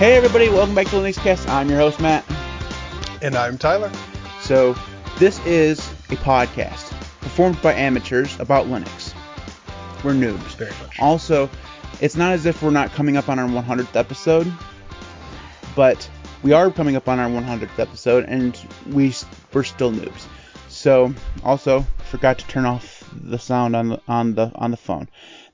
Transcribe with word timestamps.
Hey 0.00 0.14
everybody, 0.14 0.48
welcome 0.48 0.74
back 0.74 0.86
to 0.86 0.96
Linux 0.96 1.18
Cast. 1.18 1.46
I'm 1.46 1.68
your 1.68 1.78
host 1.78 2.00
Matt. 2.00 2.24
And 3.20 3.34
I'm 3.36 3.58
Tyler. 3.58 3.92
So, 4.40 4.74
this 5.18 5.38
is 5.44 5.78
a 6.08 6.16
podcast 6.16 6.88
performed 7.20 7.60
by 7.60 7.74
amateurs 7.74 8.40
about 8.40 8.64
Linux. 8.64 9.12
We're 10.02 10.14
noobs. 10.14 10.56
Very 10.56 10.70
much. 10.70 10.98
Also, 11.00 11.50
it's 12.00 12.16
not 12.16 12.32
as 12.32 12.46
if 12.46 12.62
we're 12.62 12.70
not 12.70 12.92
coming 12.92 13.18
up 13.18 13.28
on 13.28 13.38
our 13.38 13.46
100th 13.46 13.94
episode, 13.94 14.50
but 15.76 16.08
we 16.42 16.54
are 16.54 16.70
coming 16.70 16.96
up 16.96 17.06
on 17.06 17.18
our 17.18 17.28
100th 17.28 17.78
episode, 17.78 18.24
and 18.24 18.58
we 18.86 19.12
we're 19.52 19.64
still 19.64 19.92
noobs. 19.92 20.24
So, 20.70 21.12
also 21.44 21.84
forgot 22.04 22.38
to 22.38 22.46
turn 22.46 22.64
off 22.64 23.04
the 23.12 23.38
sound 23.38 23.76
on 23.76 23.90
the 23.90 24.00
on 24.08 24.34
the 24.34 24.50
on 24.54 24.70
the 24.70 24.78
phone. 24.78 25.10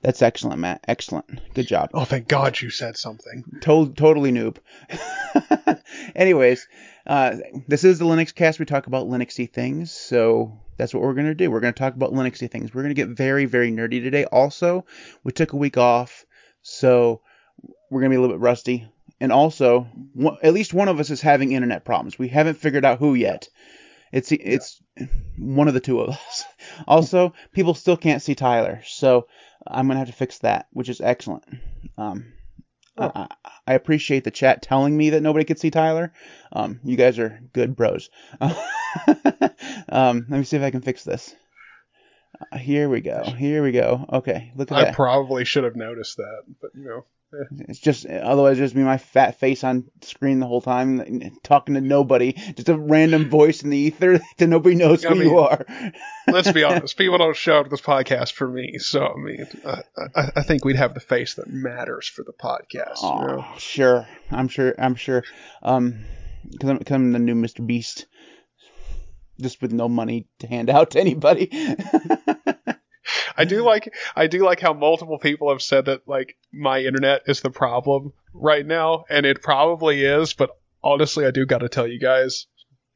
That's 0.06 0.23
excellent, 0.23 0.60
Matt. 0.60 0.84
Excellent. 0.87 1.52
Good 1.52 1.66
job. 1.66 1.91
Oh, 1.92 2.05
thank 2.05 2.28
God 2.28 2.60
you 2.60 2.70
said 2.70 2.96
something. 2.96 3.42
To- 3.62 3.92
totally 3.92 4.30
noob. 4.30 4.59
Anyways, 6.15 6.69
uh, 7.09 7.38
this 7.66 7.82
is 7.82 7.98
the 7.98 8.05
Linux 8.05 8.32
cast. 8.32 8.60
We 8.60 8.66
talk 8.66 8.87
about 8.87 9.09
Linuxy 9.09 9.52
things, 9.52 9.91
so 9.91 10.60
that's 10.77 10.95
what 10.95 11.02
we're 11.02 11.15
going 11.15 11.27
to 11.27 11.34
do. 11.34 11.51
We're 11.51 11.59
going 11.59 11.74
to 11.74 11.79
talk 11.79 11.96
about 11.96 12.12
Linuxy 12.12 12.48
things. 12.48 12.73
We're 12.73 12.82
going 12.82 12.95
to 12.95 13.02
get 13.02 13.16
very, 13.16 13.46
very 13.46 13.73
nerdy 13.73 14.01
today. 14.01 14.27
Also, 14.27 14.84
we 15.24 15.32
took 15.32 15.54
a 15.54 15.57
week 15.57 15.77
off, 15.77 16.24
so 16.62 17.21
we're 17.90 18.02
going 18.02 18.12
to 18.12 18.15
be 18.15 18.18
a 18.18 18.21
little 18.21 18.37
bit 18.37 18.43
rusty. 18.43 18.88
And 19.18 19.32
also, 19.32 19.88
one, 20.15 20.37
at 20.40 20.54
least 20.54 20.73
one 20.73 20.87
of 20.87 21.01
us 21.01 21.10
is 21.10 21.21
having 21.21 21.51
internet 21.51 21.84
problems. 21.84 22.16
We 22.16 22.29
haven't 22.29 22.59
figured 22.59 22.84
out 22.84 23.01
who 23.01 23.15
yet. 23.15 23.49
It's 24.12 24.30
it's 24.30 24.80
one 25.37 25.66
of 25.66 25.74
the 25.74 25.80
two 25.80 26.01
of 26.01 26.10
us. 26.10 26.45
Also, 26.87 27.32
people 27.52 27.74
still 27.74 27.96
can't 27.96 28.21
see 28.21 28.34
Tyler, 28.34 28.82
so 28.84 29.29
I'm 29.66 29.87
gonna 29.87 29.99
have 30.01 30.09
to 30.09 30.15
fix 30.15 30.38
that, 30.38 30.66
which 30.73 30.88
is 30.88 31.01
excellent. 31.01 31.45
Um, 31.96 32.32
Oh. 32.99 33.12
I, 33.15 33.26
I 33.66 33.74
appreciate 33.74 34.24
the 34.24 34.30
chat 34.30 34.62
telling 34.62 34.96
me 34.96 35.10
that 35.10 35.23
nobody 35.23 35.45
could 35.45 35.59
see 35.59 35.71
Tyler. 35.71 36.12
Um, 36.52 36.80
you 36.82 36.96
guys 36.96 37.18
are 37.18 37.40
good 37.52 37.77
bros. 37.77 38.09
um, 38.40 40.27
let 40.29 40.38
me 40.38 40.45
see 40.45 40.57
if 40.57 40.62
I 40.62 40.71
can 40.71 40.80
fix 40.80 41.04
this. 41.04 41.34
Uh, 42.52 42.57
here 42.57 42.88
we 42.88 43.01
go. 43.01 43.23
Here 43.23 43.62
we 43.62 43.73
go. 43.73 44.07
Okay, 44.12 44.52
look 44.57 44.73
at 44.73 44.79
I 44.79 44.84
that. 44.84 44.95
probably 44.95 45.45
should 45.45 45.65
have 45.65 45.77
noticed 45.77 46.16
that, 46.16 46.43
but 46.60 46.71
you 46.74 46.84
know. 46.84 47.04
It's 47.69 47.79
just 47.80 48.07
otherwise 48.07 48.57
just 48.57 48.74
be 48.74 48.82
my 48.82 48.99
fat 48.99 49.38
face 49.38 49.65
on 49.65 49.85
screen 50.02 50.38
the 50.38 50.46
whole 50.46 50.60
time 50.63 51.33
talking 51.43 51.74
to 51.74 51.80
nobody, 51.80 52.33
just 52.33 52.68
a 52.68 52.79
random 52.79 53.29
voice 53.29 53.63
in 53.63 53.71
the 53.71 53.77
ether 53.77 54.21
that 54.38 54.46
nobody 54.46 54.74
knows 54.77 55.05
I 55.05 55.09
who 55.10 55.15
mean, 55.16 55.29
you 55.30 55.38
are. 55.41 55.66
Let's 56.29 56.52
be 56.52 56.63
honest. 56.65 56.96
People 56.99 57.18
don't 57.18 57.37
show 57.37 57.59
up 57.59 57.65
to 57.66 57.71
this 57.71 57.80
podcast 57.80 58.33
for 58.33 58.49
me, 58.49 58.79
so 58.79 59.07
I 59.07 59.16
mean, 59.18 59.46
I, 59.66 59.83
I, 60.15 60.30
I 60.37 60.43
think 60.43 60.65
we'd 60.65 60.77
have 60.77 60.95
the 60.95 61.01
face 61.01 61.35
that 61.35 61.49
matters 61.49 62.07
for 62.09 62.23
the 62.23 62.33
podcast. 62.33 63.02
You 63.02 63.27
know? 63.27 63.45
Oh, 63.46 63.59
sure. 63.59 64.06
I'm 64.31 64.49
sure. 64.49 64.75
I'm 64.78 64.94
sure. 64.94 65.22
Um, 65.62 66.05
because 66.49 66.71
I'm, 66.71 66.78
'cause 66.78 66.94
I'm 66.94 67.12
the 67.12 67.19
new 67.19 67.34
Mr. 67.34 67.66
Beast, 67.66 68.06
just 69.41 69.61
with 69.61 69.72
no 69.72 69.88
money 69.88 70.27
to 70.38 70.47
hand 70.47 70.71
out 70.71 70.93
to 70.93 71.00
anybody. 71.00 71.50
I 73.37 73.44
do 73.44 73.62
like 73.62 73.92
I 74.15 74.26
do 74.26 74.44
like 74.44 74.60
how 74.60 74.72
multiple 74.72 75.19
people 75.19 75.50
have 75.50 75.62
said 75.62 75.87
that 75.87 76.09
like 76.09 76.37
my 76.53 76.81
internet 76.81 77.22
is 77.26 77.41
the 77.41 77.50
problem 77.50 78.12
right 78.33 78.65
now, 78.65 79.05
and 79.09 79.27
it 79.27 79.43
probably 79.43 80.05
is. 80.05 80.33
But 80.33 80.50
honestly, 80.83 81.27
I 81.27 81.31
do 81.31 81.47
got 81.47 81.59
to 81.59 81.69
tell 81.69 81.87
you 81.87 81.99
guys, 81.99 82.47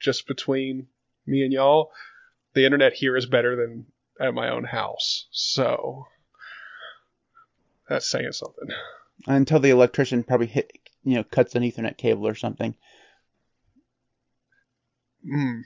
just 0.00 0.26
between 0.26 0.86
me 1.26 1.42
and 1.42 1.52
y'all, 1.52 1.90
the 2.54 2.64
internet 2.64 2.92
here 2.92 3.16
is 3.16 3.26
better 3.26 3.56
than 3.56 3.86
at 4.20 4.34
my 4.34 4.50
own 4.50 4.64
house. 4.64 5.26
So 5.30 6.06
that's 7.88 8.08
saying 8.08 8.32
something. 8.32 8.68
Until 9.26 9.60
the 9.60 9.70
electrician 9.70 10.22
probably 10.22 10.46
hit, 10.46 10.72
you 11.04 11.16
know, 11.16 11.24
cuts 11.24 11.54
an 11.54 11.62
Ethernet 11.62 11.96
cable 11.96 12.26
or 12.26 12.34
something. 12.34 12.74
Hmm. 15.28 15.60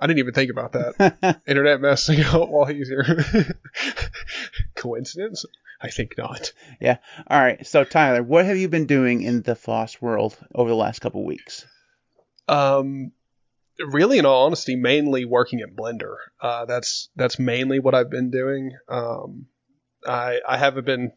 I 0.00 0.06
didn't 0.06 0.20
even 0.20 0.34
think 0.34 0.50
about 0.50 0.72
that. 0.72 1.40
Internet 1.46 1.80
messing 1.82 2.20
up 2.24 2.48
while 2.48 2.64
he's 2.64 2.88
here. 2.88 3.24
Coincidence? 4.74 5.44
I 5.80 5.90
think 5.90 6.16
not. 6.16 6.52
Yeah. 6.80 6.96
All 7.26 7.40
right. 7.40 7.66
So 7.66 7.84
Tyler, 7.84 8.22
what 8.22 8.46
have 8.46 8.56
you 8.56 8.68
been 8.68 8.86
doing 8.86 9.22
in 9.22 9.42
the 9.42 9.54
FOSS 9.54 10.00
world 10.00 10.36
over 10.54 10.70
the 10.70 10.76
last 10.76 11.00
couple 11.00 11.24
weeks? 11.24 11.66
Um, 12.48 13.12
really, 13.78 14.18
in 14.18 14.26
all 14.26 14.46
honesty, 14.46 14.76
mainly 14.76 15.24
working 15.24 15.60
at 15.60 15.76
Blender. 15.76 16.16
Uh, 16.40 16.64
that's 16.64 17.10
that's 17.16 17.38
mainly 17.38 17.78
what 17.78 17.94
I've 17.94 18.10
been 18.10 18.30
doing. 18.30 18.72
Um, 18.88 19.46
I 20.06 20.40
I 20.46 20.56
haven't 20.56 20.86
been. 20.86 21.12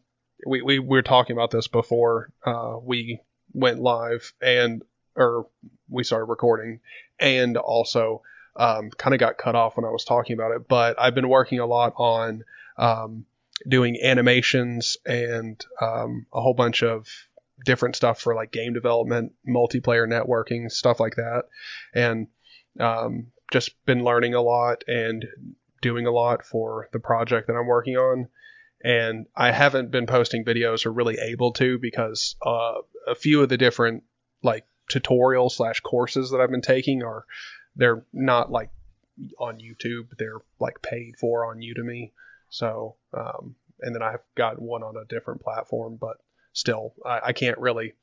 We 0.46 0.62
we, 0.62 0.78
we 0.78 0.88
were 0.88 1.02
talking 1.02 1.36
about 1.36 1.50
this 1.50 1.68
before 1.68 2.32
uh, 2.44 2.76
we 2.82 3.20
went 3.52 3.80
live 3.80 4.32
and 4.42 4.82
or 5.16 5.46
we 5.88 6.04
started 6.04 6.26
recording, 6.26 6.80
and 7.18 7.56
also 7.56 8.22
um, 8.56 8.90
kind 8.90 9.14
of 9.14 9.20
got 9.20 9.38
cut 9.38 9.54
off 9.54 9.76
when 9.76 9.84
I 9.84 9.90
was 9.90 10.04
talking 10.04 10.34
about 10.34 10.52
it. 10.52 10.68
But 10.68 10.98
I've 10.98 11.14
been 11.14 11.28
working 11.28 11.58
a 11.58 11.66
lot 11.66 11.94
on 11.96 12.44
um, 12.76 13.26
doing 13.68 13.98
animations 14.02 14.96
and 15.06 15.64
um, 15.80 16.26
a 16.32 16.40
whole 16.40 16.54
bunch 16.54 16.82
of 16.82 17.08
different 17.64 17.96
stuff 17.96 18.20
for 18.20 18.34
like 18.34 18.52
game 18.52 18.72
development, 18.72 19.32
multiplayer 19.48 20.06
networking, 20.08 20.70
stuff 20.70 21.00
like 21.00 21.16
that, 21.16 21.44
and 21.94 22.28
um, 22.80 23.28
just 23.52 23.72
been 23.86 24.04
learning 24.04 24.34
a 24.34 24.40
lot 24.40 24.84
and 24.88 25.24
doing 25.80 26.06
a 26.06 26.10
lot 26.10 26.44
for 26.44 26.88
the 26.92 26.98
project 26.98 27.46
that 27.46 27.54
I'm 27.54 27.66
working 27.66 27.96
on. 27.96 28.28
And 28.82 29.26
I 29.34 29.50
haven't 29.50 29.90
been 29.90 30.06
posting 30.06 30.44
videos 30.44 30.84
or 30.84 30.92
really 30.92 31.18
able 31.18 31.52
to 31.54 31.78
because 31.78 32.36
uh, 32.44 32.74
a 33.06 33.14
few 33.14 33.42
of 33.42 33.48
the 33.48 33.56
different 33.56 34.02
like 34.42 34.66
tutorial 34.88 35.48
slash 35.48 35.80
courses 35.80 36.30
that 36.30 36.40
I've 36.40 36.50
been 36.50 36.60
taking 36.60 37.02
are 37.02 37.24
they're 37.76 38.04
not 38.12 38.50
like 38.50 38.70
on 39.38 39.58
YouTube. 39.58 40.08
They're 40.18 40.40
like 40.60 40.82
paid 40.82 41.16
for 41.18 41.46
on 41.46 41.58
Udemy. 41.60 42.12
So, 42.48 42.96
um, 43.12 43.56
and 43.80 43.94
then 43.94 44.02
I've 44.02 44.22
got 44.36 44.60
one 44.60 44.82
on 44.82 44.96
a 44.96 45.04
different 45.06 45.40
platform, 45.42 45.98
but 46.00 46.16
still, 46.52 46.94
I, 47.04 47.20
I 47.26 47.32
can't 47.32 47.58
really 47.58 47.94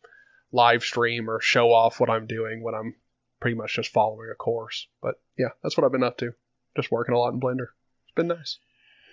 live 0.52 0.84
stream 0.84 1.30
or 1.30 1.40
show 1.40 1.72
off 1.72 2.00
what 2.00 2.10
I'm 2.10 2.28
doing 2.28 2.62
when 2.62 2.76
I'm 2.76 2.96
pretty 3.40 3.56
much 3.56 3.76
just 3.76 3.92
following 3.94 4.30
a 4.32 4.36
course. 4.36 4.88
But 5.02 5.16
yeah, 5.38 5.50
that's 5.64 5.78
what 5.78 5.86
I've 5.86 5.92
been 5.92 6.04
up 6.04 6.18
to. 6.18 6.34
Just 6.76 6.92
working 6.92 7.16
a 7.16 7.18
lot 7.20 7.34
in 7.34 7.40
Blender. 7.40 7.68
It's 8.06 8.16
been 8.16 8.28
nice. 8.28 8.60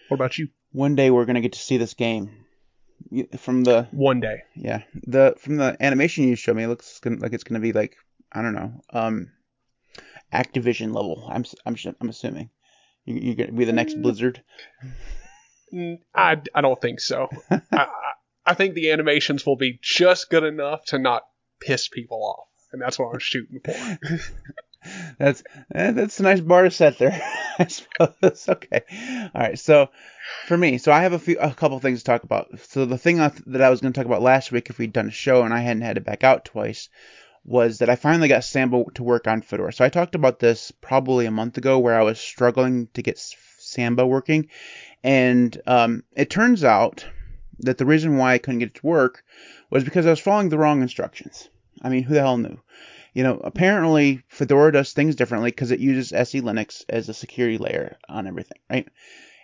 What 0.09 0.17
about 0.17 0.39
you? 0.39 0.49
One 0.73 0.97
day 0.97 1.11
we're 1.11 1.25
gonna 1.25 1.41
get 1.41 1.53
to 1.53 1.59
see 1.59 1.77
this 1.77 1.95
game. 1.95 2.45
From 3.39 3.63
the 3.63 3.87
One 3.93 4.19
day. 4.21 4.43
yeah 4.57 4.83
the 5.07 5.35
from 5.39 5.57
the 5.57 5.77
animation 5.81 6.27
you 6.29 6.35
showed 6.35 6.57
me, 6.57 6.65
it 6.65 6.69
looks 6.69 7.01
like 7.05 7.33
it's 7.33 7.45
gonna 7.45 7.61
be 7.61 7.73
like 7.73 7.97
I 8.33 8.43
don't 8.43 8.55
know 8.55 8.83
um 8.93 9.31
Activision 10.33 10.95
level. 10.95 11.29
I'm 11.31 11.45
I'm 11.65 11.77
I'm 12.01 12.09
assuming 12.09 12.51
you, 13.05 13.17
you're 13.17 13.35
gonna 13.35 13.53
be 13.53 13.65
the 13.65 13.73
next 13.73 13.95
Mm. 13.95 14.03
Blizzard. 14.03 14.43
Mm, 15.73 15.99
I, 16.15 16.41
I 16.55 16.61
don't 16.61 16.81
think 16.81 17.01
so. 17.01 17.29
I, 17.51 17.61
I, 17.73 17.87
I 18.47 18.55
think 18.55 18.75
the 18.75 18.93
animations 18.93 19.45
will 19.45 19.57
be 19.57 19.79
just 19.83 20.31
good 20.31 20.45
enough 20.45 20.85
to 20.87 20.99
not 20.99 21.25
piss 21.61 21.89
people 21.89 22.23
off. 22.25 22.49
And 22.73 22.81
that's 22.81 22.99
what 22.99 23.13
I'm 23.13 23.19
shooting 23.19 23.61
for. 23.65 23.99
That's 25.19 25.43
eh, 25.75 25.91
that's 25.91 26.21
a 26.21 26.23
nice 26.23 26.41
bar 26.41 26.63
to 26.63 26.71
set 26.71 26.99
there. 26.99 27.21
I 27.59 27.67
suppose. 27.67 28.49
Okay. 28.49 28.83
All 29.35 29.41
right. 29.41 29.59
So 29.59 29.89
for 30.47 30.57
me, 30.57 30.79
so 30.79 30.93
I 30.93 31.03
have 31.03 31.13
a 31.13 31.19
few 31.19 31.37
a 31.39 31.53
couple 31.53 31.81
things 31.81 31.99
to 31.99 32.05
talk 32.05 32.23
about. 32.23 32.47
So 32.61 32.85
the 32.85 32.97
thing 32.97 33.17
that 33.17 33.61
I 33.61 33.71
was 33.71 33.81
going 33.81 33.93
to 33.93 33.99
talk 33.99 34.07
about 34.07 34.23
last 34.23 34.53
week, 34.53 34.71
if 34.71 34.79
we'd 34.79 34.93
done 34.93 35.09
a 35.09 35.11
show 35.11 35.43
and 35.43 35.53
I 35.53 35.61
hadn't 35.61 35.83
had 35.83 35.97
it 35.97 36.05
back 36.05 36.23
out 36.23 36.45
twice, 36.45 36.89
was 37.49 37.79
that 37.79 37.89
I 37.89 37.97
finally 37.97 38.29
got 38.29 38.45
Samba 38.45 38.85
to 38.95 39.03
work 39.03 39.27
on 39.27 39.41
Fedora. 39.41 39.73
So 39.73 39.85
I 39.85 39.89
talked 39.89 40.15
about 40.15 40.39
this 40.39 40.71
probably 40.71 41.25
a 41.25 41.31
month 41.31 41.57
ago, 41.57 41.79
where 41.79 41.99
I 41.99 42.03
was 42.03 42.21
struggling 42.21 42.89
to 42.95 43.03
get 43.03 43.19
Samba 43.59 44.07
working, 44.07 44.49
and 45.03 45.61
um, 45.67 46.05
it 46.15 46.29
turns 46.29 46.63
out 46.63 47.07
that 47.61 47.79
the 47.79 47.87
reason 47.87 48.19
why 48.19 48.35
I 48.35 48.39
couldn't 48.39 48.61
get 48.61 48.69
it 48.69 48.75
to 48.77 48.87
work 48.87 49.25
was 49.71 49.83
because 49.83 50.07
I 50.07 50.11
was 50.11 50.21
following 50.21 50.51
the 50.51 50.59
wrong 50.59 50.83
instructions. 50.83 51.49
I 51.83 51.89
mean, 51.89 52.03
who 52.03 52.15
the 52.15 52.21
hell 52.21 52.37
knew? 52.37 52.61
You 53.15 53.23
know, 53.25 53.41
apparently 53.43 54.23
Fedora 54.29 54.73
does 54.73 54.93
things 54.93 55.17
differently 55.17 55.51
because 55.51 55.71
it 55.71 55.81
uses 55.81 56.13
SE 56.13 56.41
Linux 56.41 56.85
as 56.89 57.09
a 57.09 57.15
security 57.15 57.59
layer 57.59 57.97
on 58.09 58.27
everything, 58.27 58.59
right? 58.71 58.89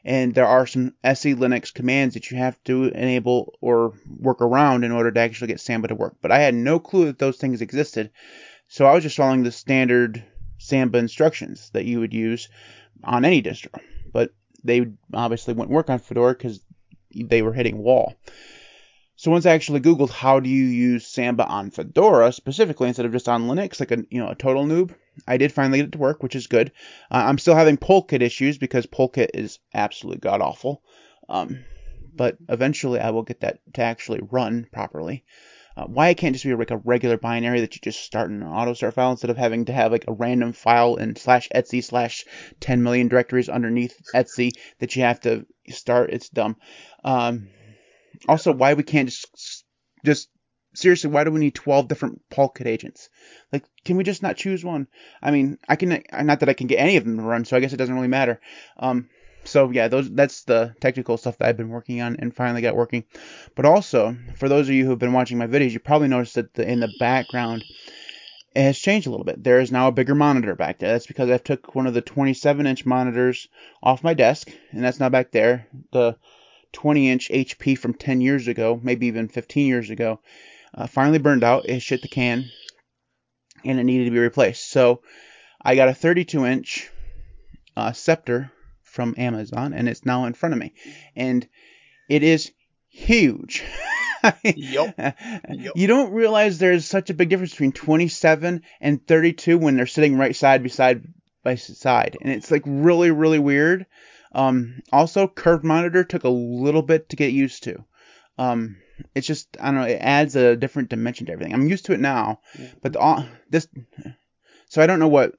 And 0.04 0.34
there 0.34 0.46
are 0.46 0.66
some 0.66 0.94
SE 1.02 1.34
Linux 1.34 1.72
commands 1.72 2.14
that 2.14 2.30
you 2.30 2.36
have 2.36 2.62
to 2.64 2.84
enable 2.84 3.54
or 3.60 3.94
work 4.18 4.42
around 4.42 4.84
in 4.84 4.92
order 4.92 5.10
to 5.10 5.20
actually 5.20 5.48
get 5.48 5.60
Samba 5.60 5.88
to 5.88 5.94
work. 5.94 6.16
But 6.20 6.30
I 6.30 6.40
had 6.40 6.54
no 6.54 6.78
clue 6.78 7.06
that 7.06 7.18
those 7.18 7.38
things 7.38 7.62
existed. 7.62 8.10
So 8.68 8.84
I 8.84 8.94
was 8.94 9.02
just 9.02 9.16
following 9.16 9.42
the 9.42 9.52
standard 9.52 10.22
Samba 10.58 10.98
instructions 10.98 11.70
that 11.72 11.86
you 11.86 12.00
would 12.00 12.12
use 12.12 12.48
on 13.02 13.24
any 13.24 13.42
distro. 13.42 13.80
But 14.12 14.32
they 14.62 14.86
obviously 15.12 15.54
wouldn't 15.54 15.74
work 15.74 15.88
on 15.88 15.98
Fedora 15.98 16.34
because 16.34 16.60
they 17.14 17.42
were 17.42 17.52
hitting 17.52 17.78
wall. 17.78 18.14
So 19.24 19.30
once 19.30 19.46
I 19.46 19.52
actually 19.52 19.80
Googled 19.80 20.10
how 20.10 20.38
do 20.38 20.50
you 20.50 20.66
use 20.66 21.06
Samba 21.06 21.46
on 21.46 21.70
Fedora 21.70 22.30
specifically 22.30 22.88
instead 22.88 23.06
of 23.06 23.12
just 23.12 23.26
on 23.26 23.48
Linux, 23.48 23.80
like 23.80 23.90
a 23.90 24.04
you 24.10 24.20
know 24.20 24.28
a 24.28 24.34
total 24.34 24.66
noob, 24.66 24.94
I 25.26 25.38
did 25.38 25.50
finally 25.50 25.78
get 25.78 25.86
it 25.86 25.92
to 25.92 25.98
work, 25.98 26.22
which 26.22 26.36
is 26.36 26.46
good. 26.46 26.72
Uh, 27.10 27.24
I'm 27.24 27.38
still 27.38 27.54
having 27.54 27.78
Polkit 27.78 28.20
issues 28.20 28.58
because 28.58 28.84
Polkit 28.84 29.30
is 29.32 29.60
absolutely 29.72 30.20
god 30.20 30.42
awful. 30.42 30.82
Um, 31.30 31.64
but 32.14 32.36
eventually 32.50 33.00
I 33.00 33.12
will 33.12 33.22
get 33.22 33.40
that 33.40 33.60
to 33.72 33.80
actually 33.80 34.20
run 34.30 34.66
properly. 34.70 35.24
uh, 35.74 35.86
why 35.86 36.10
it 36.10 36.18
can't 36.18 36.34
just 36.34 36.44
be 36.44 36.54
like 36.54 36.70
a 36.70 36.82
regular 36.84 37.16
binary 37.16 37.62
that 37.62 37.74
you 37.74 37.80
just 37.82 38.04
start 38.04 38.28
in 38.30 38.42
an 38.42 38.48
auto 38.48 38.74
start 38.74 38.92
file 38.92 39.10
instead 39.12 39.30
of 39.30 39.38
having 39.38 39.64
to 39.64 39.72
have 39.72 39.90
like 39.90 40.04
a 40.06 40.12
random 40.12 40.52
file 40.52 40.96
in 40.96 41.16
slash 41.16 41.48
Etsy 41.54 41.82
slash 41.82 42.26
10 42.60 42.82
million 42.82 43.08
directories 43.08 43.48
underneath 43.48 43.98
Etsy 44.14 44.50
that 44.80 44.94
you 44.94 45.02
have 45.02 45.20
to 45.20 45.46
start. 45.70 46.10
It's 46.10 46.28
dumb. 46.28 46.58
Um, 47.02 47.48
also, 48.28 48.52
why 48.52 48.74
we 48.74 48.82
can't 48.82 49.08
just 49.08 49.64
just 50.04 50.28
seriously, 50.74 51.10
why 51.10 51.24
do 51.24 51.30
we 51.30 51.40
need 51.40 51.54
12 51.54 51.88
different 51.88 52.20
Paul 52.30 52.50
Polkit 52.50 52.66
agents? 52.66 53.08
Like, 53.52 53.64
can 53.84 53.96
we 53.96 54.04
just 54.04 54.22
not 54.22 54.36
choose 54.36 54.64
one? 54.64 54.88
I 55.22 55.30
mean, 55.30 55.58
I 55.68 55.76
can, 55.76 56.02
not 56.12 56.40
that 56.40 56.48
I 56.48 56.54
can 56.54 56.66
get 56.66 56.80
any 56.80 56.96
of 56.96 57.04
them 57.04 57.16
to 57.16 57.22
run, 57.22 57.44
so 57.44 57.56
I 57.56 57.60
guess 57.60 57.72
it 57.72 57.76
doesn't 57.76 57.94
really 57.94 58.08
matter. 58.08 58.40
Um, 58.76 59.08
so 59.44 59.70
yeah, 59.70 59.88
those 59.88 60.10
that's 60.10 60.44
the 60.44 60.74
technical 60.80 61.16
stuff 61.16 61.38
that 61.38 61.48
I've 61.48 61.56
been 61.56 61.68
working 61.68 62.00
on 62.00 62.16
and 62.18 62.34
finally 62.34 62.62
got 62.62 62.76
working. 62.76 63.04
But 63.54 63.66
also, 63.66 64.16
for 64.36 64.48
those 64.48 64.68
of 64.68 64.74
you 64.74 64.86
who've 64.86 64.98
been 64.98 65.12
watching 65.12 65.38
my 65.38 65.46
videos, 65.46 65.72
you 65.72 65.80
probably 65.80 66.08
noticed 66.08 66.34
that 66.34 66.54
the, 66.54 66.68
in 66.68 66.80
the 66.80 66.92
background 66.98 67.64
it 68.54 68.62
has 68.62 68.78
changed 68.78 69.06
a 69.06 69.10
little 69.10 69.24
bit. 69.24 69.42
There 69.42 69.60
is 69.60 69.72
now 69.72 69.88
a 69.88 69.92
bigger 69.92 70.14
monitor 70.14 70.54
back 70.54 70.78
there. 70.78 70.92
That's 70.92 71.06
because 71.06 71.28
I 71.28 71.38
took 71.38 71.74
one 71.74 71.86
of 71.86 71.94
the 71.94 72.00
27 72.00 72.66
inch 72.66 72.86
monitors 72.86 73.48
off 73.82 74.04
my 74.04 74.14
desk, 74.14 74.50
and 74.70 74.82
that's 74.82 75.00
now 75.00 75.08
back 75.08 75.32
there. 75.32 75.66
The 75.92 76.16
20 76.74 77.10
inch 77.10 77.30
HP 77.30 77.78
from 77.78 77.94
10 77.94 78.20
years 78.20 78.48
ago, 78.48 78.78
maybe 78.82 79.06
even 79.06 79.28
15 79.28 79.66
years 79.66 79.88
ago, 79.88 80.20
uh, 80.74 80.86
finally 80.86 81.18
burned 81.18 81.44
out. 81.44 81.68
It 81.68 81.80
shit 81.80 82.02
the 82.02 82.08
can, 82.08 82.50
and 83.64 83.80
it 83.80 83.84
needed 83.84 84.04
to 84.04 84.10
be 84.10 84.18
replaced. 84.18 84.70
So 84.70 85.00
I 85.62 85.76
got 85.76 85.88
a 85.88 85.94
32 85.94 86.44
inch 86.44 86.90
uh, 87.76 87.92
Sceptre 87.92 88.52
from 88.82 89.14
Amazon, 89.16 89.72
and 89.72 89.88
it's 89.88 90.04
now 90.04 90.26
in 90.26 90.34
front 90.34 90.52
of 90.52 90.58
me, 90.58 90.74
and 91.16 91.48
it 92.08 92.22
is 92.22 92.52
huge. 92.88 93.64
yep. 94.42 94.94
yep. 94.98 95.16
You 95.74 95.86
don't 95.86 96.12
realize 96.12 96.58
there's 96.58 96.84
such 96.84 97.10
a 97.10 97.14
big 97.14 97.28
difference 97.28 97.52
between 97.52 97.72
27 97.72 98.62
and 98.80 99.06
32 99.06 99.58
when 99.58 99.76
they're 99.76 99.86
sitting 99.86 100.16
right 100.16 100.34
side 100.34 100.62
by 100.62 100.68
side 100.68 101.06
by 101.42 101.56
side, 101.56 102.16
and 102.20 102.32
it's 102.32 102.50
like 102.50 102.62
really, 102.66 103.10
really 103.10 103.38
weird. 103.38 103.86
Um, 104.34 104.82
also, 104.92 105.28
curved 105.28 105.64
monitor 105.64 106.04
took 106.04 106.24
a 106.24 106.28
little 106.28 106.82
bit 106.82 107.08
to 107.10 107.16
get 107.16 107.32
used 107.32 107.62
to. 107.64 107.84
Um, 108.36 108.76
it's 109.14 109.26
just 109.26 109.56
I 109.60 109.66
don't 109.66 109.76
know. 109.76 109.86
It 109.86 109.98
adds 110.00 110.36
a 110.36 110.56
different 110.56 110.90
dimension 110.90 111.26
to 111.26 111.32
everything. 111.32 111.54
I'm 111.54 111.68
used 111.68 111.86
to 111.86 111.92
it 111.92 112.00
now, 112.00 112.40
but 112.82 112.92
the, 112.92 113.26
this. 113.50 113.68
So 114.68 114.82
I 114.82 114.86
don't 114.86 114.98
know 114.98 115.08
what 115.08 115.34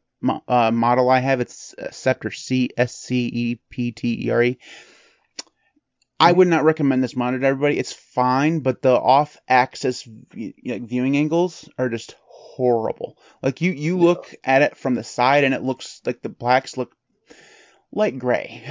uh, 0.48 0.72
model 0.72 1.10
I 1.10 1.20
have. 1.20 1.42
It's 1.42 1.76
Sceptre 1.92 2.32
C 2.32 2.70
S 2.78 2.96
C 2.96 3.26
E 3.26 3.60
P 3.70 3.92
T 3.92 4.26
E 4.26 4.30
R 4.30 4.44
E. 4.44 4.58
I 6.18 6.32
would 6.32 6.48
not 6.48 6.64
recommend 6.64 7.04
this 7.04 7.16
monitor 7.18 7.42
to 7.42 7.48
everybody. 7.48 7.78
It's 7.78 7.92
fine, 7.92 8.62
but 8.62 8.82
the 8.82 8.98
off-axis 8.98 10.08
like, 10.34 10.88
viewing 10.88 11.18
angles 11.18 11.68
are 11.78 11.90
just 11.90 12.16
horrible. 12.26 13.18
Like 13.44 13.60
you, 13.60 13.74
you 13.74 13.98
look 13.98 14.34
at 14.42 14.62
it 14.62 14.78
from 14.78 14.96
the 14.96 15.04
side, 15.04 15.44
and 15.44 15.54
it 15.54 15.62
looks 15.62 16.02
like 16.06 16.22
the 16.22 16.30
blacks 16.30 16.78
look 16.78 16.96
light 17.96 18.20
gray. 18.20 18.64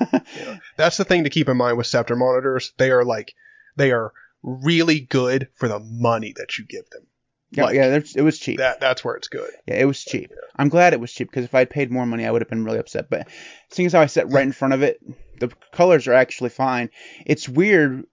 yeah. 0.12 0.58
That's 0.76 0.96
the 0.96 1.04
thing 1.04 1.24
to 1.24 1.30
keep 1.30 1.48
in 1.48 1.56
mind 1.56 1.76
with 1.76 1.86
Sceptre 1.86 2.16
monitors. 2.16 2.72
They 2.78 2.90
are 2.90 3.04
like 3.04 3.34
they 3.76 3.92
are 3.92 4.12
really 4.42 5.00
good 5.00 5.48
for 5.54 5.68
the 5.68 5.78
money 5.78 6.34
that 6.36 6.58
you 6.58 6.64
give 6.64 6.88
them. 6.90 7.06
Yeah, 7.52 7.64
like, 7.64 7.74
yeah, 7.74 8.00
it 8.16 8.22
was 8.22 8.38
cheap. 8.38 8.58
That 8.58 8.80
that's 8.80 9.04
where 9.04 9.14
it's 9.14 9.28
good. 9.28 9.50
Yeah, 9.66 9.74
it 9.74 9.84
was 9.84 10.02
cheap. 10.02 10.30
Yeah. 10.30 10.36
I'm 10.56 10.70
glad 10.70 10.94
it 10.94 11.00
was 11.00 11.12
cheap 11.12 11.28
because 11.30 11.44
if 11.44 11.54
I'd 11.54 11.68
paid 11.68 11.92
more 11.92 12.06
money, 12.06 12.24
I 12.24 12.30
would 12.30 12.40
have 12.40 12.48
been 12.48 12.64
really 12.64 12.78
upset. 12.78 13.10
But 13.10 13.28
seeing 13.70 13.86
as 13.86 13.92
how 13.92 14.00
I 14.00 14.06
sat 14.06 14.30
right 14.30 14.46
in 14.46 14.52
front 14.52 14.72
of 14.72 14.82
it, 14.82 15.00
the 15.38 15.52
colors 15.70 16.08
are 16.08 16.14
actually 16.14 16.50
fine. 16.50 16.88
It's 17.26 17.48
weird 17.48 18.06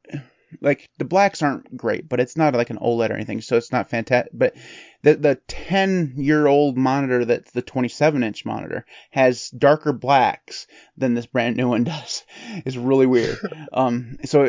like 0.61 0.89
the 0.97 1.05
blacks 1.05 1.41
aren't 1.41 1.75
great, 1.75 2.09
but 2.09 2.19
it's 2.19 2.37
not 2.37 2.53
like 2.53 2.69
an 2.69 2.77
OLED 2.77 3.09
or 3.09 3.13
anything, 3.13 3.41
so 3.41 3.57
it's 3.57 3.71
not 3.71 3.89
fantastic. 3.89 4.31
But 4.33 4.55
the 5.01 5.15
the 5.15 5.35
10 5.47 6.13
year 6.17 6.47
old 6.47 6.77
monitor 6.77 7.25
that's 7.25 7.51
the 7.51 7.61
27 7.61 8.23
inch 8.23 8.45
monitor 8.45 8.85
has 9.11 9.49
darker 9.49 9.93
blacks 9.93 10.67
than 10.97 11.13
this 11.13 11.25
brand 11.25 11.57
new 11.57 11.69
one 11.69 11.83
does. 11.85 12.23
It's 12.65 12.75
really 12.75 13.05
weird. 13.05 13.37
um, 13.73 14.17
so 14.25 14.43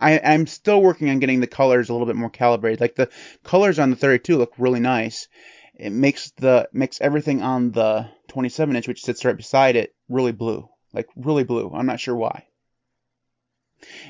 I 0.00 0.20
I'm 0.24 0.46
still 0.46 0.80
working 0.80 1.10
on 1.10 1.18
getting 1.18 1.40
the 1.40 1.46
colors 1.46 1.88
a 1.88 1.92
little 1.92 2.06
bit 2.06 2.16
more 2.16 2.30
calibrated. 2.30 2.80
Like 2.80 2.94
the 2.94 3.10
colors 3.44 3.78
on 3.78 3.90
the 3.90 3.96
32 3.96 4.36
look 4.36 4.52
really 4.58 4.80
nice. 4.80 5.28
It 5.74 5.90
makes 5.90 6.32
the 6.32 6.68
makes 6.72 7.00
everything 7.00 7.42
on 7.42 7.70
the 7.70 8.08
27 8.28 8.74
inch, 8.76 8.88
which 8.88 9.04
sits 9.04 9.24
right 9.24 9.36
beside 9.36 9.76
it, 9.76 9.94
really 10.08 10.32
blue. 10.32 10.68
Like 10.92 11.06
really 11.16 11.44
blue. 11.44 11.70
I'm 11.72 11.86
not 11.86 12.00
sure 12.00 12.16
why. 12.16 12.47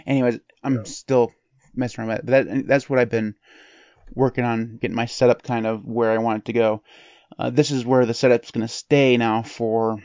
Anyways, 0.07 0.39
I'm 0.63 0.85
still 0.85 1.33
messing 1.75 2.05
around 2.05 2.09
with 2.09 2.19
it. 2.19 2.27
But 2.27 2.47
that, 2.47 2.67
that's 2.67 2.91
what 2.91 2.99
I've 2.99 3.11
been 3.11 3.35
working 4.15 4.45
on, 4.45 4.79
getting 4.81 4.97
my 4.97 5.07
setup 5.07 5.43
kind 5.43 5.67
of 5.67 5.85
where 5.85 6.11
I 6.11 6.19
want 6.19 6.41
it 6.41 6.45
to 6.47 6.53
go. 6.53 6.83
Uh, 7.39 7.51
this 7.51 7.71
is 7.71 7.85
where 7.85 8.07
the 8.07 8.15
setup's 8.15 8.51
going 8.51 8.67
to 8.67 8.73
stay 8.73 9.17
now 9.17 9.43
for 9.43 10.03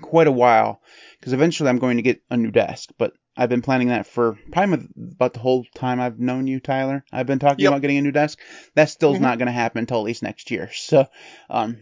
quite 0.00 0.26
a 0.26 0.32
while, 0.32 0.80
because 1.18 1.32
eventually 1.32 1.68
I'm 1.68 1.78
going 1.78 1.96
to 1.96 2.02
get 2.02 2.22
a 2.30 2.36
new 2.36 2.50
desk. 2.50 2.90
But 2.98 3.14
I've 3.36 3.48
been 3.48 3.62
planning 3.62 3.88
that 3.88 4.06
for 4.06 4.38
probably 4.52 4.86
about 4.96 5.32
the 5.32 5.40
whole 5.40 5.64
time 5.74 6.00
I've 6.00 6.18
known 6.18 6.46
you, 6.46 6.60
Tyler. 6.60 7.04
I've 7.12 7.26
been 7.26 7.38
talking 7.38 7.62
yep. 7.62 7.70
about 7.70 7.80
getting 7.80 7.98
a 7.98 8.02
new 8.02 8.12
desk. 8.12 8.38
That 8.74 8.90
still's 8.90 9.16
mm-hmm. 9.16 9.24
not 9.24 9.38
going 9.38 9.46
to 9.46 9.52
happen 9.52 9.78
until 9.78 9.98
at 9.98 10.04
least 10.04 10.22
next 10.22 10.50
year. 10.50 10.70
So, 10.72 11.06
um, 11.48 11.78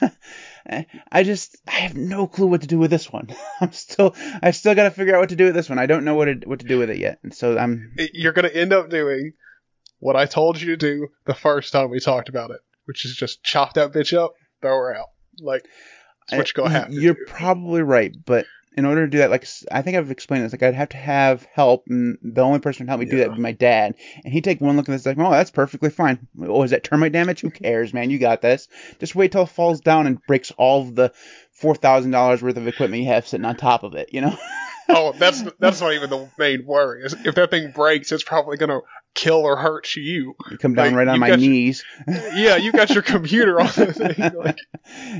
I 0.66 1.22
just 1.22 1.56
I 1.66 1.72
have 1.72 1.96
no 1.96 2.26
clue 2.26 2.46
what 2.46 2.60
to 2.62 2.66
do 2.66 2.78
with 2.78 2.90
this 2.90 3.12
one. 3.12 3.28
I'm 3.60 3.72
still 3.72 4.14
I 4.42 4.52
still 4.52 4.74
got 4.74 4.84
to 4.84 4.90
figure 4.90 5.14
out 5.14 5.20
what 5.20 5.28
to 5.30 5.36
do 5.36 5.46
with 5.46 5.54
this 5.54 5.68
one. 5.68 5.78
I 5.78 5.86
don't 5.86 6.04
know 6.04 6.14
what 6.14 6.26
to, 6.26 6.34
what 6.48 6.60
to 6.60 6.66
do 6.66 6.78
with 6.78 6.90
it 6.90 6.98
yet. 6.98 7.18
And 7.22 7.34
so 7.34 7.58
I'm 7.58 7.94
You're 8.12 8.32
going 8.32 8.48
to 8.48 8.56
end 8.56 8.72
up 8.72 8.88
doing 8.90 9.32
what 9.98 10.16
I 10.16 10.26
told 10.26 10.60
you 10.60 10.68
to 10.68 10.76
do 10.76 11.08
the 11.26 11.34
first 11.34 11.72
time 11.72 11.90
we 11.90 12.00
talked 12.00 12.28
about 12.28 12.50
it, 12.50 12.60
which 12.84 13.04
is 13.04 13.14
just 13.14 13.42
chop 13.42 13.74
that 13.74 13.92
bitch 13.92 14.16
up, 14.16 14.34
throw 14.60 14.76
her 14.76 14.94
out. 14.94 15.08
Like 15.40 15.64
that's 16.28 16.38
what 16.38 16.56
you're 16.56 16.64
going 16.64 16.72
to 16.72 16.80
have 16.80 16.92
You're 16.92 17.14
do. 17.14 17.24
probably 17.26 17.82
right, 17.82 18.14
but 18.24 18.46
in 18.76 18.84
order 18.84 19.04
to 19.04 19.10
do 19.10 19.18
that, 19.18 19.30
like 19.30 19.46
I 19.70 19.82
think 19.82 19.96
I've 19.96 20.10
explained 20.10 20.44
this, 20.44 20.52
like 20.52 20.62
I'd 20.62 20.74
have 20.74 20.88
to 20.90 20.96
have 20.96 21.46
help, 21.52 21.84
and 21.88 22.18
the 22.22 22.40
only 22.40 22.58
person 22.58 22.86
who 22.86 22.90
help 22.90 23.00
me 23.00 23.06
yeah. 23.06 23.10
do 23.10 23.18
that 23.18 23.28
would 23.28 23.36
be 23.36 23.42
my 23.42 23.52
dad. 23.52 23.94
And 24.24 24.32
he'd 24.32 24.44
take 24.44 24.60
one 24.60 24.76
look 24.76 24.88
at 24.88 24.92
this, 24.92 25.06
like, 25.06 25.18
oh, 25.18 25.30
that's 25.30 25.50
perfectly 25.50 25.90
fine. 25.90 26.26
Oh, 26.40 26.62
is 26.62 26.70
that 26.70 26.84
termite 26.84 27.12
damage? 27.12 27.40
Who 27.40 27.50
cares, 27.50 27.92
man? 27.92 28.10
You 28.10 28.18
got 28.18 28.40
this. 28.40 28.68
Just 28.98 29.14
wait 29.14 29.32
till 29.32 29.42
it 29.42 29.50
falls 29.50 29.80
down 29.80 30.06
and 30.06 30.24
breaks 30.26 30.50
all 30.52 30.82
of 30.82 30.94
the 30.94 31.12
four 31.52 31.74
thousand 31.74 32.12
dollars 32.12 32.42
worth 32.42 32.56
of 32.56 32.66
equipment 32.66 33.02
you 33.02 33.08
have 33.08 33.26
sitting 33.26 33.44
on 33.44 33.56
top 33.56 33.82
of 33.82 33.94
it. 33.94 34.08
You 34.12 34.22
know. 34.22 34.36
oh, 34.88 35.12
that's 35.18 35.42
that's 35.58 35.80
not 35.80 35.92
even 35.92 36.10
the 36.10 36.28
main 36.38 36.64
worry. 36.64 37.04
If 37.04 37.34
that 37.34 37.50
thing 37.50 37.70
breaks, 37.72 38.12
it's 38.12 38.22
probably 38.22 38.56
gonna 38.56 38.80
kill 39.14 39.38
or 39.38 39.56
hurt 39.56 39.94
you. 39.96 40.34
You 40.50 40.58
come 40.58 40.74
down 40.74 40.88
like, 40.88 40.94
right 40.96 41.08
on 41.08 41.20
my 41.20 41.36
knees. 41.36 41.84
Your, 42.06 42.34
yeah, 42.34 42.56
you 42.56 42.72
got 42.72 42.90
your 42.90 43.02
computer 43.02 43.60
on 43.60 43.66
the 43.66 43.92
thing. 43.92 44.32
Like. 44.42 44.58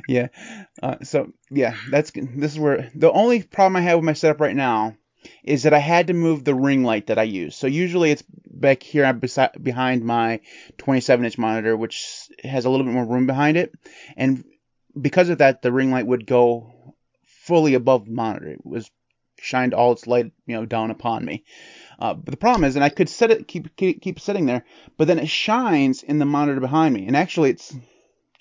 Yeah. 0.09 0.29
Uh, 0.83 0.97
so 1.03 1.33
yeah, 1.51 1.77
that's 1.91 2.13
this 2.15 2.53
is 2.53 2.59
where 2.59 2.91
the 2.95 3.11
only 3.11 3.43
problem 3.43 3.77
I 3.77 3.83
have 3.83 3.99
with 3.99 4.05
my 4.05 4.15
setup 4.15 4.41
right 4.41 4.57
now 4.57 4.97
is 5.45 5.65
that 5.65 5.75
I 5.75 5.79
had 5.79 6.09
to 6.09 6.15
move 6.15 6.45
the 6.45 6.55
ring 6.55 6.83
light 6.83 7.07
that 7.07 7.19
I 7.19 7.25
use. 7.25 7.55
So 7.55 7.67
usually 7.67 8.11
it's 8.11 8.25
back 8.47 8.83
here 8.83 9.13
beside, 9.13 9.63
behind 9.63 10.05
my 10.05 10.41
27 10.79 11.25
inch 11.25 11.39
monitor, 11.39 11.77
which 11.77 12.29
has 12.43 12.65
a 12.65 12.71
little 12.71 12.85
bit 12.85 12.95
more 12.95 13.07
room 13.07 13.27
behind 13.27 13.57
it, 13.57 13.73
and 14.17 14.45
because 15.01 15.29
of 15.29 15.39
that, 15.39 15.63
the 15.63 15.73
ring 15.73 15.91
light 15.91 16.07
would 16.07 16.27
go 16.27 16.95
fully 17.27 17.75
above 17.75 18.07
the 18.07 18.13
monitor. 18.13 18.49
It 18.49 18.65
was 18.65 18.91
shined 19.43 19.75
all 19.75 19.93
its 19.93 20.07
light, 20.07 20.33
you 20.47 20.55
know, 20.55 20.65
down 20.65 20.91
upon 20.91 21.25
me. 21.25 21.45
Uh, 21.99 22.15
but 22.15 22.31
the 22.31 22.37
problem 22.37 22.65
is, 22.65 22.77
and 22.77 22.85
I 22.85 22.89
could 22.89 23.09
set 23.09 23.31
it, 23.31 23.47
keep, 23.47 23.77
keep 23.77 24.01
keep 24.01 24.21
sitting 24.21 24.47
there, 24.47 24.65
but 24.97 25.07
then 25.07 25.19
it 25.19 25.29
shines 25.29 26.03
in 26.03 26.19
the 26.19 26.25
monitor 26.25 26.61
behind 26.61 26.95
me, 26.95 27.07
and 27.07 27.17
actually 27.17 27.51
it's 27.51 27.75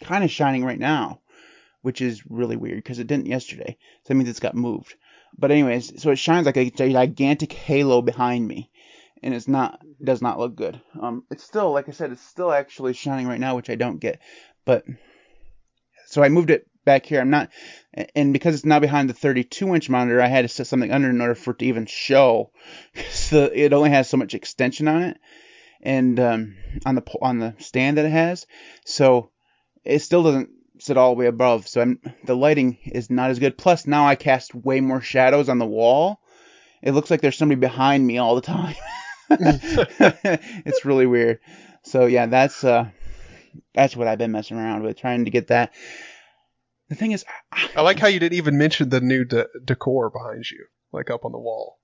kind 0.03 0.23
of 0.23 0.31
shining 0.31 0.63
right 0.63 0.79
now, 0.79 1.19
which 1.81 2.01
is 2.01 2.23
really 2.29 2.55
weird 2.55 2.77
because 2.77 2.99
it 2.99 3.07
didn't 3.07 3.27
yesterday. 3.27 3.77
So 4.03 4.07
that 4.09 4.15
means 4.15 4.29
it's 4.29 4.39
got 4.39 4.55
moved. 4.55 4.95
But 5.37 5.51
anyways, 5.51 6.01
so 6.01 6.11
it 6.11 6.17
shines 6.17 6.45
like 6.45 6.57
a, 6.57 6.69
gigantic 6.69 7.53
halo 7.53 8.01
behind 8.01 8.47
me, 8.47 8.69
and 9.21 9.33
it's 9.33 9.47
not 9.47 9.81
does 10.03 10.21
not 10.21 10.39
look 10.39 10.55
good. 10.55 10.81
Um, 10.99 11.23
it's 11.29 11.43
still 11.43 11.71
like 11.71 11.87
I 11.87 11.91
said, 11.91 12.11
it's 12.11 12.25
still 12.25 12.51
actually 12.51 12.93
shining 12.93 13.27
right 13.27 13.39
now, 13.39 13.55
which 13.55 13.69
I 13.69 13.75
don't 13.75 13.99
get. 13.99 14.19
But 14.65 14.85
so 16.07 16.23
I 16.23 16.29
moved 16.29 16.49
it 16.49 16.67
back 16.85 17.05
here. 17.05 17.21
I'm 17.21 17.29
not, 17.29 17.49
and 18.15 18.33
because 18.33 18.55
it's 18.55 18.65
now 18.65 18.79
behind 18.79 19.09
the 19.09 19.13
32 19.13 19.75
inch 19.75 19.89
monitor, 19.89 20.21
I 20.21 20.27
had 20.27 20.43
to 20.43 20.47
set 20.47 20.67
something 20.67 20.91
under 20.91 21.09
in 21.09 21.21
order 21.21 21.35
for 21.35 21.51
it 21.51 21.59
to 21.59 21.65
even 21.65 21.85
show. 21.85 22.51
So 23.11 23.45
it 23.45 23.73
only 23.73 23.91
has 23.91 24.09
so 24.09 24.17
much 24.17 24.33
extension 24.33 24.87
on 24.87 25.03
it, 25.03 25.17
and 25.81 26.19
um, 26.19 26.57
on 26.85 26.95
the 26.95 27.03
on 27.21 27.39
the 27.39 27.55
stand 27.59 27.97
that 27.97 28.05
it 28.05 28.11
has, 28.11 28.45
so 28.83 29.29
it 29.83 29.99
still 29.99 30.23
doesn't 30.23 30.49
sit 30.79 30.97
all 30.97 31.11
the 31.11 31.19
way 31.19 31.27
above. 31.27 31.67
So 31.67 31.81
I'm, 31.81 31.99
the 32.25 32.35
lighting 32.35 32.77
is 32.85 33.09
not 33.09 33.29
as 33.29 33.39
good. 33.39 33.57
Plus 33.57 33.87
now 33.87 34.07
I 34.07 34.15
cast 34.15 34.55
way 34.55 34.81
more 34.81 35.01
shadows 35.01 35.47
on 35.47 35.59
the 35.59 35.65
wall. 35.65 36.19
It 36.81 36.93
looks 36.93 37.11
like 37.11 37.21
there's 37.21 37.37
somebody 37.37 37.59
behind 37.59 38.05
me 38.05 38.17
all 38.17 38.35
the 38.35 38.41
time. 38.41 38.75
it's 39.29 40.83
really 40.83 41.05
weird. 41.05 41.39
So 41.83 42.05
yeah, 42.05 42.25
that's 42.25 42.63
uh, 42.63 42.89
that's 43.73 43.95
what 43.95 44.07
I've 44.07 44.17
been 44.17 44.31
messing 44.31 44.57
around 44.57 44.83
with, 44.83 44.97
trying 44.97 45.25
to 45.25 45.31
get 45.31 45.47
that 45.47 45.73
the 46.91 46.95
thing 46.97 47.13
is, 47.13 47.23
I, 47.53 47.69
I 47.77 47.81
like 47.81 47.97
how 47.99 48.07
you 48.07 48.19
didn't 48.19 48.37
even 48.37 48.57
mention 48.57 48.89
the 48.89 48.99
new 48.99 49.23
de- 49.23 49.47
decor 49.63 50.09
behind 50.09 50.43
you, 50.51 50.65
like 50.91 51.09
up 51.09 51.23
on 51.23 51.31
the 51.31 51.39
wall. 51.39 51.79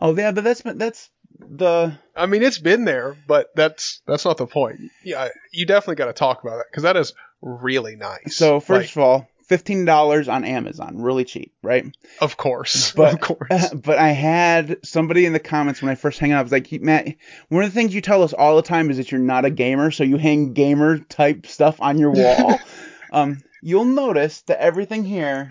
Oh 0.00 0.16
yeah, 0.16 0.32
but 0.32 0.42
that's 0.42 0.62
that's 0.64 1.10
the 1.38 1.98
I 2.16 2.24
mean, 2.26 2.42
it's 2.42 2.58
been 2.58 2.86
there, 2.86 3.14
but 3.28 3.48
that's 3.54 4.00
that's 4.06 4.24
not 4.24 4.38
the 4.38 4.46
point. 4.46 4.80
Yeah, 5.04 5.28
you 5.52 5.66
definitely 5.66 5.96
got 5.96 6.06
to 6.06 6.12
talk 6.14 6.42
about 6.42 6.60
it 6.60 6.66
because 6.70 6.84
that 6.84 6.96
is 6.96 7.12
really 7.42 7.94
nice. 7.96 8.36
so 8.36 8.58
first 8.58 8.96
Like, 8.96 8.96
of 8.96 9.02
all, 9.10 9.28
fifteen 9.48 9.84
dollars 9.84 10.28
on 10.28 10.44
Amazon, 10.46 11.02
really 11.02 11.24
cheap, 11.24 11.52
right? 11.62 11.84
of 12.22 12.38
course, 12.38 12.92
But- 12.96 13.12
of 13.12 13.20
course. 13.20 13.68
but 13.74 13.98
I 13.98 14.08
had 14.12 14.78
somebody 14.82 15.26
in 15.26 15.34
the 15.34 15.40
comments 15.40 15.82
when 15.82 15.90
I 15.90 15.94
first 15.94 16.18
hang 16.20 16.32
out. 16.32 16.38
I 16.38 16.42
was 16.42 16.52
like, 16.52 16.72
Matt, 16.80 17.08
one 17.50 17.64
of 17.64 17.70
the 17.70 17.74
things 17.74 17.94
you 17.94 18.00
tell 18.00 18.22
us 18.22 18.32
all 18.32 18.56
the 18.56 18.62
time 18.62 18.90
is 18.90 18.96
that 18.96 19.12
you're 19.12 19.20
not 19.20 19.44
a 19.44 19.50
gamer, 19.50 19.90
so 19.90 20.04
you 20.04 20.16
hang 20.16 20.54
gamer 20.54 20.98
type 21.00 21.46
stuff 21.46 21.82
on 21.82 21.98
your 21.98 22.12
wall. 22.12 22.58
um, 23.12 23.42
you'll 23.62 23.84
notice 23.86 24.42
that 24.42 24.60
everything 24.60 25.04
here 25.04 25.50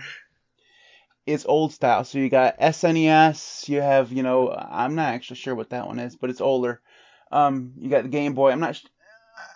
is 1.25 1.45
old 1.45 1.73
style. 1.73 2.03
So 2.03 2.19
you 2.19 2.29
got 2.29 2.59
SNES, 2.59 3.69
you 3.69 3.81
have, 3.81 4.11
you 4.11 4.21
know, 4.21 4.51
I'm 4.51 4.95
not 4.95 5.13
actually 5.13 5.37
sure 5.37 5.55
what 5.55 5.69
that 5.69 5.87
one 5.87 5.97
is, 5.97 6.15
but 6.15 6.29
it's 6.29 6.41
older. 6.41 6.81
Um, 7.31 7.73
you 7.77 7.89
got 7.89 8.03
the 8.03 8.09
Game 8.09 8.33
Boy. 8.33 8.51
I'm 8.51 8.59
not. 8.59 8.75
sh- 8.75 8.85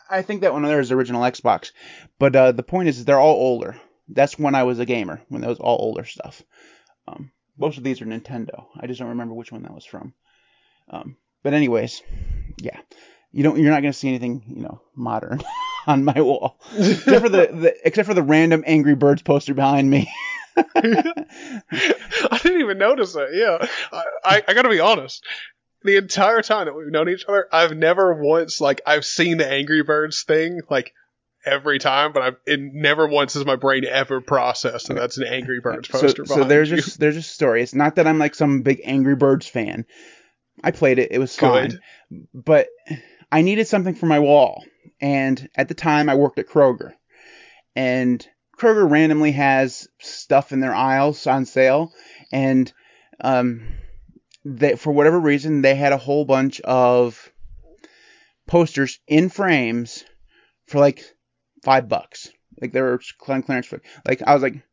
I 0.10 0.22
think 0.22 0.42
that 0.42 0.54
one 0.54 0.64
there 0.64 0.80
is 0.80 0.92
original 0.92 1.24
Xbox, 1.24 1.72
but 2.20 2.36
uh, 2.36 2.52
the 2.54 2.64
point 2.64 2.88
is, 2.88 3.04
they're 3.04 3.20
all 3.20 3.36
older. 3.36 3.76
That's 4.08 4.40
when 4.40 4.56
I 4.56 4.64
was 4.64 4.80
a 4.80 4.86
gamer, 4.86 5.22
when 5.30 5.42
that 5.42 5.50
was 5.50 5.60
all 5.60 5.78
older 5.82 6.06
stuff. 6.06 6.42
Um, 7.08 7.32
most 7.58 7.78
of 7.78 7.84
these 7.84 8.02
are 8.02 8.06
Nintendo. 8.06 8.66
I 8.80 8.88
just 8.88 9.00
don't 9.00 9.10
remember 9.10 9.34
which 9.34 9.52
one 9.52 9.64
that 9.64 9.74
was 9.74 9.84
from. 9.86 10.14
Um, 10.90 11.18
but 11.44 11.54
anyways, 11.54 12.02
yeah, 12.58 12.80
you 13.32 13.44
don't. 13.44 13.60
You're 13.60 13.72
not 13.72 13.82
gonna 13.82 13.94
see 13.94 14.08
anything, 14.08 14.44
you 14.48 14.62
know, 14.62 14.80
modern 14.96 15.42
on 15.88 16.04
my 16.04 16.20
wall, 16.22 16.60
except 16.78 17.22
for 17.22 17.30
the, 17.30 17.48
the 17.48 17.76
except 17.84 18.08
for 18.08 18.14
the 18.14 18.24
random 18.24 18.64
Angry 18.66 18.96
Birds 18.96 19.22
poster 19.22 19.54
behind 19.54 19.90
me. 19.90 20.12
I 20.58 22.40
didn't 22.42 22.62
even 22.62 22.78
notice 22.78 23.16
it. 23.16 23.30
Yeah, 23.34 23.68
I, 23.92 24.04
I, 24.24 24.44
I 24.48 24.54
got 24.54 24.64
to 24.64 24.70
be 24.70 24.80
honest. 24.80 25.26
The 25.84 25.98
entire 25.98 26.42
time 26.42 26.66
that 26.66 26.74
we've 26.74 26.92
known 26.92 27.10
each 27.10 27.26
other, 27.28 27.48
I've 27.52 27.76
never 27.76 28.14
once 28.16 28.60
like 28.60 28.82
I've 28.86 29.06
seen 29.06 29.38
the 29.38 29.48
Angry 29.48 29.84
Birds 29.84 30.24
thing 30.24 30.62
like 30.70 30.94
every 31.46 31.78
time, 31.78 32.12
but 32.12 32.24
I've 32.24 32.38
it 32.46 32.60
never 32.60 33.08
once 33.08 33.36
has 33.36 33.46
my 33.46 33.56
brain 33.56 33.86
ever 33.86 34.22
processed 34.22 34.88
that 34.88 34.96
that's 34.96 35.18
an 35.18 35.28
Angry 35.28 35.60
Birds 35.60 35.88
poster. 35.88 36.26
so 36.26 36.36
behind 36.36 36.52
there's 36.52 36.72
you. 36.72 36.78
just 36.78 37.00
there's 37.00 37.18
a 37.18 37.22
story. 37.22 37.62
It's 37.62 37.76
not 37.76 37.96
that 37.96 38.08
I'm 38.08 38.18
like 38.18 38.36
some 38.36 38.62
big 38.62 38.82
Angry 38.84 39.16
Birds 39.16 39.48
fan. 39.48 39.86
I 40.64 40.72
played 40.72 41.00
it. 41.00 41.12
It 41.12 41.20
was 41.20 41.36
fun. 41.36 41.80
Good. 42.10 42.28
but 42.34 42.68
I 43.36 43.42
needed 43.42 43.68
something 43.68 43.96
for 43.96 44.06
my 44.06 44.20
wall. 44.20 44.64
And 45.02 45.50
at 45.56 45.68
the 45.68 45.74
time, 45.74 46.08
I 46.08 46.16
worked 46.16 46.40
at 46.40 46.48
Kroger. 46.48 46.94
And 47.76 48.26
Kroger 48.58 48.90
randomly 48.90 49.34
has 49.34 49.90
stuff 50.00 50.54
in 50.54 50.62
their 50.62 50.74
aisles 50.74 51.28
on 51.28 51.46
sale. 51.46 51.92
And 52.32 52.72
um, 53.20 53.68
they, 54.46 54.78
for 54.78 54.94
whatever 54.94 55.20
reason, 55.20 55.62
they 55.62 55.76
had 55.76 55.92
a 55.92 55.98
whole 55.98 56.24
bunch 56.24 56.62
of 56.62 57.30
posters 58.48 59.00
in 59.06 59.28
frames 59.28 60.06
for 60.68 60.80
like 60.80 61.04
five 61.62 61.90
bucks. 61.90 62.32
Like 62.62 62.72
they 62.72 62.82
were 62.82 63.02
clear- 63.20 63.42
clearance 63.42 63.66
for 63.66 63.82
like 64.08 64.22
I 64.26 64.34
was 64.34 64.44
like, 64.44 64.64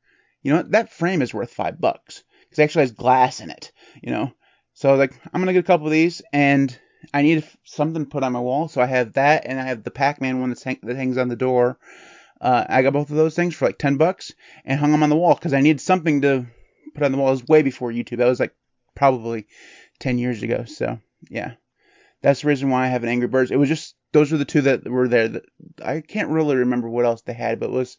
you 0.42 0.52
know 0.52 0.58
what, 0.58 0.70
that 0.70 0.92
frame 0.92 1.20
is 1.20 1.34
worth 1.34 1.52
five 1.52 1.80
bucks 1.80 2.22
because 2.42 2.60
it 2.60 2.62
actually 2.62 2.82
has 2.82 2.92
glass 2.92 3.40
in 3.40 3.50
it. 3.50 3.72
You 4.00 4.12
know, 4.12 4.32
so 4.74 4.88
I 4.88 4.92
was 4.92 5.00
like, 5.00 5.20
I'm 5.32 5.40
gonna 5.40 5.52
get 5.52 5.64
a 5.64 5.66
couple 5.66 5.86
of 5.86 5.92
these, 5.92 6.22
and 6.32 6.78
I 7.12 7.22
need 7.22 7.44
something 7.64 8.04
to 8.04 8.10
put 8.10 8.22
on 8.22 8.32
my 8.32 8.40
wall. 8.40 8.68
So 8.68 8.80
I 8.80 8.86
have 8.86 9.14
that, 9.14 9.44
and 9.46 9.60
I 9.60 9.64
have 9.64 9.82
the 9.82 9.90
Pac-Man 9.90 10.40
one 10.40 10.54
hang- 10.62 10.80
that 10.82 10.96
hangs 10.96 11.18
on 11.18 11.28
the 11.28 11.36
door. 11.36 11.78
Uh, 12.40 12.64
I 12.68 12.82
got 12.82 12.92
both 12.92 13.10
of 13.10 13.16
those 13.16 13.36
things 13.36 13.54
for 13.54 13.66
like 13.66 13.78
ten 13.78 13.96
bucks, 13.96 14.32
and 14.64 14.78
hung 14.78 14.92
them 14.92 15.02
on 15.02 15.10
the 15.10 15.16
wall 15.16 15.34
because 15.34 15.52
I 15.52 15.60
needed 15.60 15.80
something 15.80 16.22
to 16.22 16.46
put 16.94 17.04
on 17.04 17.12
the 17.12 17.18
wall. 17.18 17.28
It 17.28 17.32
was 17.32 17.46
way 17.46 17.62
before 17.62 17.92
YouTube. 17.92 18.18
That 18.18 18.26
was 18.26 18.40
like 18.40 18.54
probably 18.94 19.46
ten 19.98 20.18
years 20.18 20.42
ago. 20.42 20.64
So 20.64 20.98
yeah, 21.30 21.52
that's 22.20 22.42
the 22.42 22.48
reason 22.48 22.70
why 22.70 22.84
I 22.84 22.88
have 22.88 23.02
an 23.04 23.08
Angry 23.08 23.28
Birds. 23.28 23.50
It 23.50 23.58
was 23.58 23.68
just 23.68 23.94
those 24.12 24.32
were 24.32 24.38
the 24.38 24.44
two 24.44 24.62
that 24.62 24.88
were 24.88 25.08
there. 25.08 25.40
I 25.84 26.00
can't 26.00 26.30
really 26.30 26.56
remember 26.56 26.88
what 26.88 27.04
else 27.04 27.22
they 27.22 27.32
had, 27.32 27.60
but 27.60 27.70
it 27.70 27.72
was 27.72 27.96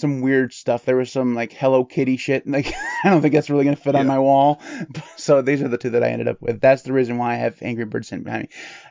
some 0.00 0.20
weird 0.20 0.52
stuff. 0.52 0.84
There 0.84 0.96
was 0.96 1.10
some 1.12 1.34
like 1.34 1.52
Hello 1.52 1.84
Kitty 1.84 2.16
shit. 2.16 2.44
and, 2.44 2.54
Like 2.54 2.72
I 3.04 3.10
don't 3.10 3.20
think 3.20 3.34
that's 3.34 3.50
really 3.50 3.64
gonna 3.64 3.76
fit 3.76 3.94
on 3.94 4.06
my 4.06 4.18
wall. 4.18 4.60
So 5.16 5.42
these 5.42 5.60
are 5.62 5.68
the 5.68 5.78
two 5.78 5.90
that 5.90 6.04
I 6.04 6.08
ended 6.08 6.28
up 6.28 6.40
with. 6.40 6.60
That's 6.60 6.82
the 6.82 6.92
reason 6.92 7.18
why 7.18 7.34
I 7.34 7.36
have 7.36 7.60
Angry 7.60 7.84
Birds 7.84 8.08
sitting 8.08 8.24
behind 8.24 8.44
me. 8.44 8.48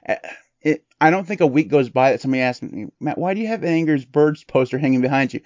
Uh, 0.07 0.15
It, 0.61 0.85
I 0.99 1.09
don't 1.09 1.25
think 1.25 1.41
a 1.41 1.47
week 1.47 1.69
goes 1.69 1.89
by 1.89 2.11
that 2.11 2.21
somebody 2.21 2.41
asks 2.41 2.61
me, 2.61 2.87
Matt, 2.99 3.17
why 3.17 3.33
do 3.33 3.39
you 3.39 3.47
have 3.47 3.63
an 3.63 3.69
Angry 3.69 4.05
Birds 4.11 4.43
poster 4.43 4.77
hanging 4.77 5.01
behind 5.01 5.33
you? 5.33 5.41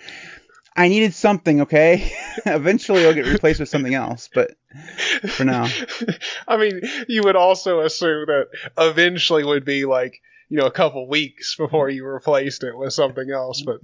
I 0.75 0.88
needed 0.88 1.13
something, 1.13 1.62
okay? 1.62 2.12
Eventually 2.46 3.01
it'll 3.01 3.13
get 3.13 3.27
replaced 3.27 3.60
with 3.60 3.70
something 3.70 3.94
else, 3.94 4.30
but 4.34 4.51
for 5.30 5.44
now. 5.44 5.68
I 6.48 6.58
mean, 6.58 6.82
you 7.08 7.22
would 7.24 7.36
also 7.36 7.82
assume 7.82 8.25
that 8.27 8.48
eventually 8.77 9.44
would 9.44 9.65
be 9.65 9.86
like 9.86 10.22
you 10.50 10.58
know 10.58 10.65
a 10.65 10.72
couple 10.72 11.08
weeks 11.08 11.56
before 11.56 11.89
you 11.89 12.06
replaced 12.06 12.63
it 12.63 12.77
with 12.77 12.94
something 12.94 13.30
else, 13.32 13.62
but 13.62 13.80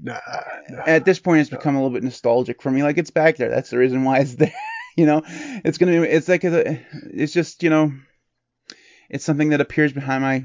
nah. 0.00 0.20
nah. 0.68 0.82
at 0.86 1.04
this 1.04 1.18
point 1.18 1.40
it's 1.40 1.50
become 1.50 1.74
a 1.74 1.78
little 1.78 1.94
bit 1.94 2.02
nostalgic 2.02 2.62
for 2.62 2.70
me. 2.70 2.82
Like 2.82 2.98
it's 2.98 3.10
back 3.10 3.36
there. 3.36 3.50
That's 3.50 3.70
the 3.70 3.78
reason 3.78 4.04
why 4.04 4.18
it's 4.18 4.34
there 4.36 4.52
you 4.96 5.06
know? 5.06 5.22
It's 5.26 5.78
gonna 5.78 6.00
be 6.00 6.08
it's 6.08 6.28
like 6.28 6.44
a, 6.44 6.80
it's 7.12 7.32
just 7.32 7.62
you 7.62 7.70
know 7.70 7.92
it's 9.08 9.24
something 9.24 9.50
that 9.50 9.60
appears 9.60 9.92
behind 9.92 10.22
my 10.22 10.44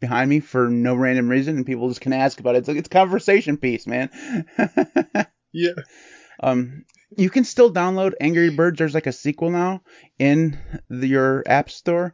behind 0.00 0.30
me 0.30 0.40
for 0.40 0.70
no 0.70 0.94
random 0.94 1.28
reason 1.28 1.56
and 1.56 1.66
people 1.66 1.88
just 1.88 2.00
can 2.00 2.12
ask 2.12 2.40
about 2.40 2.54
it. 2.54 2.58
It's 2.58 2.68
like 2.68 2.78
it's 2.78 2.88
a 2.88 2.90
conversation 2.90 3.56
piece 3.56 3.86
man. 3.86 4.10
Yeah. 5.56 5.70
um 6.42 6.84
you 7.16 7.30
can 7.30 7.44
still 7.44 7.72
download 7.72 8.14
angry 8.20 8.50
birds. 8.50 8.76
There's 8.76 8.92
like 8.92 9.06
a 9.06 9.12
sequel 9.12 9.50
now 9.50 9.82
in 10.18 10.58
the, 10.90 11.06
your 11.06 11.44
app 11.46 11.70
store 11.70 12.12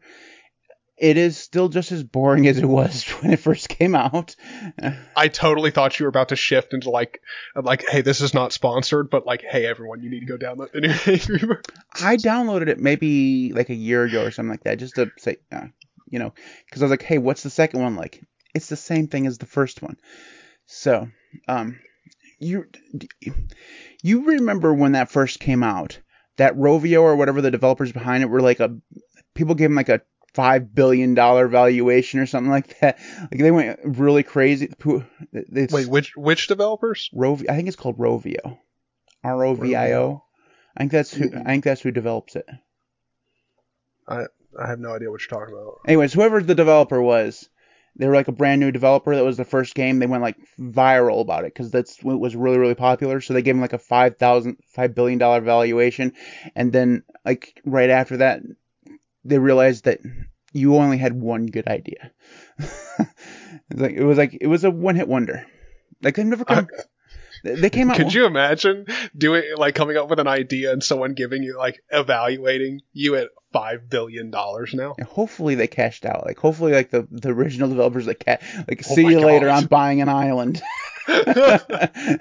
it 1.01 1.17
is 1.17 1.37
still 1.37 1.69
just 1.69 1.91
as 1.93 2.05
boring 2.05 2.47
as 2.47 2.59
it 2.59 2.67
was 2.67 3.05
when 3.21 3.33
it 3.33 3.41
first 3.41 3.69
came 3.69 3.95
out 3.95 4.37
I 5.17 5.29
totally 5.29 5.71
thought 5.71 5.99
you 5.99 6.05
were 6.05 6.11
about 6.11 6.29
to 6.29 6.37
shift 6.37 6.73
into 6.73 6.91
like, 6.91 7.21
like, 7.55 7.85
hey, 7.89 8.01
this 8.01 8.21
is 8.21 8.35
not 8.35 8.53
sponsored, 8.53 9.11
but 9.11 9.27
like, 9.27 9.43
hey, 9.43 9.67
everyone, 9.67 10.03
you 10.03 10.11
need 10.11 10.21
to 10.21 10.27
go 10.27 10.39
download 10.39 10.73
the 10.73 10.81
new 10.81 10.89
Angry 11.07 11.47
Birds. 11.47 11.69
I 12.01 12.17
downloaded 12.17 12.69
it 12.69 12.79
maybe 12.79 13.53
like 13.53 13.69
a 13.69 13.75
year 13.75 14.05
ago 14.05 14.25
or 14.25 14.31
something 14.31 14.51
like 14.51 14.65
that, 14.65 14.79
just 14.79 14.95
to 14.97 15.11
say, 15.19 15.37
uh, 15.53 15.67
you 16.09 16.19
know, 16.19 16.33
because 16.67 16.83
I 16.83 16.87
was 16.87 16.91
like, 16.91 17.03
hey, 17.03 17.19
what's 17.19 17.43
the 17.43 17.51
second 17.51 17.81
one 17.81 17.97
like? 17.97 18.23
It's 18.55 18.69
the 18.69 18.77
same 18.77 19.09
thing 19.09 19.27
as 19.27 19.39
the 19.39 19.47
first 19.47 19.83
one. 19.83 19.97
So, 20.67 21.09
um, 21.49 21.79
you 22.39 22.67
you 24.03 24.25
remember 24.25 24.73
when 24.73 24.93
that 24.93 25.11
first 25.11 25.41
came 25.41 25.63
out? 25.63 26.01
That 26.37 26.57
Rovio 26.57 27.03
or 27.03 27.17
whatever 27.17 27.43
the 27.43 27.51
developers 27.51 27.93
behind 27.93 28.23
it 28.23 28.27
were 28.27 28.41
like 28.41 28.61
a 28.61 28.77
people 29.35 29.55
gave 29.55 29.69
them 29.69 29.77
like 29.77 29.91
a 29.91 30.01
five 30.35 30.75
billion 30.75 31.15
dollar 31.15 31.49
valuation 31.49 32.21
or 32.21 32.27
something 32.27 32.51
like 32.51 32.79
that. 32.81 32.99
Like 33.21 33.41
they 33.41 33.51
went 33.51 33.79
really 33.85 34.23
crazy. 34.23 34.71
They- 35.33 35.69
Wait, 35.71 35.89
which 35.89 36.17
which 36.17 36.47
developers? 36.47 37.11
Rov, 37.15 37.49
I 37.49 37.57
think 37.57 37.69
it's 37.69 37.77
called 37.77 37.99
Rovio, 37.99 38.59
R 39.25 39.45
O 39.45 39.55
V 39.55 39.75
I 39.75 39.93
O. 39.95 40.25
I 40.77 40.81
think 40.81 40.93
that's 40.93 41.13
who. 41.13 41.29
Hmm. 41.29 41.39
I 41.39 41.45
think 41.45 41.65
that's 41.65 41.81
who 41.81 41.91
develops 41.91 42.37
it. 42.37 42.47
I 44.09 44.25
I 44.59 44.67
have 44.69 44.81
no 44.81 44.95
idea 44.95 45.11
what 45.11 45.21
you're 45.21 45.39
talking 45.41 45.55
about. 45.55 45.81
Anyways, 45.87 46.13
whoever 46.13 46.43
the 46.43 46.55
developer 46.55 47.01
was, 47.01 47.49
they 47.97 48.07
were 48.07 48.15
like 48.15 48.29
a 48.29 48.33
brand 48.33 48.61
new 48.61 48.71
developer. 48.73 49.15
That 49.15 49.25
was 49.25 49.37
the 49.37 49.45
first 49.45 49.75
game. 49.75 49.99
They 49.99 50.07
went 50.07 50.23
like 50.23 50.37
viral 50.59 51.21
about 51.21 51.45
it 51.45 51.53
because 51.55 51.71
that's 51.71 52.03
when 52.03 52.17
it 52.17 52.21
was 52.21 52.35
really 52.37 52.59
really 52.59 52.75
popular. 52.75 53.21
So 53.21 53.35
they 53.35 53.43
gave 53.43 53.55
them 53.55 53.61
like 53.61 53.73
a 53.73 53.79
five 53.79 54.17
thousand 54.17 54.59
five 54.75 54.95
billion 54.95 55.19
dollar 55.19 55.41
valuation, 55.41 56.15
and 56.55 56.73
then 56.73 57.03
like 57.25 57.61
right 57.65 57.91
after 57.91 58.19
that, 58.19 58.43
they 59.25 59.39
realized 59.39 59.85
that 59.85 60.01
you 60.53 60.77
only 60.77 60.99
had 60.99 61.13
one 61.15 61.47
good 61.47 61.69
idea. 61.69 62.11
like 63.75 63.93
it 63.93 64.05
was 64.05 64.19
like 64.19 64.37
it 64.41 64.47
was 64.47 64.65
a 64.65 64.71
one 64.71 64.97
hit 64.97 65.09
wonder. 65.09 65.47
Like 66.03 66.17
they've 66.17 66.27
never 66.27 66.45
come. 66.45 66.67
they- 67.45 67.53
they 67.55 67.71
came 67.71 67.91
out. 67.91 67.97
Could 67.97 68.13
you 68.13 68.27
imagine 68.27 68.85
doing 69.17 69.45
like 69.57 69.75
coming 69.75 69.97
up 69.97 70.11
with 70.11 70.21
an 70.21 70.29
idea 70.29 70.73
and 70.73 70.83
someone 70.85 71.15
giving 71.15 71.43
you 71.43 71.57
like 71.57 71.81
evaluating 71.91 72.81
you 72.93 73.17
at 73.17 73.29
five 73.53 73.89
billion 73.89 74.31
dollars 74.31 74.75
now? 74.75 74.95
Yeah, 74.99 75.07
hopefully 75.07 75.55
they 75.55 75.67
cashed 75.67 76.05
out. 76.05 76.27
Like 76.27 76.39
hopefully 76.39 76.73
like 76.73 76.91
the, 76.91 77.09
the 77.11 77.31
original 77.31 77.69
developers 77.71 78.05
that 78.07 78.23
ca- 78.25 78.39
like 78.69 78.83
Oh 78.91 78.95
see 78.95 79.07
you 79.07 79.21
later. 79.21 79.49
I'm 79.49 79.67
buying 79.67 80.03
an 80.03 80.09
island. 80.11 80.61
That's 81.07 82.19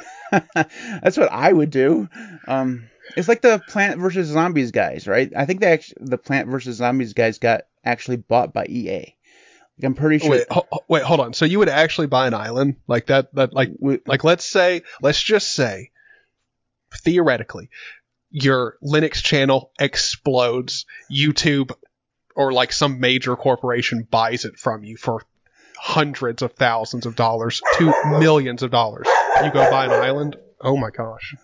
what 1.18 1.32
I 1.32 1.51
would 1.51 1.70
do. 1.70 2.08
Um, 2.48 2.89
it's 3.18 3.28
like 3.28 3.42
the 3.42 3.60
Plant 3.68 4.00
versus 4.00 4.28
Zombies 4.28 4.72
guys, 4.72 5.08
right? 5.08 5.32
I 5.36 5.46
think 5.46 5.60
they 5.62 5.72
actually 5.72 5.98
the 6.01 6.18
Plant 6.18 6.50
versus 6.50 6.78
Zombies 6.78 7.13
guys 7.13 7.39
got 7.39 7.62
actually 7.84 8.18
bought 8.18 8.54
by 8.54 8.66
EA. 8.66 9.16
Like, 9.78 9.86
I'm 9.86 9.96
pretty 9.96 10.20
sure. 10.20 10.32
wait, 10.32 10.46
ho- 10.51 10.68
wait, 10.88 11.04
hold 11.04 11.20
on. 11.22 11.34
So 11.34 11.46
you 11.46 11.60
would 11.60 11.70
actually 11.70 12.08
buy 12.08 12.28
an 12.28 12.34
island 12.34 12.75
like 12.88 13.08
that? 13.08 13.34
That 13.36 13.54
like 13.54 13.72
we- 13.80 14.01
like 14.06 14.24
let's 14.24 14.44
say 14.46 14.84
let's 15.01 15.22
just 15.22 15.54
say 15.54 15.92
theoretically 16.94 17.70
your 18.32 18.78
Linux 18.84 19.24
channel 19.24 19.72
explodes, 19.80 20.86
YouTube 21.12 21.72
or 22.36 22.51
like 22.51 22.72
some 22.72 23.00
major 23.00 23.36
corporation 23.36 24.08
buys 24.10 24.46
it 24.46 24.58
from 24.60 24.84
you 24.84 24.98
for 24.98 25.24
hundreds 25.78 26.42
of 26.42 26.54
thousands 26.54 27.06
of 27.06 27.16
dollars 27.16 27.62
to 27.78 27.94
millions 28.20 28.62
of 28.63 28.70
dollars. 28.72 29.08
You 29.44 29.51
go 29.51 29.70
buy 29.72 29.86
an 29.86 29.92
island? 29.92 30.36
Oh 30.62 30.78
my 30.78 30.89
gosh. 30.89 31.36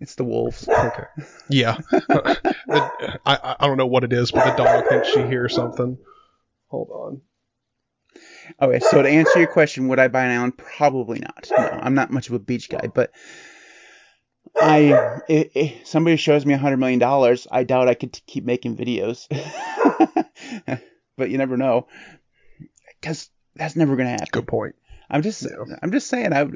It's 0.00 0.16
the 0.16 0.24
wolves. 0.24 0.68
Okay. 0.68 1.04
Yeah. 1.48 1.78
The- 1.90 3.20
I 3.26 3.56
I 3.60 3.66
don't 3.66 3.76
know 3.76 3.86
what 3.86 4.04
it 4.04 4.12
is, 4.12 4.32
but 4.32 4.44
the 4.44 4.56
dog 4.56 4.88
thinks 4.88 5.08
she 5.08 5.22
hears 5.22 5.54
something. 5.54 5.98
Hold 6.68 6.90
on. 6.90 7.20
Okay, 8.60 8.80
so 8.80 9.02
to 9.02 9.08
answer 9.08 9.38
your 9.38 9.48
question, 9.48 9.88
would 9.88 9.98
I 9.98 10.08
buy 10.08 10.24
an 10.24 10.30
island? 10.30 10.56
Probably 10.58 11.18
not. 11.20 11.48
No, 11.56 11.78
I'm 11.82 11.94
not 11.94 12.10
much 12.10 12.28
of 12.28 12.34
a 12.34 12.38
beach 12.38 12.68
guy, 12.68 12.88
but 12.92 13.12
I 14.60 15.72
somebody 15.84 16.16
shows 16.16 16.46
me 16.46 16.54
a 16.54 16.58
hundred 16.58 16.78
million 16.78 16.98
dollars, 16.98 17.46
I 17.50 17.64
doubt 17.64 17.88
I 17.88 17.94
could 17.94 18.12
t- 18.12 18.22
keep 18.26 18.44
making 18.44 18.76
videos. 18.76 19.26
but 21.16 21.30
you 21.30 21.38
never 21.38 21.56
know, 21.56 21.86
because 23.00 23.30
that's 23.56 23.76
never 23.76 23.96
gonna 23.96 24.10
happen. 24.10 24.28
Good 24.30 24.46
point. 24.46 24.74
I'm 25.10 25.22
just 25.22 25.42
Yeah. 25.42 25.76
I'm 25.82 25.92
just 25.92 26.08
saying 26.08 26.32
I 26.32 26.48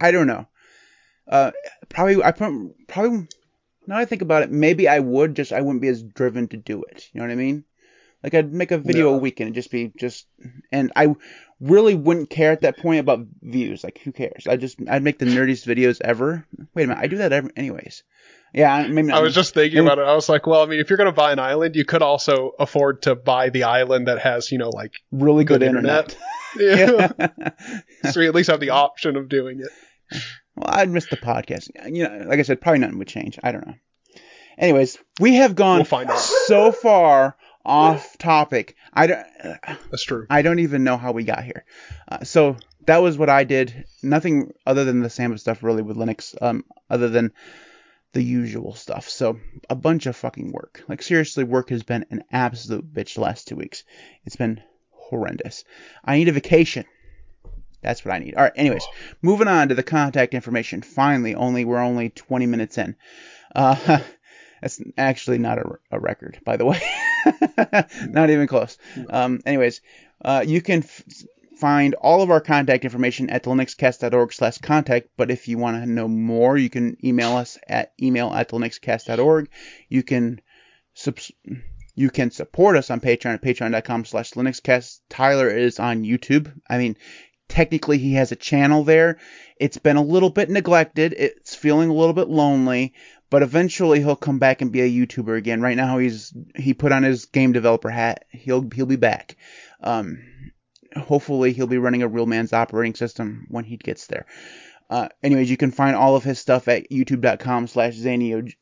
I 0.00 0.10
don't 0.10 0.26
know. 0.26 0.46
Uh, 1.28 1.52
probably 1.88 2.22
I 2.22 2.32
prob- 2.32 2.72
probably 2.88 3.28
now 3.86 3.96
I 3.96 4.04
think 4.04 4.22
about 4.22 4.42
it, 4.42 4.50
maybe 4.50 4.88
I 4.88 4.98
would 4.98 5.34
just 5.36 5.52
I 5.52 5.60
wouldn't 5.60 5.82
be 5.82 5.88
as 5.88 6.02
driven 6.02 6.48
to 6.48 6.56
do 6.56 6.82
it. 6.84 7.08
You 7.12 7.20
know 7.20 7.26
what 7.26 7.32
I 7.32 7.36
mean? 7.36 7.64
Like 8.22 8.34
I'd 8.34 8.52
make 8.52 8.70
a 8.70 8.78
video 8.78 9.12
a 9.14 9.16
week 9.18 9.40
and 9.40 9.48
it'd 9.48 9.54
just 9.54 9.70
be 9.70 9.92
just 9.98 10.26
and 10.70 10.92
I 10.94 11.14
really 11.60 11.94
wouldn't 11.94 12.30
care 12.30 12.52
at 12.52 12.60
that 12.62 12.78
point 12.78 13.00
about 13.00 13.26
views. 13.40 13.82
Like 13.82 13.98
who 14.04 14.12
cares? 14.12 14.46
I 14.48 14.56
just 14.56 14.78
I'd 14.88 15.02
make 15.02 15.18
the 15.18 15.24
nerdiest 15.26 15.66
videos 15.66 16.00
ever. 16.02 16.46
Wait 16.74 16.84
a 16.84 16.86
minute, 16.88 17.00
I 17.02 17.06
do 17.08 17.16
that 17.18 17.32
ever, 17.32 17.50
anyways. 17.56 18.02
Yeah, 18.54 18.72
I- 18.74 18.86
maybe 18.88 19.08
not. 19.08 19.18
I 19.18 19.22
was 19.22 19.34
just 19.34 19.54
thinking 19.54 19.78
maybe- 19.84 19.92
about 19.92 19.98
it. 19.98 20.08
I 20.08 20.14
was 20.14 20.28
like, 20.28 20.46
well, 20.46 20.62
I 20.62 20.66
mean, 20.66 20.78
if 20.78 20.90
you're 20.90 20.98
going 20.98 21.08
to 21.08 21.12
buy 21.12 21.32
an 21.32 21.38
island, 21.38 21.74
you 21.74 21.84
could 21.84 22.02
also 22.02 22.52
afford 22.58 23.02
to 23.02 23.14
buy 23.14 23.48
the 23.48 23.64
island 23.64 24.08
that 24.08 24.18
has, 24.18 24.52
you 24.52 24.58
know, 24.58 24.68
like, 24.68 24.92
really 25.10 25.42
good, 25.44 25.60
good 25.60 25.68
internet. 25.68 26.16
internet. 26.60 27.12
Yeah. 28.04 28.10
so 28.10 28.20
you 28.20 28.28
at 28.28 28.34
least 28.34 28.50
have 28.50 28.60
the 28.60 28.70
option 28.70 29.16
of 29.16 29.28
doing 29.30 29.60
it. 29.60 30.20
Well, 30.62 30.78
I'd 30.78 30.90
miss 30.90 31.06
the 31.06 31.16
podcast. 31.16 31.70
You 31.92 32.04
know, 32.04 32.24
like 32.28 32.38
I 32.38 32.42
said, 32.42 32.60
probably 32.60 32.78
nothing 32.78 32.98
would 32.98 33.08
change. 33.08 33.38
I 33.42 33.50
don't 33.50 33.66
know. 33.66 33.74
Anyways, 34.56 34.98
we 35.18 35.36
have 35.36 35.56
gone 35.56 35.84
We'll 35.90 36.16
so 36.18 36.70
far 36.70 37.36
off 37.64 38.16
topic. 38.18 38.76
I 38.92 39.06
don't. 39.08 39.26
That's 39.90 40.04
true. 40.04 40.26
I 40.30 40.42
don't 40.42 40.60
even 40.60 40.84
know 40.84 40.96
how 40.96 41.12
we 41.12 41.24
got 41.24 41.42
here. 41.42 41.64
Uh, 42.08 42.22
so 42.22 42.56
that 42.86 43.02
was 43.02 43.18
what 43.18 43.28
I 43.28 43.42
did. 43.42 43.86
Nothing 44.04 44.52
other 44.64 44.84
than 44.84 45.00
the 45.00 45.10
Samba 45.10 45.38
stuff 45.38 45.64
really 45.64 45.82
with 45.82 45.96
Linux. 45.96 46.40
Um, 46.40 46.64
other 46.88 47.08
than 47.08 47.32
the 48.12 48.22
usual 48.22 48.74
stuff. 48.74 49.08
So 49.08 49.40
a 49.68 49.74
bunch 49.74 50.06
of 50.06 50.14
fucking 50.14 50.52
work. 50.52 50.84
Like 50.86 51.02
seriously, 51.02 51.42
work 51.42 51.70
has 51.70 51.82
been 51.82 52.06
an 52.10 52.22
absolute 52.30 52.92
bitch 52.92 53.14
the 53.14 53.22
last 53.22 53.48
two 53.48 53.56
weeks. 53.56 53.82
It's 54.26 54.36
been 54.36 54.60
horrendous. 54.90 55.64
I 56.04 56.18
need 56.18 56.28
a 56.28 56.32
vacation. 56.32 56.84
That's 57.82 58.04
what 58.04 58.14
I 58.14 58.18
need. 58.18 58.34
All 58.34 58.44
right. 58.44 58.52
Anyways, 58.56 58.86
moving 59.20 59.48
on 59.48 59.68
to 59.68 59.74
the 59.74 59.82
contact 59.82 60.34
information. 60.34 60.82
Finally, 60.82 61.34
only 61.34 61.64
we're 61.64 61.78
only 61.78 62.10
20 62.10 62.46
minutes 62.46 62.78
in. 62.78 62.96
Uh, 63.54 64.00
that's 64.62 64.80
actually 64.96 65.38
not 65.38 65.58
a, 65.58 65.64
a 65.90 65.98
record, 65.98 66.40
by 66.44 66.56
the 66.56 66.64
way. 66.64 66.80
not 68.08 68.30
even 68.30 68.46
close. 68.46 68.78
Um, 69.10 69.40
anyways, 69.44 69.80
uh, 70.24 70.44
you 70.46 70.62
can 70.62 70.84
f- 70.84 71.02
find 71.58 71.94
all 71.94 72.22
of 72.22 72.30
our 72.30 72.40
contact 72.40 72.84
information 72.84 73.30
at 73.30 73.44
linuxcast.org 73.44 74.32
slash 74.32 74.58
contact. 74.58 75.08
But 75.16 75.30
if 75.32 75.48
you 75.48 75.58
want 75.58 75.82
to 75.82 75.90
know 75.90 76.08
more, 76.08 76.56
you 76.56 76.70
can 76.70 76.96
email 77.04 77.36
us 77.36 77.58
at 77.68 77.92
email 78.00 78.32
at 78.32 78.50
linuxcast.org. 78.50 79.48
You 79.88 80.02
can 80.04 80.40
subs- 80.94 81.32
you 81.94 82.10
can 82.10 82.30
support 82.30 82.76
us 82.76 82.90
on 82.90 83.00
Patreon 83.00 83.34
at 83.34 83.42
patreon.com 83.42 84.04
slash 84.04 84.30
linuxcast. 84.30 85.00
Tyler 85.10 85.50
is 85.50 85.78
on 85.78 86.04
YouTube. 86.04 86.52
I 86.68 86.78
mean, 86.78 86.96
technically 87.48 87.98
he 87.98 88.14
has 88.14 88.32
a 88.32 88.36
channel 88.36 88.84
there. 88.84 89.18
It's 89.58 89.78
been 89.78 89.96
a 89.96 90.02
little 90.02 90.30
bit 90.30 90.50
neglected. 90.50 91.14
It's 91.16 91.54
feeling 91.54 91.88
a 91.90 91.94
little 91.94 92.14
bit 92.14 92.28
lonely, 92.28 92.94
but 93.30 93.42
eventually 93.42 94.00
he'll 94.00 94.16
come 94.16 94.38
back 94.38 94.60
and 94.62 94.72
be 94.72 94.80
a 94.80 94.90
YouTuber 95.06 95.36
again. 95.36 95.60
Right 95.60 95.76
now 95.76 95.98
he's 95.98 96.32
he 96.56 96.74
put 96.74 96.92
on 96.92 97.02
his 97.02 97.26
game 97.26 97.52
developer 97.52 97.90
hat. 97.90 98.24
He'll 98.30 98.68
he'll 98.74 98.86
be 98.86 98.96
back. 98.96 99.36
Um, 99.82 100.18
hopefully 100.96 101.52
he'll 101.52 101.66
be 101.66 101.78
running 101.78 102.02
a 102.02 102.08
real 102.08 102.26
man's 102.26 102.52
operating 102.52 102.94
system 102.94 103.46
when 103.48 103.64
he 103.64 103.76
gets 103.76 104.06
there. 104.06 104.26
Uh, 104.90 105.08
anyways, 105.22 105.50
you 105.50 105.56
can 105.56 105.70
find 105.70 105.96
all 105.96 106.16
of 106.16 106.24
his 106.24 106.38
stuff 106.38 106.68
at 106.68 106.90
youtube.com 106.90 107.66
slash 107.66 107.96
zanio. 107.98 108.52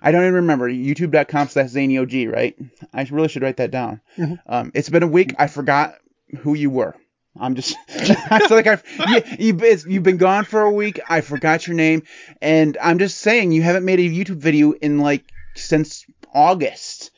I 0.00 0.12
don't 0.12 0.22
even 0.22 0.34
remember 0.34 0.70
youtube.com 0.70 1.48
slash 1.48 1.70
ZaneyOG, 1.70 2.32
right? 2.32 2.56
I 2.94 3.02
really 3.10 3.26
should 3.26 3.42
write 3.42 3.56
that 3.56 3.72
down. 3.72 4.00
Mhm. 4.16 4.38
Um, 4.46 4.70
it's 4.74 4.88
been 4.90 5.02
a 5.02 5.08
week. 5.08 5.34
I 5.38 5.48
forgot 5.48 5.96
who 6.38 6.54
you 6.54 6.70
were. 6.70 6.94
I'm 7.38 7.54
just, 7.54 7.76
I 7.88 8.46
feel 8.46 8.56
like 8.56 8.66
I've, 8.66 8.84
you, 9.08 9.22
you've, 9.38 9.62
it's, 9.62 9.86
you've 9.86 10.02
been 10.02 10.18
gone 10.18 10.44
for 10.44 10.62
a 10.62 10.70
week. 10.70 11.00
I 11.08 11.20
forgot 11.20 11.66
your 11.66 11.76
name. 11.76 12.02
And 12.40 12.76
I'm 12.80 12.98
just 12.98 13.18
saying, 13.18 13.52
you 13.52 13.62
haven't 13.62 13.84
made 13.84 14.00
a 14.00 14.02
YouTube 14.02 14.36
video 14.36 14.72
in 14.72 14.98
like, 14.98 15.24
since 15.54 16.04
August. 16.34 17.10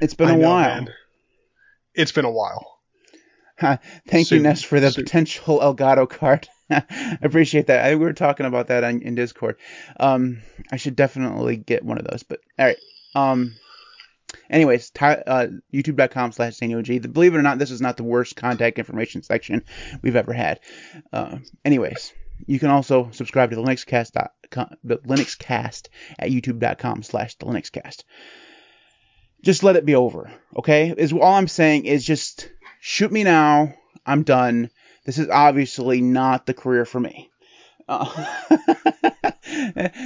It's 0.00 0.14
been 0.14 0.28
I 0.28 0.34
a 0.34 0.36
know, 0.36 0.48
while. 0.48 0.68
man. 0.68 0.88
It's 1.94 2.12
been 2.12 2.24
a 2.24 2.30
while. 2.30 2.78
Thank 3.60 3.80
you, 4.12 4.24
Soon. 4.24 4.42
Ness, 4.44 4.62
for 4.62 4.78
the 4.78 4.92
Soon. 4.92 5.04
potential 5.04 5.58
Elgato 5.58 6.08
card. 6.08 6.48
I 6.70 7.18
appreciate 7.22 7.66
that. 7.68 7.84
I, 7.84 7.94
we 7.96 8.04
were 8.04 8.12
talking 8.12 8.46
about 8.46 8.68
that 8.68 8.84
on, 8.84 9.02
in 9.02 9.14
Discord. 9.16 9.56
Um, 9.98 10.42
I 10.70 10.76
should 10.76 10.94
definitely 10.94 11.56
get 11.56 11.84
one 11.84 11.98
of 11.98 12.06
those. 12.06 12.22
But 12.22 12.40
all 12.58 12.66
right. 12.66 12.76
Um, 13.14 13.56
anyways, 14.50 14.90
ty, 14.90 15.14
uh, 15.14 15.48
YouTube.com 15.72 16.32
slash 16.32 16.58
ZaneyOG. 16.58 17.12
Believe 17.12 17.34
it 17.34 17.38
or 17.38 17.42
not, 17.42 17.58
this 17.58 17.70
is 17.70 17.80
not 17.80 17.96
the 17.96 18.04
worst 18.04 18.36
contact 18.36 18.78
information 18.78 19.22
section 19.22 19.64
we've 20.02 20.16
ever 20.16 20.32
had. 20.32 20.60
Uh, 21.12 21.38
anyways, 21.64 22.12
you 22.46 22.58
can 22.58 22.70
also 22.70 23.10
subscribe 23.12 23.50
to 23.50 23.56
the 23.56 23.62
LinuxCast, 23.62 24.12
dot 24.12 24.32
com- 24.50 24.76
the 24.84 24.98
LinuxCast 24.98 25.88
at 26.18 26.30
YouTube.com 26.30 27.02
slash 27.02 27.34
the 27.36 27.46
LinuxCast. 27.46 28.04
Just 29.42 29.62
let 29.62 29.76
it 29.76 29.86
be 29.86 29.94
over, 29.94 30.30
okay? 30.56 30.92
Is 30.96 31.12
all 31.12 31.22
I'm 31.22 31.48
saying 31.48 31.86
is 31.86 32.04
just 32.04 32.50
shoot 32.80 33.12
me 33.12 33.24
now. 33.24 33.74
I'm 34.04 34.22
done. 34.22 34.70
This 35.04 35.18
is 35.18 35.28
obviously 35.28 36.00
not 36.00 36.46
the 36.46 36.54
career 36.54 36.84
for 36.84 37.00
me. 37.00 37.30
Uh, 37.88 38.04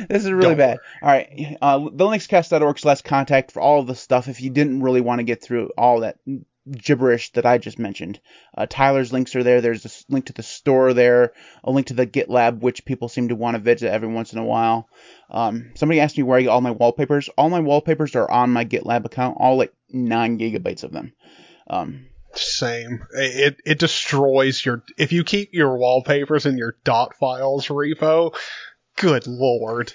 this 0.08 0.24
is 0.24 0.30
really 0.30 0.54
Don't 0.54 0.58
bad. 0.58 0.78
All 1.02 1.08
right, 1.08 1.56
uh, 1.60 1.78
thelinuxcast.org 1.78 2.78
slash 2.78 3.02
contact 3.02 3.52
for 3.52 3.60
all 3.60 3.80
of 3.80 3.86
the 3.86 3.94
stuff. 3.94 4.28
If 4.28 4.40
you 4.40 4.50
didn't 4.50 4.82
really 4.82 5.00
want 5.00 5.18
to 5.18 5.24
get 5.24 5.42
through 5.42 5.70
all 5.76 6.00
that 6.00 6.18
gibberish 6.70 7.32
that 7.32 7.44
I 7.44 7.58
just 7.58 7.78
mentioned, 7.78 8.20
uh, 8.56 8.66
Tyler's 8.68 9.12
links 9.12 9.34
are 9.34 9.42
there. 9.42 9.60
There's 9.60 9.84
a 9.84 10.12
link 10.12 10.26
to 10.26 10.32
the 10.32 10.44
store 10.44 10.94
there, 10.94 11.32
a 11.64 11.72
link 11.72 11.88
to 11.88 11.94
the 11.94 12.06
GitLab, 12.06 12.60
which 12.60 12.84
people 12.84 13.08
seem 13.08 13.28
to 13.28 13.34
want 13.34 13.56
to 13.56 13.62
visit 13.62 13.90
every 13.90 14.08
once 14.08 14.32
in 14.32 14.38
a 14.38 14.44
while. 14.44 14.88
Um, 15.28 15.72
somebody 15.74 16.00
asked 16.00 16.16
me 16.16 16.22
where 16.22 16.38
I 16.38 16.42
get 16.42 16.48
all 16.48 16.60
my 16.60 16.70
wallpapers. 16.70 17.28
All 17.36 17.50
my 17.50 17.60
wallpapers 17.60 18.14
are 18.14 18.30
on 18.30 18.50
my 18.50 18.64
GitLab 18.64 19.04
account, 19.04 19.38
all 19.40 19.56
like 19.56 19.74
nine 19.90 20.38
gigabytes 20.38 20.84
of 20.84 20.92
them. 20.92 21.12
Um, 21.66 22.06
Same. 22.34 23.04
It 23.14 23.60
it 23.64 23.78
destroys 23.78 24.64
your 24.64 24.82
if 24.96 25.12
you 25.12 25.24
keep 25.24 25.50
your 25.52 25.76
wallpapers 25.76 26.46
in 26.46 26.56
your 26.56 26.76
dot 26.84 27.14
files 27.16 27.68
repo. 27.68 28.34
Good 28.96 29.26
lord, 29.26 29.92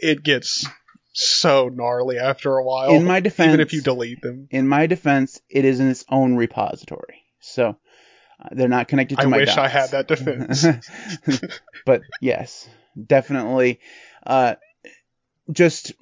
it 0.00 0.22
gets 0.22 0.66
so 1.12 1.68
gnarly 1.68 2.18
after 2.18 2.56
a 2.56 2.64
while. 2.64 2.90
in 2.90 3.04
my 3.04 3.20
defense, 3.20 3.48
even 3.48 3.60
if 3.60 3.72
you 3.72 3.82
delete 3.82 4.20
them. 4.22 4.48
in 4.50 4.68
my 4.68 4.86
defense, 4.86 5.40
it 5.48 5.64
is 5.64 5.80
in 5.80 5.88
its 5.88 6.04
own 6.08 6.36
repository, 6.36 7.22
so 7.40 7.76
uh, 8.40 8.48
they're 8.52 8.68
not 8.68 8.88
connected 8.88 9.18
to 9.18 9.24
I 9.24 9.26
my. 9.26 9.36
I 9.36 9.40
wish 9.40 9.56
I 9.56 9.68
had 9.68 9.90
that 9.90 10.08
defense. 10.08 10.66
but 11.86 12.02
yes, 12.20 12.68
definitely. 13.06 13.80
Uh, 14.26 14.56
just 15.50 15.92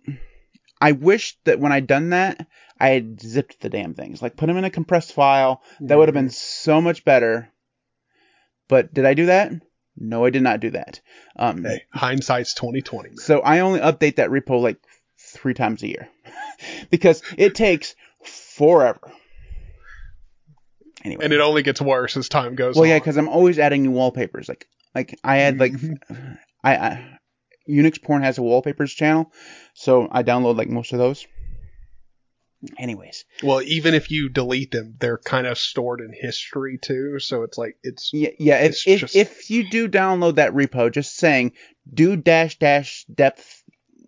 I 0.81 0.92
wish 0.92 1.37
that 1.45 1.61
when 1.61 1.73
I'd 1.73 1.87
done 1.87 2.11
that, 2.11 2.47
I 2.83 2.88
had 2.90 3.21
zipped 3.21 3.61
the 3.61 3.68
damn 3.71 3.95
things, 3.95 4.21
like 4.21 4.37
put 4.37 4.47
them 4.47 4.57
in 4.57 4.64
a 4.64 4.71
compressed 4.71 5.12
file. 5.12 5.62
That 5.81 5.97
would 5.99 6.09
have 6.09 6.14
been 6.14 6.31
so 6.31 6.81
much 6.81 7.05
better. 7.05 7.49
But 8.68 8.92
did 8.92 9.05
I 9.05 9.14
do 9.14 9.27
that? 9.27 9.53
No, 9.97 10.25
I 10.25 10.31
did 10.31 10.42
not 10.42 10.61
do 10.61 10.71
that. 10.71 11.01
Um, 11.37 11.64
Hey, 11.64 11.83
hindsight's 11.95 12.55
twenty 12.55 12.81
twenty. 12.83 13.16
so 13.16 13.40
I 13.40 13.61
only 13.61 13.81
update 13.81 14.16
that 14.16 14.31
repo 14.31 14.61
like 14.61 14.79
three 15.18 15.55
times 15.55 15.83
a 15.83 15.88
year 15.88 16.09
because 16.90 17.23
it 17.38 17.55
takes 17.55 17.95
forever. 18.25 19.12
Anyway, 21.05 21.25
And 21.25 21.33
it 21.33 21.40
only 21.40 21.62
gets 21.62 21.81
worse 21.81 22.16
as 22.16 22.29
time 22.29 22.55
goes 22.55 22.77
well, 22.77 22.85
on. 22.85 22.88
yeah, 22.90 22.99
because 22.99 23.16
I'm 23.16 23.29
always 23.29 23.59
adding 23.59 23.83
new 23.83 23.90
wallpapers. 23.90 24.49
Like, 24.49 24.66
like 24.95 25.18
I 25.25 25.37
had 25.38 25.59
like, 25.59 25.73
I, 26.64 26.77
I 26.77 27.18
Unix 27.68 28.01
Porn 28.03 28.23
has 28.23 28.38
a 28.38 28.42
wallpapers 28.42 28.92
channel, 28.92 29.33
so 29.75 30.09
I 30.11 30.23
download 30.23 30.57
like 30.57 30.68
most 30.68 30.92
of 30.92 30.99
those. 30.99 31.27
Anyways, 32.79 33.25
well, 33.42 33.61
even 33.62 33.92
if 33.94 34.11
you 34.11 34.29
delete 34.29 34.70
them, 34.70 34.94
they're 35.01 35.18
kind 35.18 35.46
of 35.48 35.59
stored 35.59 36.01
in 36.01 36.12
history 36.12 36.79
too. 36.79 37.18
So 37.18 37.42
it's 37.42 37.59
like 37.59 37.77
it's 37.83 38.11
yeah, 38.12 38.31
yeah. 38.38 38.59
If 38.59 38.70
It's 38.72 38.87
if, 38.87 39.01
just- 39.01 39.16
if 39.16 39.51
you 39.51 39.68
do 39.68 39.88
download 39.88 40.37
that 40.37 40.53
repo, 40.53 40.92
just 40.92 41.16
saying 41.16 41.53
do 41.92 42.14
dash 42.16 42.59
dash 42.59 43.05
depth 43.12 43.64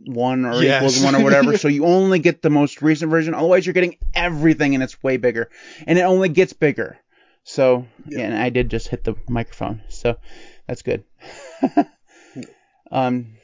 one 0.07 0.45
or 0.45 0.63
Yes. 0.63 0.81
equals 0.83 1.03
one 1.03 1.15
or 1.17 1.25
whatever, 1.25 1.57
so 1.59 1.67
you 1.67 1.85
only 1.85 2.19
get 2.21 2.43
the 2.43 2.51
most 2.51 2.81
recent 2.83 3.11
version. 3.11 3.35
Otherwise, 3.35 3.67
you're 3.67 3.73
getting 3.73 3.97
everything, 4.15 4.75
and 4.75 4.85
it's 4.85 5.03
way 5.03 5.17
bigger, 5.17 5.51
and 5.87 5.99
it 5.99 6.03
only 6.03 6.29
gets 6.29 6.53
bigger. 6.53 6.99
So, 7.43 7.87
yeah, 8.07 8.21
and 8.27 8.35
I 8.37 8.51
did 8.51 8.71
just 8.71 8.89
hit 8.89 9.03
the 9.05 9.17
microphone, 9.29 9.83
so 9.89 10.17
that's 10.67 10.83
good. 10.83 11.05
um, 12.91 13.37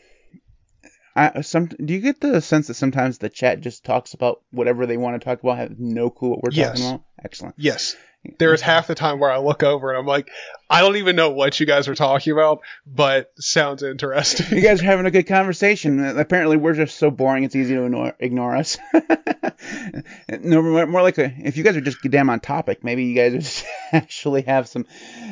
I 1.17 1.41
some 1.41 1.67
do 1.67 1.93
you 1.93 2.01
get 2.01 2.21
the 2.21 2.41
sense 2.41 2.69
that 2.69 2.75
sometimes 2.75 3.19
the 3.19 3.29
chat 3.29 3.61
just 3.61 3.85
talks 3.85 4.15
about 4.15 4.43
whatever 4.51 4.87
they 4.87 4.97
want 4.97 5.21
to 5.21 5.25
talk 5.25 5.43
about, 5.43 5.59
have 5.59 5.79
no 5.79 6.11
clue 6.11 6.31
what 6.31 6.43
we're 6.43 6.51
Yes. 6.53 6.79
talking 6.79 6.87
about? 6.87 7.03
Excellent. 7.25 7.55
Yes. 7.59 7.97
There 8.39 8.53
is 8.53 8.61
half 8.61 8.87
the 8.87 8.95
time 8.95 9.19
where 9.19 9.31
I 9.31 9.39
look 9.39 9.63
over 9.63 9.91
and 9.91 9.99
I'm 9.99 10.07
like, 10.07 10.31
I 10.69 10.83
don't 10.83 10.97
even 10.97 11.17
know 11.17 11.31
what 11.31 11.59
you 11.59 11.65
guys 11.65 11.89
are 11.89 11.95
talking 11.95 12.35
about, 12.35 12.61
but 12.87 13.33
sounds 13.39 13.83
interesting. 13.83 14.59
You 14.59 14.63
guys 14.63 14.83
are 14.83 14.85
having 14.85 15.07
a 15.07 15.11
good 15.11 15.27
conversation. 15.27 16.05
Apparently, 16.05 16.59
we're 16.59 16.75
just 16.75 16.99
so 16.99 17.11
boring; 17.11 17.45
it's 17.45 17.57
easy 17.57 17.75
to 17.75 17.85
ignore, 17.85 18.15
ignore 18.19 18.57
us. 18.57 18.77
no, 20.29 20.63
more 20.63 20.87
more 20.87 21.03
like 21.03 21.17
a, 21.17 21.33
if 21.39 21.57
you 21.57 21.65
guys 21.65 21.77
are 21.77 21.81
just 21.81 22.03
damn 22.03 22.29
on 22.29 22.41
topic, 22.41 22.85
maybe 22.85 23.05
you 23.05 23.15
guys 23.15 23.65
actually 23.93 24.43
have 24.43 24.69
some, 24.69 24.87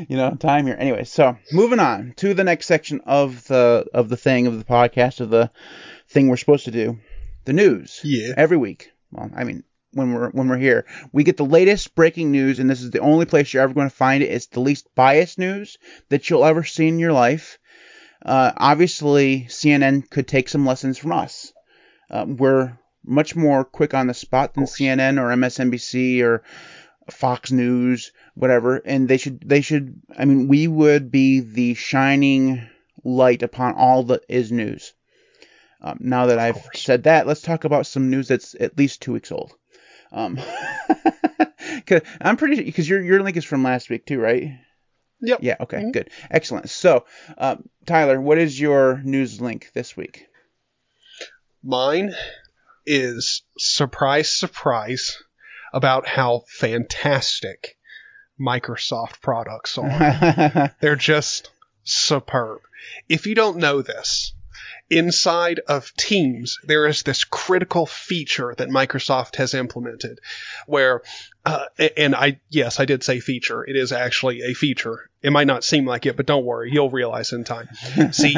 you 0.09 0.17
know, 0.17 0.35
time 0.35 0.67
here. 0.67 0.77
Anyway, 0.79 1.05
so 1.05 1.37
moving 1.53 1.81
on 1.81 2.15
to 2.17 2.33
the 2.33 2.45
next 2.45 2.67
section 2.67 3.03
of 3.05 3.47
the 3.49 3.85
of 3.93 4.09
the 4.09 4.17
thing 4.17 4.47
of 4.47 4.57
the 4.57 4.65
podcast 4.65 5.21
of 5.21 5.29
the 5.29 5.51
thing 6.09 6.29
we're 6.29 6.39
supposed 6.39 6.65
to 6.65 6.71
do, 6.71 6.99
the 7.45 7.53
news. 7.53 8.01
Yeah. 8.03 8.33
Every 8.37 8.57
week. 8.57 8.93
Well, 9.13 9.31
I 9.35 9.45
mean, 9.45 9.65
when 9.99 10.15
we're 10.15 10.31
when 10.31 10.49
we're 10.49 10.57
here, 10.57 10.87
we 11.13 11.25
get 11.25 11.37
the 11.37 11.45
latest 11.45 11.95
breaking 11.95 12.33
news, 12.33 12.59
and 12.59 12.71
this 12.71 12.81
is 12.81 12.91
the 12.91 13.01
only 13.01 13.27
place 13.27 13.53
you're 13.53 13.63
ever 13.63 13.75
going 13.75 13.91
to 13.91 13.95
find 13.95 14.23
it. 14.23 14.31
It's 14.31 14.47
the 14.47 14.61
least 14.61 14.89
biased 14.95 15.39
news 15.39 15.77
that 16.09 16.31
you'll 16.31 16.47
ever 16.47 16.65
see 16.65 16.89
in 16.89 16.99
your 16.99 17.13
life. 17.13 17.59
Uh, 18.25 18.53
obviously, 18.57 19.47
CNN 19.49 20.09
could 20.09 20.27
take 20.27 20.49
some 20.49 20.65
lessons 20.65 20.97
from 20.97 21.13
us. 21.13 21.53
Uh, 22.11 22.25
we're 22.27 22.79
much 23.05 23.37
more 23.37 23.65
quick 23.65 23.95
on 23.95 24.07
the 24.07 24.15
spot 24.15 24.55
than 24.55 24.65
CNN 24.65 25.21
or 25.21 25.35
MSNBC 25.35 26.23
or 26.23 26.43
Fox 27.11 27.53
News, 27.53 28.13
whatever. 28.35 28.77
And 28.77 29.09
they 29.09 29.17
should, 29.17 29.41
they 29.47 29.61
should. 29.61 30.01
I 30.17 30.25
mean, 30.25 30.49
we 30.49 30.69
would 30.69 31.11
be 31.11 31.41
the 31.41 31.75
shining 31.75 32.69
light 33.05 33.43
upon 33.43 33.75
all 33.75 34.05
that 34.05 34.25
is 34.29 34.53
news. 34.53 34.93
Um, 35.81 35.99
now 36.01 36.27
that 36.27 36.39
I've 36.39 36.61
said 36.75 37.05
that, 37.05 37.27
let's 37.27 37.41
talk 37.41 37.65
about 37.65 37.87
some 37.87 38.11
news 38.11 38.29
that's 38.29 38.57
at 38.59 38.77
least 38.77 39.01
two 39.01 39.13
weeks 39.13 39.31
old. 39.31 39.55
Um, 40.13 40.37
'cause 41.87 42.01
I'm 42.21 42.37
pretty 42.37 42.57
sure 42.57 42.65
because 42.65 42.89
your 42.89 43.03
your 43.03 43.23
link 43.23 43.37
is 43.37 43.45
from 43.45 43.63
last 43.63 43.91
week 43.91 44.07
too, 44.07 44.19
right? 44.21 44.59
Yep. 45.21 45.41
Yeah. 45.43 45.57
Okay. 45.61 45.79
Mhm. 45.79 45.93
Good. 45.93 46.11
Excellent. 46.31 46.71
So, 46.71 47.05
uh, 47.37 47.57
Tyler, 47.87 48.21
what 48.21 48.39
is 48.39 48.59
your 48.59 49.01
news 49.05 49.41
link 49.41 49.71
this 49.75 49.97
week? 49.97 50.27
Mine 51.63 52.15
is 52.87 53.43
surprise, 53.59 54.31
surprise 54.31 55.17
about 55.73 56.07
how 56.07 56.45
fantastic 56.49 57.77
Microsoft 58.41 59.21
products 59.21 59.77
are. 59.77 60.73
They're 60.81 60.97
just 60.97 61.51
superb. 61.83 62.61
If 63.09 63.27
you 63.27 63.35
don't 63.35 63.59
know 63.59 63.83
this, 63.83 64.33
inside 64.91 65.61
of 65.69 65.93
Teams, 65.97 66.59
there 66.65 66.87
is 66.87 67.03
this 67.03 67.25
critical 67.25 67.87
feature 67.87 68.55
that 68.57 68.69
Microsoft 68.69 69.37
has 69.37 69.55
implemented 69.55 70.21
where, 70.67 71.03
uh, 71.45 71.67
and 71.97 72.15
I, 72.15 72.41
yes, 72.49 72.81
I 72.81 72.85
did 72.85 73.03
say 73.03 73.21
feature. 73.21 73.65
It 73.65 73.77
is 73.77 73.93
actually 73.93 74.43
a 74.43 74.55
feature. 74.55 75.11
It 75.23 75.31
might 75.31 75.47
not 75.47 75.65
seem 75.65 75.87
like 75.87 76.07
it, 76.07 76.17
but 76.17 76.27
don't 76.27 76.45
worry. 76.45 76.71
You'll 76.73 76.91
realize 76.91 77.33
in 77.33 77.45
time. 77.45 77.69
See, 78.13 78.37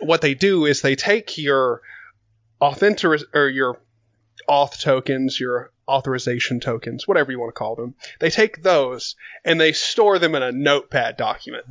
what 0.00 0.20
they 0.20 0.34
do 0.34 0.66
is 0.66 0.80
they 0.80 0.96
take 0.96 1.38
your 1.38 1.82
authentic 2.60 3.22
or 3.34 3.48
your 3.48 3.80
auth 4.48 4.80
tokens, 4.80 5.38
your 5.38 5.72
authorization 5.88 6.60
tokens, 6.60 7.06
whatever 7.06 7.32
you 7.32 7.38
want 7.38 7.50
to 7.50 7.58
call 7.58 7.76
them. 7.76 7.94
They 8.18 8.30
take 8.30 8.62
those 8.62 9.16
and 9.44 9.60
they 9.60 9.72
store 9.72 10.18
them 10.18 10.34
in 10.34 10.42
a 10.42 10.52
notepad 10.52 11.16
document. 11.16 11.64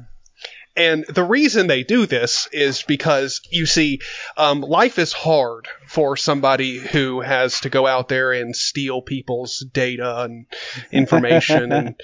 And 0.76 1.06
the 1.06 1.24
reason 1.24 1.68
they 1.68 1.84
do 1.84 2.06
this 2.06 2.48
is 2.52 2.84
because 2.84 3.42
you 3.50 3.66
see, 3.66 4.00
um, 4.38 4.62
life 4.62 4.98
is 5.00 5.12
hard 5.12 5.68
for 5.88 6.16
somebody 6.16 6.78
who 6.78 7.20
has 7.22 7.60
to 7.62 7.70
go 7.70 7.86
out 7.86 8.08
there 8.08 8.32
and 8.32 8.56
steal 8.56 9.02
people's 9.02 9.60
data 9.74 10.22
and 10.24 10.46
information 10.92 11.72
and 11.72 12.02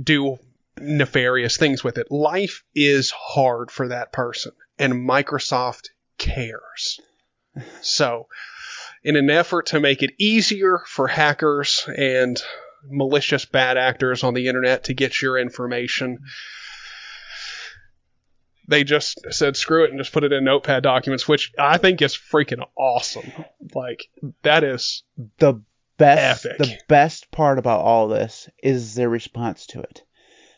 do 0.00 0.38
nefarious 0.78 1.56
things 1.56 1.82
with 1.82 1.98
it. 1.98 2.10
Life 2.10 2.62
is 2.74 3.10
hard 3.10 3.70
for 3.70 3.88
that 3.88 4.12
person, 4.12 4.52
and 4.78 4.94
Microsoft 5.08 5.88
cares. 6.18 7.00
So, 7.80 8.28
in 9.02 9.16
an 9.16 9.30
effort 9.30 9.66
to 9.66 9.80
make 9.80 10.02
it 10.02 10.12
easier 10.18 10.82
for 10.86 11.08
hackers 11.08 11.88
and 11.96 12.40
malicious 12.88 13.44
bad 13.44 13.76
actors 13.76 14.22
on 14.22 14.34
the 14.34 14.46
internet 14.46 14.84
to 14.84 14.94
get 14.94 15.20
your 15.20 15.38
information, 15.38 16.18
they 18.70 18.84
just 18.84 19.20
said 19.30 19.56
screw 19.56 19.84
it 19.84 19.90
and 19.90 19.98
just 19.98 20.12
put 20.12 20.24
it 20.24 20.32
in 20.32 20.44
notepad 20.44 20.82
documents, 20.82 21.28
which 21.28 21.52
I 21.58 21.76
think 21.78 22.00
is 22.00 22.14
freaking 22.14 22.64
awesome. 22.76 23.30
Like, 23.74 24.06
that 24.42 24.64
is 24.64 25.02
the 25.38 25.62
best 25.98 26.46
Epic. 26.46 26.58
the 26.58 26.78
best 26.88 27.30
part 27.30 27.58
about 27.58 27.80
all 27.80 28.08
this 28.08 28.48
is 28.62 28.94
their 28.94 29.08
response 29.10 29.66
to 29.66 29.80
it. 29.80 30.02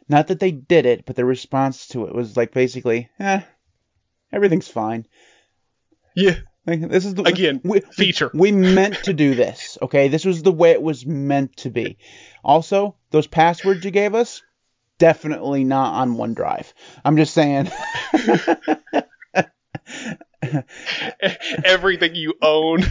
Not 0.08 0.28
that 0.28 0.38
they 0.40 0.50
did 0.52 0.86
it, 0.86 1.04
but 1.06 1.16
their 1.16 1.24
response 1.26 1.88
to 1.88 2.06
it 2.06 2.14
was 2.14 2.36
like 2.36 2.52
basically, 2.52 3.08
eh, 3.18 3.40
everything's 4.32 4.68
fine. 4.68 5.06
yeah, 6.14 6.36
Like, 6.66 6.88
this 6.88 7.04
is 7.06 7.14
the 7.14 7.22
Again, 7.22 7.60
we, 7.64 7.80
feature. 7.80 8.30
We 8.34 8.52
meant 8.52 9.02
to 9.04 9.12
do 9.12 9.34
this. 9.34 9.78
Okay, 9.82 10.08
this 10.08 10.24
was 10.24 10.42
the 10.42 10.52
way 10.52 10.70
it 10.72 10.82
was 10.82 11.06
meant 11.06 11.56
to 11.58 11.70
be. 11.70 11.98
Also, 12.44 12.96
those 13.10 13.26
passwords 13.26 13.84
you 13.84 13.90
gave 13.90 14.14
us, 14.14 14.42
definitely 15.02 15.64
not 15.64 15.94
on 15.94 16.16
OneDrive. 16.16 16.72
I'm 17.04 17.16
just 17.16 17.34
saying. 17.34 17.68
everything 21.64 22.14
you 22.14 22.34
own 22.40 22.84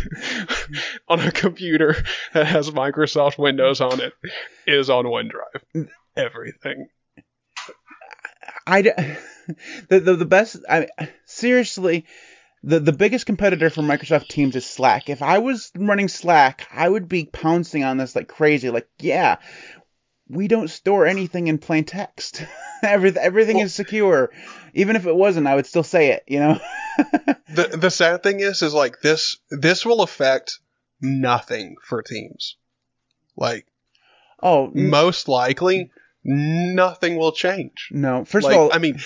on 1.07 1.21
a 1.21 1.31
computer 1.31 1.95
that 2.33 2.47
has 2.47 2.69
Microsoft 2.69 3.37
Windows 3.37 3.79
on 3.79 4.01
it 4.01 4.11
is 4.67 4.89
on 4.89 5.05
OneDrive. 5.05 5.87
Everything. 6.17 6.89
I 8.67 8.81
the, 8.81 9.99
the 10.01 10.15
the 10.17 10.25
best. 10.25 10.57
I 10.69 10.89
seriously, 11.23 12.07
the 12.61 12.81
the 12.81 12.91
biggest 12.91 13.25
competitor 13.25 13.69
for 13.69 13.83
Microsoft 13.83 14.27
Teams 14.27 14.57
is 14.57 14.65
Slack. 14.65 15.09
If 15.09 15.21
I 15.21 15.37
was 15.37 15.71
running 15.77 16.09
Slack, 16.09 16.67
I 16.73 16.89
would 16.89 17.07
be 17.07 17.23
pouncing 17.23 17.85
on 17.85 17.95
this 17.95 18.17
like 18.17 18.27
crazy. 18.27 18.69
Like, 18.69 18.89
yeah, 18.99 19.37
we 20.31 20.47
don't 20.47 20.69
store 20.69 21.05
anything 21.05 21.47
in 21.47 21.57
plain 21.57 21.83
text. 21.83 22.43
everything 22.83 23.21
everything 23.21 23.57
Well- 23.57 23.65
is 23.65 23.73
secure. 23.73 24.31
Even 24.73 24.95
if 24.95 25.05
it 25.05 25.15
wasn't, 25.15 25.47
I 25.47 25.55
would 25.55 25.65
still 25.65 25.83
say 25.83 26.11
it. 26.11 26.23
You 26.27 26.39
know. 26.39 26.59
The 27.53 27.67
the 27.67 27.91
sad 27.91 28.23
thing 28.23 28.39
is 28.39 28.61
is 28.61 28.73
like 28.73 29.01
this 29.01 29.37
this 29.49 29.85
will 29.85 30.01
affect 30.01 30.59
nothing 31.01 31.75
for 31.83 32.01
teams. 32.01 32.55
Like 33.35 33.65
oh 34.41 34.71
most 34.73 35.27
likely 35.27 35.91
nothing 36.23 37.17
will 37.17 37.31
change. 37.31 37.89
no. 37.91 38.23
First 38.23 38.45
like, 38.45 38.55
of 38.55 38.61
all, 38.61 38.69
I 38.73 38.77
mean, 38.77 38.99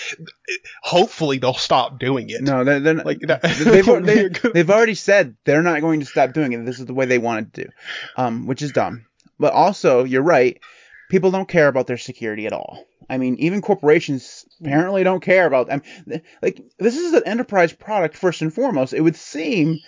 hopefully 0.82 1.38
they'll 1.38 1.54
stop 1.54 1.98
doing 1.98 2.30
it. 2.30 2.42
no, 2.42 2.62
they're, 2.62 2.80
they're 2.80 2.94
not, 2.94 3.06
Like 3.06 3.20
that, 3.20 3.42
they've, 3.42 3.84
that 3.84 3.86
would 3.86 4.06
be 4.06 4.28
they, 4.28 4.50
they've 4.52 4.70
already 4.70 4.94
said 4.94 5.34
they're 5.44 5.62
not 5.62 5.80
going 5.80 6.00
to 6.00 6.06
stop 6.06 6.32
doing 6.32 6.52
it. 6.52 6.64
This 6.64 6.78
is 6.78 6.86
the 6.86 6.94
way 6.94 7.06
they 7.06 7.18
wanted 7.18 7.54
to 7.54 7.64
do, 7.64 7.70
um, 8.16 8.46
which 8.46 8.62
is 8.62 8.72
dumb. 8.72 9.06
But 9.38 9.52
also, 9.54 10.04
you're 10.04 10.22
right. 10.22 10.60
People 11.08 11.30
don't 11.30 11.48
care 11.48 11.68
about 11.68 11.86
their 11.86 11.98
security 11.98 12.46
at 12.46 12.52
all. 12.52 12.84
I 13.08 13.18
mean, 13.18 13.36
even 13.36 13.62
corporations 13.62 14.44
apparently 14.60 15.04
don't 15.04 15.22
care 15.22 15.46
about. 15.46 15.68
Mean, 15.68 16.22
like 16.42 16.60
this 16.78 16.96
is 16.96 17.12
an 17.12 17.22
enterprise 17.26 17.72
product 17.72 18.16
first 18.16 18.42
and 18.42 18.52
foremost. 18.52 18.92
It 18.92 19.00
would 19.00 19.16
seem 19.16 19.78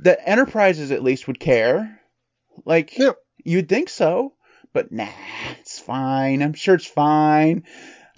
that 0.00 0.18
enterprises 0.28 0.90
at 0.90 1.02
least 1.04 1.26
would 1.28 1.38
care. 1.38 2.00
Like 2.64 2.98
Yeah. 2.98 3.12
you'd 3.44 3.68
think 3.68 3.88
so, 3.88 4.34
but 4.72 4.90
nah, 4.90 5.08
it's 5.60 5.78
fine. 5.78 6.42
I'm 6.42 6.54
sure 6.54 6.74
it's 6.74 6.86
fine. 6.86 7.64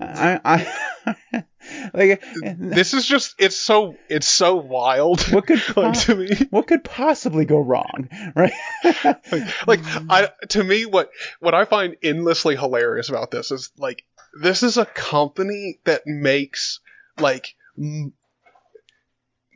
I, 0.01 0.41
I 0.45 0.73
like 1.95 2.23
this 2.59 2.95
is 2.95 3.07
just 3.07 3.35
it's 3.39 3.57
so 3.57 3.97
it's 4.09 4.29
so 4.29 4.57
wild. 4.57 5.21
what 5.33 5.47
could 5.47 5.63
like 5.77 5.99
to 6.01 6.17
me. 6.17 6.29
what 6.51 6.67
could 6.67 6.85
possibly 6.85 7.45
go 7.45 7.59
wrong, 7.59 8.09
right? 8.35 8.53
like, 8.85 9.67
like 9.67 9.81
I 10.11 10.31
to 10.51 10.65
me 10.65 10.87
what 10.87 11.11
what 11.41 11.55
I 11.55 11.65
find 11.65 11.97
endlessly 12.03 12.57
hilarious 12.57 13.09
about 13.09 13.31
this 13.31 13.51
is 13.51 13.71
like 13.79 14.05
this 14.41 14.63
is 14.63 14.77
a 14.77 14.87
company 14.87 15.79
that 15.85 16.03
makes 16.07 16.81
like 17.19 17.55
m- 17.79 18.13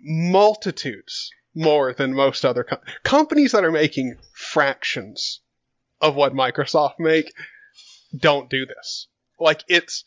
multitudes 0.02 1.30
more 1.54 1.92
than 1.92 2.14
most 2.14 2.44
other 2.44 2.64
com- 2.64 2.78
companies 3.02 3.52
that 3.52 3.64
are 3.64 3.72
making 3.72 4.16
fractions 4.32 5.40
of 6.00 6.14
what 6.14 6.32
Microsoft 6.32 6.94
make 6.98 7.32
don't 8.16 8.48
do 8.48 8.66
this. 8.66 9.08
Like 9.38 9.64
it's 9.68 10.04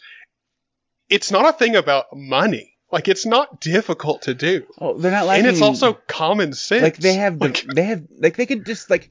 it's 1.10 1.32
not 1.32 1.48
a 1.48 1.54
thing 1.58 1.76
about 1.76 2.06
money. 2.16 2.70
Like 2.92 3.08
it's 3.08 3.26
not 3.26 3.60
difficult 3.60 4.24
to 4.24 4.34
do. 4.36 4.66
oh, 4.80 4.98
they're 4.98 5.12
not 5.12 5.26
like 5.26 5.40
and 5.40 5.48
it's 5.48 5.62
also 5.62 5.94
common 6.08 6.54
sense. 6.54 6.84
like 6.84 6.98
they 6.98 7.16
have 7.16 7.42
Like, 7.42 7.66
they 7.76 7.84
have 7.84 8.04
like 8.20 8.36
they 8.38 8.46
could 8.46 8.66
just 8.66 8.90
like 8.90 9.10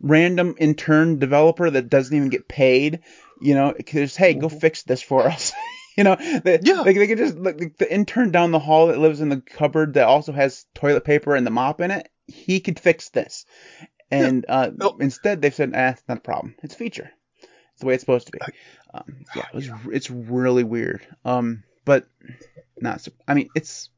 random 0.00 0.56
intern 0.58 1.18
developer 1.18 1.70
that 1.70 1.88
doesn't 1.88 2.16
even 2.16 2.28
get 2.28 2.48
paid, 2.48 3.00
you 3.40 3.54
know, 3.54 3.72
because 3.76 4.16
hey, 4.16 4.34
go 4.34 4.48
fix 4.48 4.82
this 4.82 5.02
for 5.02 5.26
us. 5.26 5.52
You 5.96 6.04
know, 6.04 6.14
the, 6.14 6.60
Yeah. 6.62 6.80
Like 6.82 6.96
they 6.96 7.08
could 7.08 7.18
just 7.18 7.36
like 7.36 7.76
the 7.76 7.92
intern 7.92 8.30
down 8.30 8.52
the 8.52 8.60
hall 8.60 8.86
that 8.86 8.98
lives 8.98 9.20
in 9.20 9.28
the 9.28 9.40
cupboard 9.40 9.94
that 9.94 10.06
also 10.06 10.32
has 10.32 10.64
toilet 10.72 11.04
paper 11.04 11.34
and 11.34 11.44
the 11.46 11.50
mop 11.50 11.80
in 11.80 11.90
it. 11.90 12.08
He 12.26 12.60
could 12.60 12.78
fix 12.80 13.10
this, 13.10 13.44
and 14.10 14.46
uh, 14.48 14.70
Oh. 14.80 14.96
instead 15.00 15.42
they've 15.42 15.54
said, 15.54 15.72
"Ah, 15.74 15.88
it's 15.90 16.02
not 16.08 16.18
a 16.18 16.20
problem. 16.22 16.54
It's 16.62 16.74
a 16.74 16.78
feature. 16.78 17.10
It's 17.42 17.80
the 17.80 17.86
way 17.86 17.94
it's 17.94 18.02
supposed 18.02 18.26
to 18.28 18.32
be." 18.32 18.38
Um, 18.92 19.24
yeah, 19.36 19.46
it 19.52 19.54
was. 19.54 19.70
It's 19.92 20.10
really 20.10 20.64
weird. 20.64 21.06
Um, 21.24 21.62
but 21.84 22.06
not. 22.80 23.06
I 23.28 23.34
mean, 23.34 23.48
it's 23.54 23.88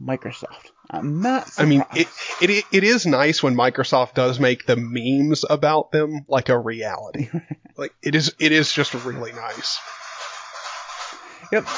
Microsoft. 0.00 0.70
I'm 0.90 1.20
not. 1.22 1.50
I 1.58 1.64
mean, 1.64 1.84
it, 1.94 2.08
it 2.40 2.64
it 2.70 2.84
is 2.84 3.06
nice 3.06 3.42
when 3.42 3.54
Microsoft 3.56 4.14
does 4.14 4.38
make 4.38 4.66
the 4.66 4.76
memes 4.76 5.44
about 5.48 5.90
them 5.90 6.24
like 6.28 6.48
a 6.48 6.58
reality. 6.58 7.28
like 7.76 7.94
it 8.02 8.14
is 8.14 8.34
it 8.38 8.52
is 8.52 8.70
just 8.72 8.94
really 8.94 9.32
nice. 9.32 9.78
Yep. 11.52 11.66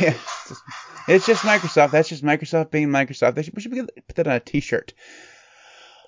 Yeah. 0.00 0.10
It's 0.10 0.48
just, 0.48 0.62
it's 1.08 1.26
just 1.26 1.42
Microsoft. 1.42 1.90
That's 1.90 2.08
just 2.08 2.22
Microsoft 2.22 2.70
being 2.70 2.90
Microsoft. 2.90 3.34
They 3.34 3.42
should, 3.42 3.56
we 3.56 3.60
should 3.60 3.90
put 4.06 4.14
that 4.14 4.28
on 4.28 4.34
a 4.34 4.38
T-shirt. 4.38 4.92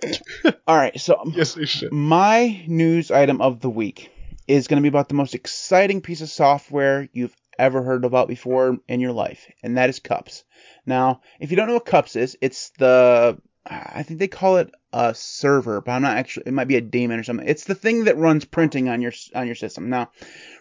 All 0.69 0.77
right. 0.77 1.01
So 1.01 1.21
Yes, 1.35 1.55
they 1.55 1.65
should. 1.67 1.93
my 1.93 2.63
news 2.69 3.11
item 3.11 3.41
of 3.41 3.59
the 3.59 3.69
week 3.69 4.13
is 4.57 4.69
going 4.69 4.77
to 4.77 4.83
be 4.83 4.89
about 4.89 5.09
the 5.09 5.15
most 5.15 5.35
exciting 5.35 6.01
piece 6.01 6.21
of 6.21 6.29
software 6.29 7.09
you've 7.13 7.37
ever 7.59 7.83
heard 7.83 8.05
about 8.05 8.29
before 8.29 8.79
in 8.89 9.01
your 9.01 9.13
life, 9.13 9.51
and 9.63 9.77
that 9.77 9.89
is 9.91 9.99
Cups. 9.99 10.45
Now, 10.87 11.21
if 11.41 11.51
you 11.51 11.57
don't 11.57 11.69
know 11.69 11.75
what 11.75 11.87
Cups 11.87 12.17
is, 12.17 12.37
it's 12.41 12.71
the 12.79 13.39
I 13.65 14.03
think 14.03 14.19
they 14.19 14.29
call 14.29 14.57
it 14.57 14.71
a 14.93 15.15
server, 15.15 15.81
but 15.81 15.93
I'm 15.93 16.03
not 16.03 16.17
actually. 16.17 16.45
It 16.47 16.53
might 16.53 16.69
be 16.69 16.77
a 16.77 16.81
daemon 16.81 17.21
or 17.21 17.23
something. 17.23 17.47
It's 17.47 17.65
the 17.65 17.75
thing 17.75 18.05
that 18.05 18.17
runs 18.17 18.45
printing 18.45 18.89
on 18.89 19.01
your 19.01 19.13
on 19.35 19.47
your 19.47 19.55
system. 19.55 19.89
Now, 19.89 20.11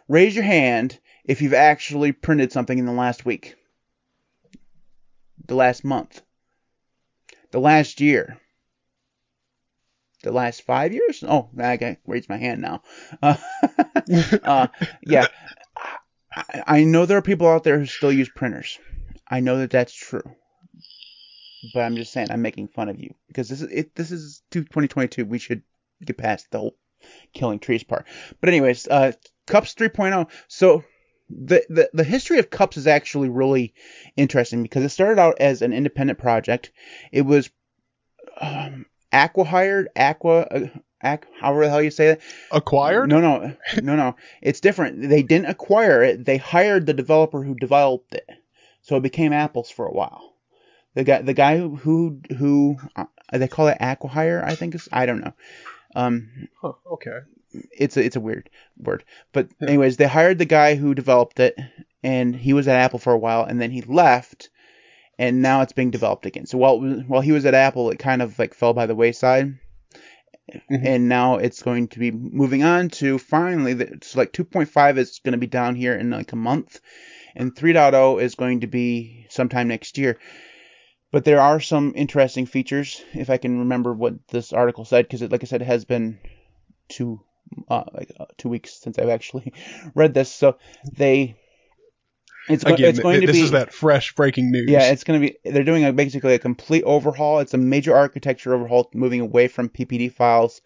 raise 0.07 0.35
your 0.35 0.43
hand 0.45 0.99
if 1.25 1.41
you've 1.41 1.53
actually 1.53 2.11
printed 2.11 2.51
something 2.51 2.77
in 2.77 2.85
the 2.85 2.91
last 2.91 3.25
week, 3.25 3.55
the 5.47 5.55
last 5.55 5.83
month, 5.83 6.21
the 7.51 7.59
last 7.59 7.99
year, 7.99 8.39
the 10.23 10.31
last 10.31 10.63
five 10.63 10.93
years. 10.93 11.23
Oh, 11.27 11.49
I 11.59 11.77
can 11.77 11.97
raise 12.05 12.29
my 12.29 12.37
hand 12.37 12.61
now. 12.61 12.83
Uh, 13.21 13.35
uh, 14.43 14.67
yeah, 15.03 15.27
I, 16.31 16.63
I 16.65 16.83
know 16.83 17.05
there 17.05 17.17
are 17.17 17.21
people 17.21 17.47
out 17.47 17.63
there 17.63 17.77
who 17.79 17.85
still 17.85 18.11
use 18.11 18.29
printers. 18.29 18.79
I 19.27 19.39
know 19.39 19.59
that 19.59 19.69
that's 19.69 19.93
true. 19.93 20.23
But 21.73 21.81
I'm 21.81 21.95
just 21.95 22.11
saying, 22.11 22.27
I'm 22.31 22.41
making 22.41 22.69
fun 22.69 22.89
of 22.89 22.99
you 22.99 23.13
because 23.27 23.49
this 23.49 23.61
is 23.61 23.71
it. 23.71 23.95
This 23.95 24.11
is 24.11 24.41
2022. 24.51 25.25
We 25.25 25.37
should 25.37 25.61
get 26.03 26.17
past 26.17 26.47
the 26.51 26.59
whole 26.59 26.77
killing 27.33 27.59
trees 27.59 27.83
part. 27.83 28.07
But 28.39 28.49
anyways, 28.49 28.87
uh, 28.87 29.11
Cups 29.47 29.75
3.0. 29.75 30.29
So 30.47 30.83
the, 31.29 31.63
the 31.69 31.89
the 31.93 32.03
history 32.03 32.39
of 32.39 32.49
Cups 32.49 32.77
is 32.77 32.87
actually 32.87 33.29
really 33.29 33.73
interesting 34.17 34.63
because 34.63 34.83
it 34.83 34.89
started 34.89 35.19
out 35.19 35.39
as 35.39 35.61
an 35.61 35.73
independent 35.73 36.19
project. 36.19 36.71
It 37.11 37.21
was 37.21 37.49
um, 38.39 38.85
Aqua 39.11 39.43
hired 39.43 39.89
Aqua. 39.95 40.41
Uh, 40.41 40.67
Aqu, 41.03 41.23
however 41.39 41.65
the 41.65 41.69
hell 41.71 41.81
you 41.81 41.89
say 41.91 42.07
that. 42.07 42.21
Acquired? 42.51 43.09
No, 43.09 43.19
no, 43.19 43.55
no, 43.81 43.95
no. 43.95 44.15
It's 44.41 44.59
different. 44.59 45.09
They 45.09 45.23
didn't 45.23 45.47
acquire 45.49 46.03
it. 46.03 46.25
They 46.25 46.37
hired 46.37 46.85
the 46.85 46.93
developer 46.93 47.41
who 47.41 47.55
developed 47.55 48.13
it, 48.13 48.29
so 48.81 48.95
it 48.97 49.01
became 49.01 49.33
Apple's 49.33 49.71
for 49.71 49.87
a 49.87 49.91
while. 49.91 50.35
The 50.93 51.03
guy, 51.03 51.21
the 51.23 51.33
guy 51.33 51.57
who 51.57 51.75
who, 51.75 52.19
who 52.37 52.77
uh, 52.95 53.05
they 53.33 53.47
call 53.47 53.67
it 53.67 53.79
Acquihire, 53.81 54.43
I 54.43 54.55
think 54.55 54.75
is. 54.75 54.87
I 54.91 55.05
don't 55.07 55.21
know. 55.21 55.33
Um, 55.95 56.47
Huh, 56.61 56.73
okay. 56.91 57.19
it's 57.71 57.97
a, 57.97 58.03
it's 58.05 58.15
a 58.15 58.21
weird 58.21 58.49
word. 58.77 59.03
But 59.33 59.49
anyways, 59.59 59.97
they 59.97 60.07
hired 60.07 60.37
the 60.37 60.45
guy 60.45 60.75
who 60.75 60.93
developed 60.93 61.39
it, 61.39 61.57
and 62.03 62.35
he 62.35 62.53
was 62.53 62.67
at 62.67 62.75
Apple 62.77 62.99
for 62.99 63.11
a 63.11 63.17
while, 63.17 63.43
and 63.43 63.59
then 63.59 63.71
he 63.71 63.81
left, 63.81 64.50
and 65.21 65.41
now 65.41 65.61
it's 65.61 65.73
being 65.73 65.91
developed 65.91 66.25
again. 66.25 66.45
So 66.47 66.57
while 66.57 66.79
while 67.07 67.21
he 67.21 67.31
was 67.31 67.45
at 67.45 67.53
Apple, 67.53 67.91
it 67.91 67.99
kind 67.99 68.21
of 68.21 68.37
like 68.39 68.53
fell 68.55 68.73
by 68.73 68.87
the 68.87 68.95
wayside, 68.95 69.53
Mhm. 70.69 70.81
and 70.85 71.07
now 71.07 71.37
it's 71.37 71.61
going 71.61 71.87
to 71.89 71.99
be 71.99 72.11
moving 72.11 72.63
on 72.63 72.89
to 72.99 73.17
finally. 73.17 73.73
the- 73.73 73.93
It's 73.93 74.15
like 74.15 74.33
2.5 74.33 74.97
is 74.97 75.19
going 75.23 75.33
to 75.33 75.37
be 75.45 75.47
down 75.59 75.75
here 75.75 75.95
in 75.95 76.09
like 76.09 76.33
a 76.33 76.35
month, 76.49 76.79
and 77.35 77.55
3.0 77.55 78.17
is 78.17 78.35
going 78.35 78.61
to 78.61 78.67
be 78.67 79.27
sometime 79.29 79.67
next 79.67 79.97
year. 79.97 80.17
But 81.11 81.23
there 81.25 81.41
are 81.41 81.59
some 81.59 81.93
interesting 81.95 82.45
features, 82.47 83.03
if 83.13 83.29
I 83.29 83.37
can 83.37 83.59
remember 83.59 83.93
what 83.93 84.15
this 84.29 84.53
article 84.53 84.85
said, 84.85 85.05
because 85.05 85.21
it 85.21 85.31
like 85.31 85.43
I 85.43 85.47
said, 85.47 85.61
it 85.61 85.65
has 85.65 85.85
been 85.85 86.17
two 86.89 87.19
uh, 87.67 87.83
like 87.93 88.11
uh, 88.19 88.25
two 88.37 88.49
weeks 88.49 88.79
since 88.81 88.97
I've 88.97 89.09
actually 89.17 89.53
read 89.95 90.13
this. 90.13 90.31
So 90.31 90.57
they, 90.97 91.35
it's 92.51 92.63
go- 92.63 92.73
Again, 92.73 92.89
it's 92.89 92.99
going 92.99 93.19
th- 93.19 93.27
to 93.27 93.27
this 93.27 93.41
be 93.41 93.45
is 93.45 93.51
that 93.51 93.73
fresh 93.73 94.13
breaking 94.15 94.51
news. 94.51 94.69
yeah, 94.69 94.91
it's 94.91 95.03
going 95.03 95.21
to 95.21 95.27
be 95.27 95.37
they're 95.49 95.63
doing 95.63 95.85
a, 95.85 95.93
basically 95.93 96.33
a 96.33 96.39
complete 96.39 96.83
overhaul. 96.83 97.39
It's 97.39 97.53
a 97.53 97.57
major 97.57 97.95
architecture 97.95 98.53
overhaul, 98.53 98.89
moving 98.93 99.21
away 99.21 99.47
from 99.47 99.69
PPD 99.69 100.11
files 100.13 100.61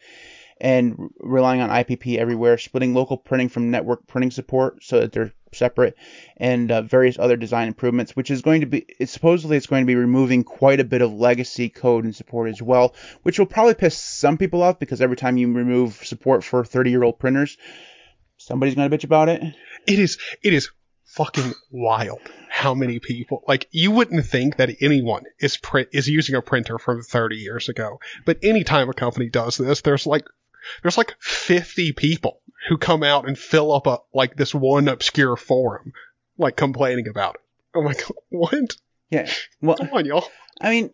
and 0.61 0.95
r- 0.99 1.07
relying 1.19 1.61
on 1.61 1.69
IPP 1.69 2.17
everywhere, 2.17 2.57
splitting 2.57 2.93
local 2.93 3.17
printing 3.17 3.49
from 3.49 3.71
network 3.71 4.07
printing 4.07 4.31
support 4.31 4.83
so 4.83 4.99
that 5.01 5.11
they're 5.11 5.33
separate, 5.53 5.95
and 6.35 6.69
uh, 6.69 6.81
various 6.81 7.17
other 7.17 7.37
design 7.37 7.67
improvements, 7.69 8.13
which 8.15 8.29
is 8.29 8.41
going 8.41 8.59
to 8.61 8.67
be 8.67 8.85
it's 8.99 9.11
supposedly 9.13 9.55
it's 9.55 9.67
going 9.67 9.83
to 9.83 9.87
be 9.87 9.95
removing 9.95 10.43
quite 10.43 10.79
a 10.81 10.83
bit 10.83 11.01
of 11.01 11.13
legacy 11.13 11.69
code 11.69 12.03
and 12.03 12.13
support 12.15 12.49
as 12.49 12.61
well, 12.61 12.93
which 13.23 13.39
will 13.39 13.45
probably 13.45 13.73
piss 13.73 13.97
some 13.97 14.37
people 14.37 14.61
off 14.61 14.79
because 14.79 14.99
every 15.01 15.15
time 15.15 15.37
you 15.37 15.51
remove 15.51 15.93
support 16.05 16.43
for 16.43 16.65
30 16.65 16.89
year 16.89 17.03
old 17.03 17.19
printers, 17.19 17.57
somebody's 18.37 18.75
going 18.75 18.89
to 18.89 18.97
bitch 18.97 19.05
about 19.05 19.29
it. 19.29 19.41
it 19.87 19.99
is 19.99 20.17
it 20.43 20.53
is 20.53 20.69
fucking 21.15 21.53
wild 21.71 22.19
how 22.49 22.73
many 22.73 22.99
people 22.99 23.43
like 23.47 23.67
you 23.71 23.91
wouldn't 23.91 24.25
think 24.25 24.57
that 24.57 24.69
anyone 24.81 25.23
is 25.39 25.57
print 25.57 25.89
is 25.91 26.07
using 26.07 26.35
a 26.35 26.41
printer 26.41 26.77
from 26.77 27.01
30 27.01 27.37
years 27.37 27.69
ago 27.69 27.99
but 28.25 28.37
anytime 28.43 28.89
a 28.89 28.93
company 28.93 29.29
does 29.29 29.57
this 29.57 29.81
there's 29.81 30.05
like 30.05 30.25
there's 30.81 30.97
like 30.97 31.15
50 31.19 31.93
people 31.93 32.41
who 32.67 32.77
come 32.77 33.03
out 33.03 33.27
and 33.27 33.37
fill 33.37 33.71
up 33.71 33.87
a 33.87 33.99
like 34.13 34.35
this 34.35 34.53
one 34.53 34.87
obscure 34.87 35.35
forum 35.35 35.93
like 36.37 36.55
complaining 36.55 37.07
about 37.07 37.35
it 37.35 37.41
oh 37.75 37.79
i'm 37.79 37.85
like 37.85 38.01
what 38.29 38.77
Yeah. 39.11 39.29
Well, 39.61 39.77
come 39.77 39.89
on 39.93 40.05
y'all 40.05 40.27
I 40.61 40.69
mean, 40.69 40.93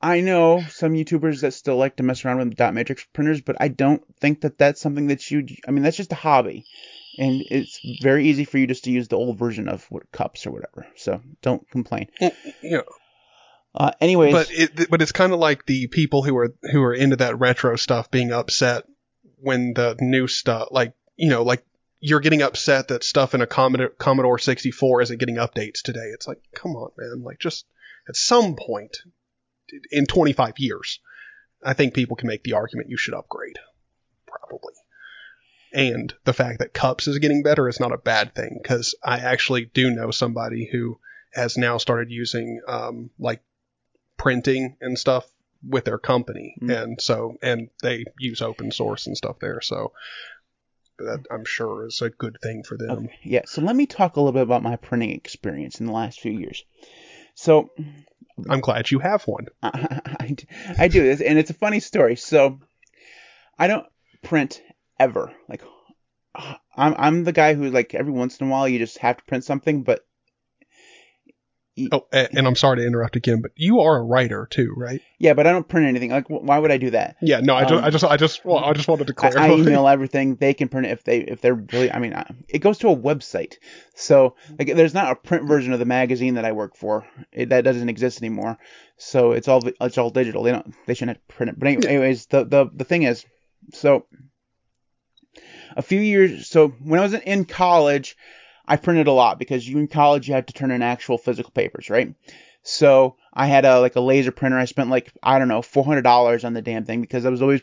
I 0.00 0.20
know 0.20 0.62
some 0.70 0.92
YouTubers 0.92 1.42
that 1.42 1.52
still 1.52 1.76
like 1.76 1.96
to 1.96 2.02
mess 2.02 2.24
around 2.24 2.38
with 2.38 2.56
dot 2.56 2.74
matrix 2.74 3.04
printers, 3.12 3.40
but 3.40 3.56
I 3.60 3.68
don't 3.68 4.02
think 4.18 4.40
that 4.42 4.58
that's 4.58 4.80
something 4.80 5.08
that 5.08 5.30
you. 5.30 5.46
I 5.66 5.70
mean, 5.70 5.82
that's 5.82 5.96
just 5.96 6.12
a 6.12 6.16
hobby, 6.16 6.64
and 7.18 7.42
it's 7.50 7.80
very 8.00 8.26
easy 8.26 8.44
for 8.44 8.58
you 8.58 8.66
just 8.66 8.84
to 8.84 8.90
use 8.90 9.08
the 9.08 9.16
old 9.16 9.38
version 9.38 9.68
of 9.68 9.84
what 9.90 10.10
cups 10.12 10.46
or 10.46 10.50
whatever. 10.50 10.86
So 10.96 11.20
don't 11.42 11.68
complain. 11.70 12.08
yeah 12.62 12.80
Uh, 13.74 13.92
anyways, 14.00 14.32
but 14.32 14.50
it 14.50 14.90
but 14.90 15.02
it's 15.02 15.12
kind 15.12 15.32
of 15.32 15.38
like 15.38 15.66
the 15.66 15.86
people 15.88 16.22
who 16.22 16.36
are 16.38 16.54
who 16.72 16.82
are 16.82 16.94
into 16.94 17.16
that 17.16 17.38
retro 17.38 17.76
stuff 17.76 18.10
being 18.10 18.32
upset 18.32 18.84
when 19.36 19.74
the 19.74 19.96
new 20.00 20.26
stuff 20.26 20.68
like 20.70 20.94
you 21.16 21.28
know 21.28 21.42
like 21.42 21.64
you're 22.00 22.20
getting 22.20 22.42
upset 22.42 22.88
that 22.88 23.04
stuff 23.04 23.34
in 23.34 23.42
a 23.42 23.46
Commodore, 23.46 23.90
Commodore 23.90 24.38
64 24.38 25.02
isn't 25.02 25.20
getting 25.20 25.36
updates 25.36 25.82
today. 25.82 26.10
It's 26.14 26.26
like, 26.26 26.38
come 26.54 26.72
on, 26.72 26.90
man. 26.96 27.22
Like, 27.22 27.38
just 27.38 27.66
at 28.08 28.16
some 28.16 28.56
point 28.56 29.02
in 29.90 30.06
25 30.06 30.54
years, 30.58 31.00
I 31.64 31.74
think 31.74 31.94
people 31.94 32.16
can 32.16 32.28
make 32.28 32.42
the 32.42 32.54
argument 32.54 32.90
you 32.90 32.96
should 32.96 33.14
upgrade. 33.14 33.58
Probably. 34.26 34.74
And 35.72 36.12
the 36.24 36.32
fact 36.32 36.58
that 36.58 36.74
Cups 36.74 37.06
is 37.06 37.18
getting 37.18 37.42
better 37.42 37.68
is 37.68 37.78
not 37.80 37.92
a 37.92 37.98
bad 37.98 38.34
thing 38.34 38.58
because 38.60 38.94
I 39.04 39.18
actually 39.18 39.66
do 39.66 39.90
know 39.90 40.10
somebody 40.10 40.68
who 40.70 40.98
has 41.32 41.56
now 41.56 41.78
started 41.78 42.10
using 42.10 42.60
um, 42.66 43.10
like 43.18 43.40
printing 44.16 44.76
and 44.80 44.98
stuff 44.98 45.26
with 45.62 45.84
their 45.84 45.98
company, 45.98 46.56
Mm. 46.60 46.82
and 46.82 47.00
so 47.00 47.36
and 47.42 47.68
they 47.82 48.04
use 48.18 48.40
open 48.42 48.72
source 48.72 49.06
and 49.06 49.16
stuff 49.16 49.38
there. 49.40 49.60
So 49.60 49.92
that 50.98 51.26
I'm 51.30 51.44
sure 51.44 51.86
is 51.86 52.02
a 52.02 52.10
good 52.10 52.38
thing 52.42 52.62
for 52.62 52.76
them. 52.76 52.90
Okay, 52.90 53.18
yeah. 53.22 53.42
So 53.46 53.60
let 53.62 53.76
me 53.76 53.86
talk 53.86 54.16
a 54.16 54.20
little 54.20 54.32
bit 54.32 54.42
about 54.42 54.62
my 54.62 54.76
printing 54.76 55.10
experience 55.12 55.78
in 55.80 55.86
the 55.86 55.92
last 55.92 56.20
few 56.20 56.32
years. 56.32 56.64
So 57.34 57.70
I'm 58.48 58.60
glad 58.60 58.90
you 58.90 58.98
have 58.98 59.24
one. 59.24 59.46
I, 59.62 60.00
I, 60.20 60.36
I 60.78 60.88
do 60.88 61.02
this, 61.02 61.20
and 61.20 61.38
it's 61.38 61.50
a 61.50 61.54
funny 61.54 61.80
story. 61.80 62.16
So 62.16 62.60
I 63.58 63.66
don't 63.66 63.86
print 64.22 64.62
ever. 64.98 65.32
Like 65.48 65.62
I'm 66.34 66.94
I'm 66.98 67.24
the 67.24 67.32
guy 67.32 67.54
who 67.54 67.70
like 67.70 67.94
every 67.94 68.12
once 68.12 68.40
in 68.40 68.46
a 68.46 68.50
while 68.50 68.68
you 68.68 68.78
just 68.78 68.98
have 68.98 69.16
to 69.18 69.24
print 69.24 69.44
something, 69.44 69.82
but 69.82 70.04
Oh, 71.92 72.06
and 72.12 72.46
I'm 72.46 72.56
sorry 72.56 72.78
to 72.78 72.86
interrupt 72.86 73.16
again, 73.16 73.40
but 73.40 73.52
you 73.54 73.80
are 73.80 73.96
a 73.96 74.02
writer 74.02 74.46
too, 74.50 74.74
right? 74.76 75.00
yeah, 75.18 75.34
but 75.34 75.46
I 75.46 75.52
don't 75.52 75.66
print 75.66 75.86
anything. 75.86 76.10
Like 76.10 76.28
why 76.28 76.58
would 76.58 76.70
I 76.70 76.76
do 76.76 76.90
that? 76.90 77.16
Yeah. 77.22 77.40
No, 77.40 77.54
I 77.54 77.62
just, 77.62 77.72
Um, 77.72 77.84
I 77.84 77.90
just, 77.90 78.04
I 78.04 78.16
just, 78.16 78.44
well, 78.44 78.58
I 78.58 78.72
just 78.72 78.88
wanted 78.88 79.06
to 79.06 79.14
clarify. 79.14 79.46
I 79.46 79.52
email 79.52 79.86
everything. 79.88 80.34
They 80.34 80.52
can 80.52 80.68
print 80.68 80.88
it 80.88 80.90
if 80.90 81.04
they 81.04 81.20
if 81.20 81.40
they're 81.40 81.54
really. 81.54 81.90
I 81.90 81.98
mean, 81.98 82.12
I, 82.12 82.28
it 82.48 82.58
goes 82.58 82.78
to 82.78 82.88
a 82.88 82.96
website. 82.96 83.54
So 83.94 84.34
like, 84.58 84.74
there's 84.74 84.94
not 84.94 85.12
a 85.12 85.14
print 85.14 85.46
version 85.46 85.72
of 85.72 85.78
the 85.78 85.84
magazine 85.84 86.34
that 86.34 86.44
I 86.44 86.52
work 86.52 86.76
for. 86.76 87.06
It, 87.32 87.50
that 87.50 87.64
doesn't 87.64 87.88
exist 87.88 88.20
anymore. 88.20 88.58
So 88.98 89.32
it's 89.32 89.48
all 89.48 89.62
it's 89.80 89.96
all 89.98 90.10
digital. 90.10 90.42
They 90.42 90.52
don't 90.52 90.74
they 90.86 90.94
shouldn't 90.94 91.18
have 91.18 91.26
to 91.28 91.34
print 91.34 91.50
it. 91.50 91.58
But 91.58 91.68
anyway, 91.68 91.86
anyways, 91.86 92.26
the 92.26 92.44
the 92.44 92.70
the 92.74 92.84
thing 92.84 93.04
is, 93.04 93.24
so 93.72 94.06
a 95.76 95.82
few 95.82 96.00
years. 96.00 96.48
So 96.48 96.68
when 96.68 96.98
I 97.00 97.04
was 97.04 97.14
in 97.14 97.44
college. 97.44 98.16
I 98.70 98.76
printed 98.76 99.08
a 99.08 99.12
lot 99.12 99.40
because 99.40 99.68
you 99.68 99.78
in 99.78 99.88
college 99.88 100.28
you 100.28 100.34
had 100.34 100.46
to 100.46 100.52
turn 100.54 100.70
in 100.70 100.80
actual 100.80 101.18
physical 101.18 101.50
papers, 101.50 101.90
right? 101.90 102.14
So 102.62 103.16
I 103.34 103.48
had 103.48 103.64
a 103.64 103.80
like 103.80 103.96
a 103.96 104.00
laser 104.00 104.30
printer. 104.30 104.58
I 104.58 104.66
spent 104.66 104.90
like 104.90 105.12
I 105.24 105.40
don't 105.40 105.48
know 105.48 105.60
four 105.60 105.84
hundred 105.84 106.02
dollars 106.02 106.44
on 106.44 106.54
the 106.54 106.62
damn 106.62 106.84
thing 106.84 107.00
because 107.00 107.26
I 107.26 107.30
was 107.30 107.42
always. 107.42 107.62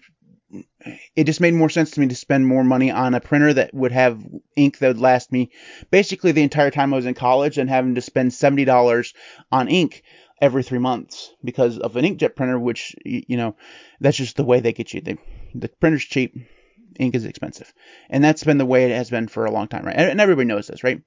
It 1.15 1.23
just 1.23 1.39
made 1.39 1.53
more 1.53 1.69
sense 1.69 1.91
to 1.91 2.01
me 2.01 2.07
to 2.07 2.15
spend 2.15 2.45
more 2.45 2.63
money 2.63 2.91
on 2.91 3.13
a 3.13 3.21
printer 3.21 3.53
that 3.53 3.73
would 3.73 3.93
have 3.93 4.21
ink 4.57 4.79
that 4.79 4.87
would 4.87 4.99
last 4.99 5.31
me 5.31 5.51
basically 5.91 6.33
the 6.33 6.43
entire 6.43 6.71
time 6.71 6.93
I 6.93 6.97
was 6.97 7.05
in 7.05 7.13
college 7.13 7.57
and 7.57 7.69
having 7.69 7.95
to 7.95 8.01
spend 8.01 8.33
seventy 8.33 8.65
dollars 8.65 9.13
on 9.49 9.69
ink 9.69 10.03
every 10.41 10.63
three 10.63 10.79
months 10.79 11.33
because 11.41 11.77
of 11.79 11.95
an 11.95 12.03
inkjet 12.03 12.35
printer, 12.35 12.59
which 12.59 12.95
you 13.05 13.37
know 13.37 13.55
that's 14.01 14.17
just 14.17 14.35
the 14.35 14.43
way 14.43 14.59
they 14.59 14.73
get 14.73 14.93
you. 14.93 14.99
They, 14.99 15.17
the 15.55 15.69
printer's 15.69 16.03
cheap, 16.03 16.35
ink 16.99 17.15
is 17.15 17.25
expensive, 17.25 17.73
and 18.09 18.23
that's 18.23 18.43
been 18.43 18.57
the 18.57 18.65
way 18.65 18.85
it 18.85 18.95
has 18.95 19.09
been 19.09 19.27
for 19.27 19.45
a 19.45 19.51
long 19.51 19.67
time, 19.67 19.85
right? 19.85 19.95
And 19.95 20.21
everybody 20.21 20.47
knows 20.47 20.67
this, 20.67 20.83
right? 20.83 21.01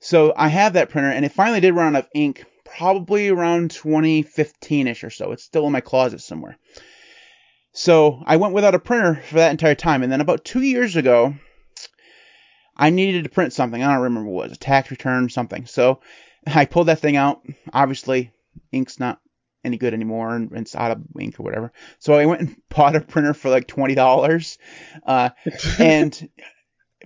So 0.00 0.32
I 0.36 0.48
have 0.48 0.74
that 0.74 0.90
printer, 0.90 1.10
and 1.10 1.24
it 1.24 1.32
finally 1.32 1.60
did 1.60 1.74
run 1.74 1.96
out 1.96 2.04
of 2.04 2.10
ink 2.14 2.44
probably 2.64 3.28
around 3.28 3.70
2015ish 3.70 5.04
or 5.04 5.10
so. 5.10 5.32
It's 5.32 5.44
still 5.44 5.66
in 5.66 5.72
my 5.72 5.80
closet 5.80 6.20
somewhere. 6.20 6.56
So 7.72 8.22
I 8.26 8.36
went 8.36 8.54
without 8.54 8.74
a 8.74 8.78
printer 8.78 9.22
for 9.22 9.36
that 9.36 9.50
entire 9.50 9.74
time, 9.74 10.02
and 10.02 10.12
then 10.12 10.20
about 10.20 10.44
two 10.44 10.62
years 10.62 10.96
ago, 10.96 11.34
I 12.76 12.90
needed 12.90 13.24
to 13.24 13.30
print 13.30 13.52
something. 13.52 13.82
I 13.82 13.92
don't 13.92 14.02
remember 14.02 14.30
what 14.30 14.46
it 14.46 14.48
was, 14.50 14.56
a 14.56 14.60
tax 14.60 14.90
return, 14.90 15.28
something. 15.28 15.66
So 15.66 16.00
I 16.46 16.64
pulled 16.64 16.88
that 16.88 17.00
thing 17.00 17.16
out. 17.16 17.42
Obviously, 17.72 18.32
ink's 18.72 18.98
not 18.98 19.20
any 19.64 19.76
good 19.76 19.94
anymore, 19.94 20.34
and 20.34 20.52
it's 20.52 20.74
out 20.74 20.90
of 20.90 21.02
ink 21.18 21.38
or 21.38 21.42
whatever. 21.42 21.72
So 21.98 22.14
I 22.14 22.26
went 22.26 22.40
and 22.40 22.56
bought 22.68 22.96
a 22.96 23.00
printer 23.00 23.34
for 23.34 23.50
like 23.50 23.66
twenty 23.66 23.94
dollars, 23.94 24.58
uh, 25.06 25.30
and 25.78 26.28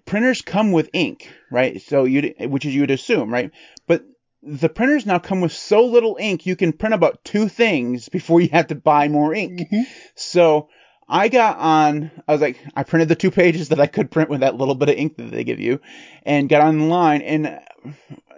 printers 0.05 0.43
come 0.43 0.73
with 0.73 0.91
ink, 0.93 1.31
right? 1.51 1.83
So 1.83 2.05
you, 2.05 2.35
which 2.41 2.65
is 2.65 2.75
you 2.75 2.83
would 2.83 2.91
assume, 2.91 3.33
right? 3.33 3.51
But 3.87 4.05
the 4.43 4.69
printers 4.69 5.05
now 5.05 5.19
come 5.19 5.41
with 5.41 5.53
so 5.53 5.85
little 5.85 6.17
ink, 6.19 6.47
you 6.47 6.57
can 6.57 6.73
print 6.73 6.95
about 6.95 7.25
two 7.25 7.49
things 7.49 8.09
before 8.11 8.41
you 8.41 8.49
have 8.53 8.69
to 8.69 8.75
buy 8.75 9.09
more 9.09 9.35
ink. 9.35 9.61
Mm-hmm. 9.61 9.83
So 10.15 10.69
I 11.09 11.29
got 11.29 11.59
on, 11.59 12.11
I 12.27 12.33
was 12.33 12.41
like, 12.41 12.59
I 12.75 12.83
printed 12.83 13.09
the 13.09 13.15
two 13.15 13.31
pages 13.31 13.69
that 13.69 13.81
I 13.81 13.87
could 13.87 14.11
print 14.11 14.31
with 14.31 14.41
that 14.41 14.57
little 14.57 14.75
bit 14.75 14.89
of 14.89 14.97
ink 14.97 15.17
that 15.17 15.31
they 15.31 15.45
give 15.45 15.61
you, 15.61 15.81
and 16.25 16.49
got 16.49 16.63
online 16.63 17.23
and 17.23 17.61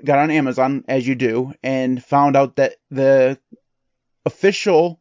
got 0.04 0.18
on 0.18 0.30
Amazon, 0.30 0.84
as 0.88 1.06
you 1.06 1.14
do, 1.14 1.54
and 1.62 2.02
found 2.02 2.36
out 2.36 2.56
that 2.56 2.76
the 2.90 3.38
official 4.26 5.00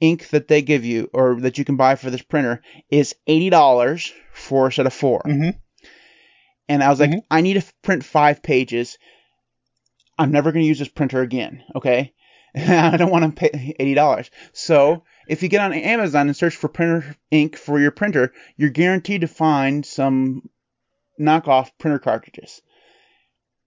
ink 0.00 0.28
that 0.28 0.48
they 0.48 0.62
give 0.62 0.84
you 0.84 1.10
or 1.12 1.40
that 1.40 1.58
you 1.58 1.64
can 1.64 1.76
buy 1.76 1.96
for 1.96 2.10
this 2.10 2.22
printer 2.22 2.62
is 2.90 3.14
$80 3.26 4.12
for 4.32 4.68
a 4.68 4.72
set 4.72 4.86
of 4.86 4.92
4 4.92 5.22
Mhm. 5.26 5.58
And 6.68 6.82
I 6.82 6.90
was 6.90 7.00
like, 7.00 7.10
Mhm. 7.10 7.22
I 7.30 7.40
need 7.40 7.54
to 7.60 7.72
print 7.82 8.04
five 8.04 8.42
pages. 8.42 8.98
I'm 10.18 10.32
never 10.32 10.52
going 10.52 10.62
to 10.62 10.68
use 10.68 10.78
this 10.78 10.88
printer 10.88 11.22
again. 11.22 11.64
Okay. 11.74 12.12
I 12.54 12.96
don't 12.96 13.10
want 13.10 13.24
to 13.24 13.48
pay 13.50 13.74
$80. 13.78 14.30
So 14.52 15.04
if 15.28 15.42
you 15.42 15.48
get 15.48 15.60
on 15.60 15.72
Amazon 15.72 16.28
and 16.28 16.36
search 16.36 16.56
for 16.56 16.68
printer 16.68 17.16
ink 17.30 17.56
for 17.56 17.78
your 17.78 17.90
printer, 17.90 18.32
you're 18.56 18.70
guaranteed 18.70 19.20
to 19.22 19.28
find 19.28 19.84
some 19.84 20.48
knockoff 21.20 21.70
printer 21.78 21.98
cartridges. 21.98 22.62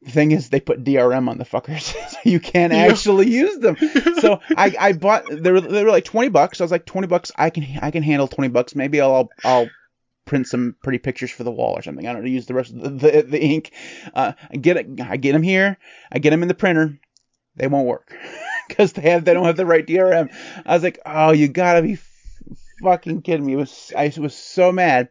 The 0.03 0.11
thing 0.11 0.31
is, 0.31 0.49
they 0.49 0.59
put 0.59 0.83
DRM 0.83 1.29
on 1.29 1.37
the 1.37 1.45
fuckers, 1.45 1.93
so 2.09 2.17
you 2.23 2.39
can't 2.39 2.73
Yeah. 2.73 2.85
actually 2.87 3.29
use 3.29 3.59
them. 3.59 3.77
So 4.19 4.39
I, 4.57 4.75
I 4.79 4.93
bought 4.93 5.25
they 5.29 5.51
were 5.51 5.61
they 5.61 5.83
were 5.83 5.91
like 5.91 6.05
twenty 6.05 6.29
bucks. 6.29 6.59
I 6.59 6.63
was 6.63 6.71
like 6.71 6.85
twenty 6.85 7.07
bucks. 7.07 7.31
I 7.35 7.49
can 7.51 7.65
I 7.81 7.91
can 7.91 8.01
handle 8.03 8.27
twenty 8.27 8.49
bucks. 8.49 8.73
Maybe 8.75 8.99
I'll 8.99 9.29
I'll 9.43 9.69
print 10.25 10.47
some 10.47 10.75
pretty 10.83 10.97
pictures 10.97 11.29
for 11.31 11.43
the 11.43 11.51
wall 11.51 11.73
or 11.77 11.81
something. 11.83 12.07
I 12.07 12.13
don't 12.13 12.23
know. 12.23 12.29
Use 12.29 12.47
the 12.47 12.53
rest 12.55 12.71
of 12.73 12.81
the 12.81 12.89
the, 12.89 13.21
the 13.23 13.43
ink. 13.43 13.73
Uh, 14.13 14.33
I 14.51 14.57
get 14.57 14.77
it. 14.77 14.87
I 15.01 15.17
get 15.17 15.33
them 15.33 15.43
here. 15.43 15.77
I 16.11 16.17
get 16.19 16.31
them 16.31 16.41
in 16.41 16.47
the 16.47 16.53
printer. 16.55 16.97
They 17.55 17.67
won't 17.67 17.85
work 17.87 18.15
because 18.69 18.93
they 18.93 19.03
have 19.11 19.23
they 19.25 19.33
don't 19.35 19.45
have 19.45 19.57
the 19.57 19.65
right 19.67 19.85
DRM. 19.85 20.33
I 20.65 20.73
was 20.73 20.81
like, 20.83 20.99
oh, 21.05 21.31
you 21.31 21.47
gotta 21.47 21.81
be 21.83 21.99
fucking 22.81 23.21
kidding 23.21 23.45
me. 23.45 23.53
It 23.53 23.57
was 23.57 23.91
I 23.95 24.11
was 24.17 24.33
so 24.35 24.71
mad. 24.71 25.09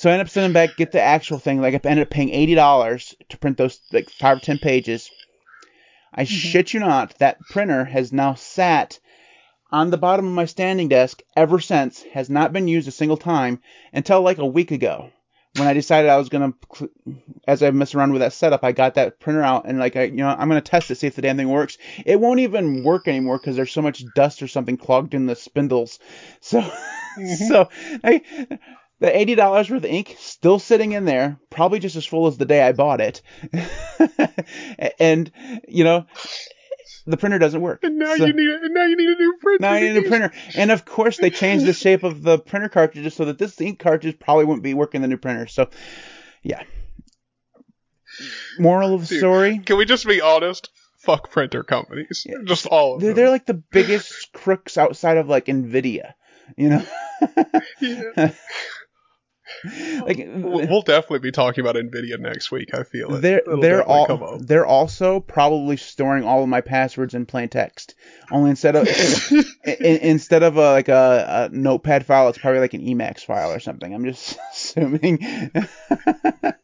So 0.00 0.08
I 0.08 0.14
ended 0.14 0.28
up 0.28 0.30
sending 0.30 0.54
back, 0.54 0.78
get 0.78 0.92
the 0.92 1.02
actual 1.02 1.38
thing. 1.38 1.60
Like 1.60 1.74
I 1.74 1.80
ended 1.86 2.06
up 2.06 2.08
paying 2.08 2.30
eighty 2.30 2.54
dollars 2.54 3.14
to 3.28 3.36
print 3.36 3.58
those 3.58 3.82
like 3.92 4.08
five 4.08 4.38
or 4.38 4.40
ten 4.40 4.56
pages. 4.56 5.10
I 6.14 6.22
mm-hmm. 6.22 6.34
shit 6.34 6.72
you 6.72 6.80
not, 6.80 7.18
that 7.18 7.38
printer 7.50 7.84
has 7.84 8.10
now 8.10 8.32
sat 8.32 8.98
on 9.70 9.90
the 9.90 9.98
bottom 9.98 10.26
of 10.26 10.32
my 10.32 10.46
standing 10.46 10.88
desk 10.88 11.20
ever 11.36 11.60
since. 11.60 12.02
Has 12.14 12.30
not 12.30 12.50
been 12.50 12.66
used 12.66 12.88
a 12.88 12.92
single 12.92 13.18
time 13.18 13.60
until 13.92 14.22
like 14.22 14.38
a 14.38 14.46
week 14.46 14.70
ago 14.70 15.10
when 15.56 15.68
I 15.68 15.74
decided 15.74 16.08
I 16.08 16.16
was 16.16 16.30
gonna, 16.30 16.54
as 17.46 17.62
I 17.62 17.70
mess 17.70 17.94
around 17.94 18.12
with 18.12 18.20
that 18.20 18.32
setup, 18.32 18.64
I 18.64 18.72
got 18.72 18.94
that 18.94 19.20
printer 19.20 19.42
out 19.42 19.66
and 19.66 19.78
like 19.78 19.96
I, 19.96 20.04
you 20.04 20.16
know, 20.16 20.28
I'm 20.28 20.48
gonna 20.48 20.62
test 20.62 20.90
it, 20.90 20.94
see 20.94 21.08
if 21.08 21.16
the 21.16 21.20
damn 21.20 21.36
thing 21.36 21.50
works. 21.50 21.76
It 22.06 22.18
won't 22.18 22.40
even 22.40 22.84
work 22.84 23.06
anymore 23.06 23.36
because 23.36 23.54
there's 23.54 23.72
so 23.72 23.82
much 23.82 24.02
dust 24.14 24.42
or 24.42 24.48
something 24.48 24.78
clogged 24.78 25.12
in 25.12 25.26
the 25.26 25.36
spindles. 25.36 25.98
So, 26.40 26.60
mm-hmm. 27.18 27.48
so 27.48 27.68
I, 28.02 28.22
the 29.00 29.16
eighty 29.16 29.34
dollars 29.34 29.68
worth 29.70 29.84
of 29.84 29.90
ink 29.90 30.16
still 30.18 30.58
sitting 30.58 30.92
in 30.92 31.04
there, 31.04 31.38
probably 31.50 31.78
just 31.80 31.96
as 31.96 32.06
full 32.06 32.26
as 32.26 32.38
the 32.38 32.44
day 32.46 32.62
I 32.62 32.72
bought 32.72 33.00
it, 33.00 33.22
and 35.00 35.30
you 35.68 35.84
know, 35.84 36.06
the 37.06 37.16
printer 37.16 37.38
doesn't 37.38 37.60
work. 37.60 37.80
And 37.82 37.98
now 37.98 38.14
So- 38.16 38.26
you 38.26 38.32
need 38.32 38.48
and 38.50 38.74
now 38.74 38.84
you 38.84 38.96
need 38.96 39.08
a 39.08 39.18
new 39.18 39.34
printer. 39.40 39.62
now 39.62 39.72
I 39.72 39.80
need 39.80 39.96
a 39.96 40.08
printer. 40.08 40.32
And 40.56 40.70
of 40.70 40.84
course, 40.84 41.16
they 41.16 41.30
changed 41.30 41.66
the 41.66 41.72
shape 41.72 42.02
of 42.02 42.22
the 42.22 42.38
printer 42.38 42.68
cartridges 42.68 43.14
so 43.14 43.24
that 43.26 43.38
this 43.38 43.60
ink 43.60 43.78
cartridge 43.78 44.18
probably 44.18 44.44
wouldn't 44.44 44.62
be 44.64 44.74
working 44.74 45.02
the 45.02 45.08
new 45.08 45.16
printer. 45.18 45.46
So, 45.46 45.70
yeah. 46.42 46.62
Moral 48.58 48.94
of 48.94 49.02
the 49.02 49.06
Dude, 49.06 49.18
story: 49.18 49.58
Can 49.60 49.76
we 49.78 49.84
just 49.86 50.06
be 50.06 50.20
honest? 50.20 50.68
Fuck 50.98 51.30
printer 51.30 51.62
companies. 51.62 52.26
Just 52.44 52.66
all 52.66 52.96
of 52.96 53.00
they're, 53.00 53.10
them. 53.10 53.16
they're 53.16 53.30
like 53.30 53.46
the 53.46 53.54
biggest 53.54 54.32
crooks 54.34 54.76
outside 54.76 55.16
of 55.16 55.28
like 55.28 55.46
Nvidia. 55.46 56.12
You 56.58 56.68
know, 56.70 56.84
Yeah. 57.80 58.32
like 60.06 60.26
We'll 60.34 60.82
definitely 60.82 61.18
be 61.20 61.32
talking 61.32 61.62
about 61.64 61.76
Nvidia 61.76 62.18
next 62.18 62.50
week. 62.50 62.72
I 62.74 62.82
feel 62.82 63.14
it. 63.14 63.20
they're 63.20 63.38
It'll 63.38 63.60
they're 63.60 63.82
all 63.84 64.38
they're 64.38 64.66
also 64.66 65.20
probably 65.20 65.76
storing 65.76 66.24
all 66.24 66.42
of 66.42 66.48
my 66.48 66.60
passwords 66.60 67.14
in 67.14 67.26
plain 67.26 67.48
text. 67.48 67.94
Only 68.30 68.50
instead 68.50 68.76
of 68.76 68.86
i- 69.66 69.76
instead 69.82 70.42
of 70.42 70.56
a, 70.56 70.70
like 70.72 70.88
a, 70.88 71.50
a 71.52 71.56
notepad 71.56 72.06
file, 72.06 72.28
it's 72.28 72.38
probably 72.38 72.60
like 72.60 72.74
an 72.74 72.82
Emacs 72.82 73.24
file 73.24 73.52
or 73.52 73.60
something. 73.60 73.92
I'm 73.94 74.04
just 74.04 74.38
assuming 74.52 75.18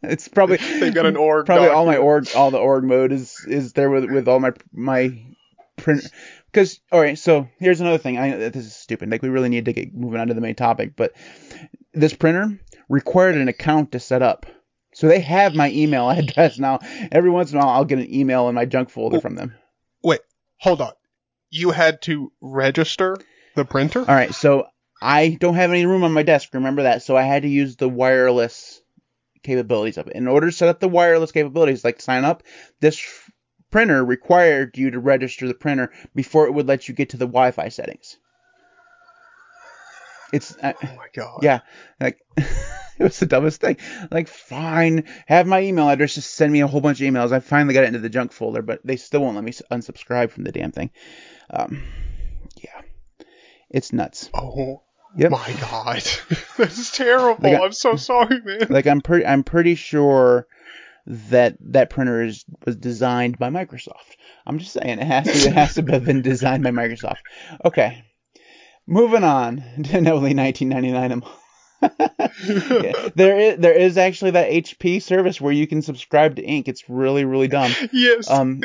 it's 0.02 0.28
probably 0.28 0.56
They've 0.58 0.94
got 0.94 1.06
an 1.06 1.16
org. 1.16 1.46
probably 1.46 1.68
all 1.68 1.86
my 1.86 1.96
org 1.96 2.28
all 2.34 2.50
the 2.50 2.58
org 2.58 2.84
mode 2.84 3.12
is 3.12 3.44
is 3.48 3.72
there 3.72 3.90
with 3.90 4.04
with 4.10 4.28
all 4.28 4.40
my 4.40 4.52
my 4.72 5.22
print 5.76 6.02
because 6.50 6.80
all 6.90 7.00
right 7.00 7.18
so 7.18 7.46
here's 7.58 7.80
another 7.82 7.98
thing 7.98 8.16
i 8.18 8.30
this 8.34 8.64
is 8.64 8.74
stupid 8.74 9.10
like 9.10 9.20
we 9.22 9.28
really 9.28 9.50
need 9.50 9.66
to 9.66 9.72
get 9.74 9.92
moving 9.94 10.18
on 10.20 10.28
to 10.28 10.34
the 10.34 10.40
main 10.40 10.54
topic 10.54 10.96
but 10.96 11.12
this 11.92 12.14
printer 12.14 12.58
required 12.88 13.36
an 13.36 13.48
account 13.48 13.92
to 13.92 14.00
set 14.00 14.22
up. 14.22 14.46
So 14.94 15.08
they 15.08 15.20
have 15.20 15.54
my 15.54 15.70
email 15.70 16.08
address 16.10 16.58
now. 16.58 16.80
Every 17.12 17.30
once 17.30 17.52
in 17.52 17.58
a 17.58 17.60
while 17.60 17.70
i'll 17.70 17.84
get 17.84 17.98
an 17.98 18.12
email 18.12 18.48
in 18.48 18.54
my 18.54 18.64
junk 18.64 18.90
folder 18.90 19.18
oh, 19.18 19.20
from 19.20 19.34
them. 19.34 19.54
Wait, 20.02 20.20
hold 20.58 20.80
on. 20.80 20.92
You 21.50 21.70
had 21.70 22.02
to 22.02 22.32
register 22.40 23.16
the 23.54 23.64
printer? 23.64 24.00
all 24.00 24.14
right 24.14 24.34
so 24.34 24.66
i 25.00 25.30
don't 25.40 25.54
have 25.54 25.70
any 25.70 25.86
room 25.86 26.04
on 26.04 26.12
my 26.12 26.22
desk 26.22 26.52
remember 26.52 26.82
that? 26.84 27.02
So 27.02 27.16
i 27.16 27.22
had 27.22 27.42
to 27.42 27.48
use 27.48 27.76
the 27.76 27.88
wireless 27.88 28.82
capabilities 29.42 29.96
of 29.96 30.08
it. 30.08 30.16
In 30.16 30.26
order 30.26 30.48
to 30.48 30.52
set 30.52 30.68
up 30.68 30.80
the 30.80 30.88
wireless 30.88 31.32
capabilities 31.32 31.84
like 31.84 32.00
sign 32.00 32.24
up 32.24 32.42
this 32.80 33.00
printer 33.70 34.04
required 34.04 34.76
you 34.78 34.90
to 34.90 34.98
register 34.98 35.46
the 35.46 35.54
printer 35.54 35.92
before 36.14 36.46
it 36.46 36.52
would 36.52 36.66
let 36.66 36.88
you 36.88 36.94
get 36.94 37.10
to 37.10 37.16
the 37.16 37.26
wi-fi 37.26 37.68
settings 37.68 38.18
it's 40.32 40.56
uh, 40.62 40.72
oh 40.82 40.96
my 40.96 41.06
god. 41.14 41.38
yeah 41.42 41.60
like 42.00 42.18
it 42.36 42.46
was 42.98 43.18
the 43.18 43.26
dumbest 43.26 43.60
thing 43.60 43.76
like 44.10 44.28
fine 44.28 45.04
have 45.26 45.46
my 45.46 45.60
email 45.60 45.88
address 45.88 46.14
just 46.14 46.34
send 46.34 46.52
me 46.52 46.60
a 46.60 46.66
whole 46.66 46.80
bunch 46.80 47.00
of 47.00 47.06
emails 47.06 47.32
i 47.32 47.40
finally 47.40 47.74
got 47.74 47.84
it 47.84 47.88
into 47.88 47.98
the 47.98 48.08
junk 48.08 48.32
folder 48.32 48.62
but 48.62 48.80
they 48.84 48.96
still 48.96 49.20
won't 49.20 49.34
let 49.36 49.44
me 49.44 49.52
unsubscribe 49.70 50.30
from 50.30 50.44
the 50.44 50.52
damn 50.52 50.72
thing 50.72 50.90
um 51.50 51.82
yeah 52.62 52.80
it's 53.70 53.92
nuts 53.92 54.30
Oh 54.34 54.82
Yep. 55.18 55.30
my 55.30 55.56
god. 55.62 55.96
this 56.58 56.78
is 56.78 56.90
terrible. 56.90 57.42
Like, 57.42 57.58
I- 57.58 57.64
I'm 57.64 57.72
so 57.72 57.96
sorry, 57.96 58.38
man. 58.44 58.66
like 58.68 58.86
I'm 58.86 59.00
pretty 59.00 59.24
I'm 59.24 59.44
pretty 59.44 59.74
sure 59.74 60.46
that 61.06 61.56
that 61.60 61.88
printer 61.88 62.22
is 62.22 62.44
was 62.66 62.76
designed 62.76 63.38
by 63.38 63.48
Microsoft. 63.48 64.16
I'm 64.44 64.58
just 64.58 64.72
saying 64.72 64.98
it 64.98 65.06
has 65.06 65.24
to 65.24 65.48
it 65.48 65.54
has 65.54 65.74
to 65.76 65.82
have 65.86 66.04
been 66.04 66.20
designed 66.20 66.64
by 66.64 66.70
Microsoft. 66.70 67.20
Okay. 67.64 68.04
Moving 68.86 69.24
on 69.24 69.56
to 69.84 69.96
only 69.98 70.34
1999 70.34 71.12
a 71.12 71.16
month. 71.16 71.32
Yeah, 72.38 73.08
there 73.14 73.38
is 73.38 73.58
there 73.58 73.72
is 73.72 73.96
actually 73.96 74.32
that 74.32 74.50
HP 74.50 75.00
service 75.00 75.40
where 75.40 75.52
you 75.52 75.66
can 75.66 75.82
subscribe 75.82 76.36
to 76.36 76.42
ink. 76.42 76.68
It's 76.68 76.88
really 76.88 77.24
really 77.24 77.48
dumb. 77.48 77.72
yes. 77.92 78.30
Um, 78.30 78.62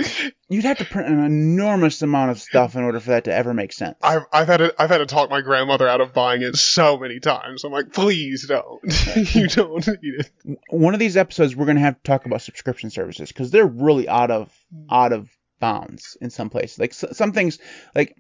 you'd 0.50 0.66
have 0.66 0.80
to 0.80 0.86
print 0.86 1.08
an 1.08 1.24
enormous 1.24 2.02
amount 2.02 2.32
of 2.32 2.40
stuff 2.40 2.76
in 2.76 2.84
order 2.84 3.00
for 3.00 3.12
that 3.12 3.26
to 3.26 3.34
ever 3.34 3.54
make 3.54 3.72
sense. 3.72 3.98
I've, 4.02 4.24
I've 4.34 4.48
had 4.48 4.58
to 4.58 4.76
I've 4.78 4.90
had 4.90 4.98
to 5.00 5.06
talk 5.06 5.30
my 5.30 5.42
grandmother 5.42 5.88
out 5.88 6.02
of 6.02 6.14
buying 6.14 6.42
it 6.42 6.56
so 6.58 6.98
many 6.98 7.20
times. 7.20 7.64
I'm 7.64 7.72
like, 7.72 7.94
please 7.94 8.48
don't. 8.48 8.82
you 9.36 9.48
don't 9.48 9.88
need 9.88 9.98
it. 10.20 10.60
One 10.70 10.94
of 10.94 11.00
these 11.00 11.16
episodes 11.18 11.56
we're 11.56 11.66
gonna 11.66 11.80
have 11.80 11.96
to 11.96 12.04
talk 12.04 12.26
about 12.26 12.42
subscription 12.42 12.90
services 12.90 13.30
because 13.30 13.52
they're 13.52 13.66
really 13.66 14.08
out 14.10 14.32
of 14.32 14.52
out 14.90 15.14
of 15.14 15.30
bounds 15.60 16.18
in 16.20 16.30
some 16.30 16.50
places. 16.50 16.80
Like 16.80 16.92
s 16.92 17.06
some 17.14 17.32
things, 17.32 17.60
like 17.96 18.18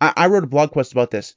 I, 0.00 0.12
I 0.16 0.26
wrote 0.26 0.44
a 0.44 0.48
blog 0.48 0.72
post 0.72 0.92
about 0.92 1.10
this. 1.10 1.34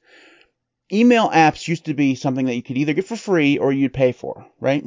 Email 0.92 1.28
apps 1.30 1.68
used 1.68 1.84
to 1.86 1.94
be 1.94 2.14
something 2.14 2.46
that 2.46 2.54
you 2.54 2.62
could 2.62 2.78
either 2.78 2.94
get 2.94 3.06
for 3.06 3.16
free 3.16 3.58
or 3.58 3.72
you'd 3.72 3.92
pay 3.92 4.12
for, 4.12 4.46
right? 4.60 4.84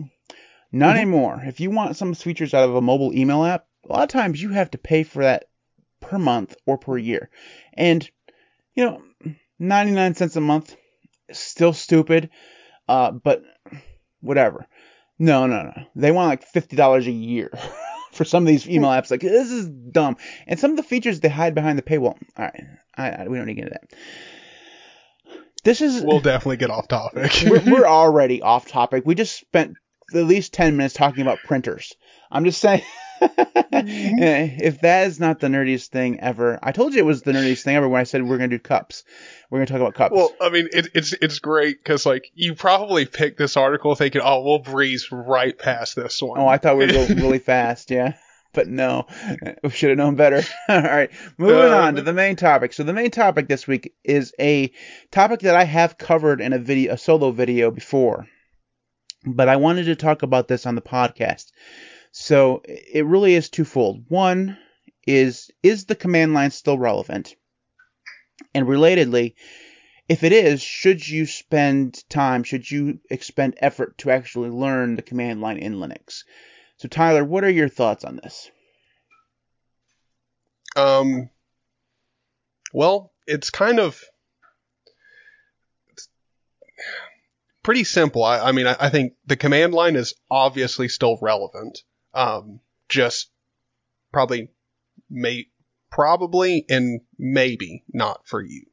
Not 0.72 0.96
Mhm. 0.96 1.00
anymore. 1.00 1.44
If 1.46 1.60
you 1.60 1.70
want 1.70 1.96
some 1.98 2.14
features 2.14 2.54
out 2.54 2.68
of 2.68 2.76
a 2.76 2.82
mobile 2.82 3.14
email 3.14 3.44
app, 3.46 3.68
a 3.88 3.94
lot 3.94 4.04
of 4.04 4.10
times 4.10 4.42
you 4.42 4.50
have 4.50 4.72
to 4.72 4.78
pay 4.78 5.04
for 5.04 5.24
that 5.24 5.46
per 6.00 6.18
month 6.18 6.56
or 6.66 6.78
per 6.78 6.98
year. 6.98 7.30
And, 7.74 8.10
you 8.74 8.86
know, 8.86 9.04
99 9.60 10.16
cents 10.16 10.36
a 10.36 10.42
month, 10.42 10.76
still 11.32 11.74
stupid, 11.74 12.30
uh, 12.88 13.12
but 13.12 13.44
whatever. 14.22 14.66
No, 15.20 15.46
no, 15.46 15.64
no. 15.64 15.74
They 15.96 16.12
want 16.12 16.30
like 16.30 16.52
$50 16.52 17.06
a 17.06 17.12
year 17.12 17.52
for 18.12 18.26
some 18.26 18.44
of 18.44 18.48
these 18.48 18.68
email 18.68 18.90
apps. 18.90 19.12
Like, 19.12 19.22
this 19.22 19.52
is 19.52 19.68
dumb. 19.68 20.18
And 20.48 20.60
some 20.60 20.72
of 20.72 20.78
the 20.78 20.84
features 20.84 21.20
they 21.20 21.30
hide 21.30 21.56
behind 21.56 21.78
the 21.78 21.84
paywall. 21.84 22.18
All 22.38 22.46
right. 22.46 22.64
I, 22.96 23.10
I, 23.10 23.28
we 23.28 23.38
don't 23.38 23.48
need 23.48 23.56
to 23.56 23.62
get 23.62 23.72
into 23.72 23.80
that. 23.80 23.98
This 25.64 25.82
is. 25.82 26.02
We'll 26.02 26.20
definitely 26.20 26.58
get 26.58 26.72
off 26.72 26.88
topic. 26.88 27.32
we're, 27.46 27.64
we're 27.72 27.88
already 27.88 28.42
off 28.42 28.68
topic. 28.68 29.04
We 29.06 29.16
just 29.16 29.38
spent 29.38 29.78
at 30.16 30.26
least 30.26 30.54
10 30.54 30.78
minutes 30.78 30.94
talking 30.94 31.22
about 31.22 31.40
printers. 31.40 31.94
I'm 32.32 32.46
just 32.46 32.62
saying. 32.62 32.84
if 33.22 34.82
that 34.82 35.08
is 35.08 35.20
not 35.20 35.40
the 35.40 35.48
nerdiest 35.48 35.88
thing 35.88 36.20
ever, 36.20 36.58
I 36.64 36.72
told 36.72 36.94
you 36.94 37.00
it 37.00 37.06
was 37.06 37.22
the 37.22 37.32
nerdiest 37.34 37.64
thing 37.64 37.76
ever 37.76 37.88
when 37.88 38.02
I 38.02 38.04
said 38.04 38.24
we're 38.24 38.38
going 38.38 38.50
to 38.50 38.58
do 38.58 38.62
cups. 38.62 39.04
We're 39.50 39.60
going 39.60 39.68
to 39.68 39.74
talk 39.74 39.82
about 39.82 39.94
cups. 39.94 40.16
Well, 40.16 40.34
I 40.42 40.50
mean, 40.50 40.68
it, 40.72 40.88
it's 40.94 41.14
it's 41.14 41.40
great 41.40 41.78
because 41.84 42.06
like 42.06 42.32
you 42.34 42.56
probably 42.56 43.06
picked 43.06 43.38
this 43.38 43.58
article 43.58 43.94
thinking, 43.96 44.22
oh, 44.24 44.42
we'll 44.44 44.60
breeze 44.60 45.12
right 45.12 45.58
past 45.58 45.96
this 45.96 46.22
one. 46.22 46.40
oh, 46.40 46.48
I 46.48 46.58
thought 46.58 46.78
we 46.78 46.86
would 46.88 46.94
go 47.18 47.22
really 47.22 47.40
fast, 47.40 47.92
yeah. 47.92 48.16
But 48.54 48.68
no, 48.68 49.06
we 49.64 49.70
should 49.70 49.90
have 49.90 49.98
known 49.98 50.16
better. 50.16 50.42
All 50.68 50.82
right, 50.82 51.10
moving 51.38 51.72
Uh, 51.72 51.78
on 51.78 51.96
to 51.96 52.02
the 52.02 52.14
main 52.14 52.36
topic. 52.36 52.74
So 52.74 52.84
the 52.84 52.92
main 52.94 53.12
topic 53.12 53.48
this 53.48 53.68
week 53.68 53.94
is 54.04 54.34
a 54.40 54.72
topic 55.12 55.42
that 55.42 55.56
I 55.56 55.64
have 55.64 55.98
covered 55.98 56.42
in 56.42 56.52
a 56.54 56.60
video, 56.60 56.94
a 56.94 56.98
solo 56.98 57.32
video 57.32 57.72
before, 57.72 58.28
but 59.26 59.50
I 59.50 59.56
wanted 59.58 59.86
to 59.86 59.96
talk 59.96 60.24
about 60.24 60.48
this 60.48 60.66
on 60.66 60.76
the 60.76 60.82
podcast. 60.82 61.52
So 62.12 62.62
it 62.66 63.06
really 63.06 63.36
is 63.36 63.50
twofold. 63.50 64.06
One 64.10 64.58
is 65.08 65.50
is 65.64 65.86
the 65.86 65.96
command 65.96 66.34
line 66.34 66.52
still 66.52 66.78
relevant? 66.78 67.36
And 68.54 68.68
relatedly, 68.68 69.36
if 70.10 70.24
it 70.24 70.34
is, 70.34 70.62
should 70.62 71.08
you 71.08 71.26
spend 71.26 72.04
time, 72.10 72.44
should 72.44 72.70
you 72.70 73.00
expend 73.10 73.56
effort 73.60 73.98
to 74.00 74.12
actually 74.12 74.50
learn 74.50 74.96
the 74.96 75.02
command 75.02 75.42
line 75.42 75.58
in 75.58 75.76
Linux? 75.76 76.24
So 76.78 76.88
Tyler, 76.88 77.24
what 77.24 77.44
are 77.44 77.50
your 77.50 77.70
thoughts 77.70 78.04
on 78.04 78.18
this? 78.18 78.50
Um, 80.76 81.30
well, 82.74 83.12
it's 83.28 83.50
kind 83.50 83.80
of 83.80 84.04
it's 85.92 86.10
pretty 87.64 87.84
simple. 87.84 88.24
I, 88.24 88.40
I 88.40 88.52
mean, 88.52 88.68
I, 88.68 88.76
I 88.80 88.90
think 88.90 89.14
the 89.26 89.36
command 89.36 89.74
line 89.74 89.96
is 89.96 90.14
obviously 90.30 90.88
still 90.88 91.18
relevant. 91.22 91.80
Um, 92.14 92.60
just 92.90 93.30
probably 94.12 94.50
may 95.10 95.48
probably 95.90 96.66
and 96.70 97.02
maybe 97.18 97.84
not 97.94 98.28
for 98.28 98.42
you. 98.42 98.66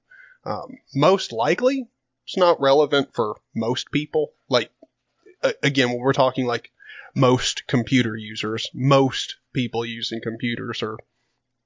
Um, 0.45 0.79
most 0.95 1.33
likely, 1.33 1.89
it's 2.25 2.37
not 2.37 2.61
relevant 2.61 3.15
for 3.15 3.37
most 3.55 3.91
people. 3.91 4.33
Like 4.49 4.71
a- 5.43 5.55
again, 5.63 5.91
when 5.91 6.01
we're 6.01 6.13
talking 6.13 6.47
like 6.47 6.71
most 7.15 7.67
computer 7.67 8.17
users, 8.17 8.69
most 8.73 9.37
people 9.53 9.85
using 9.85 10.21
computers 10.21 10.83
are 10.83 10.97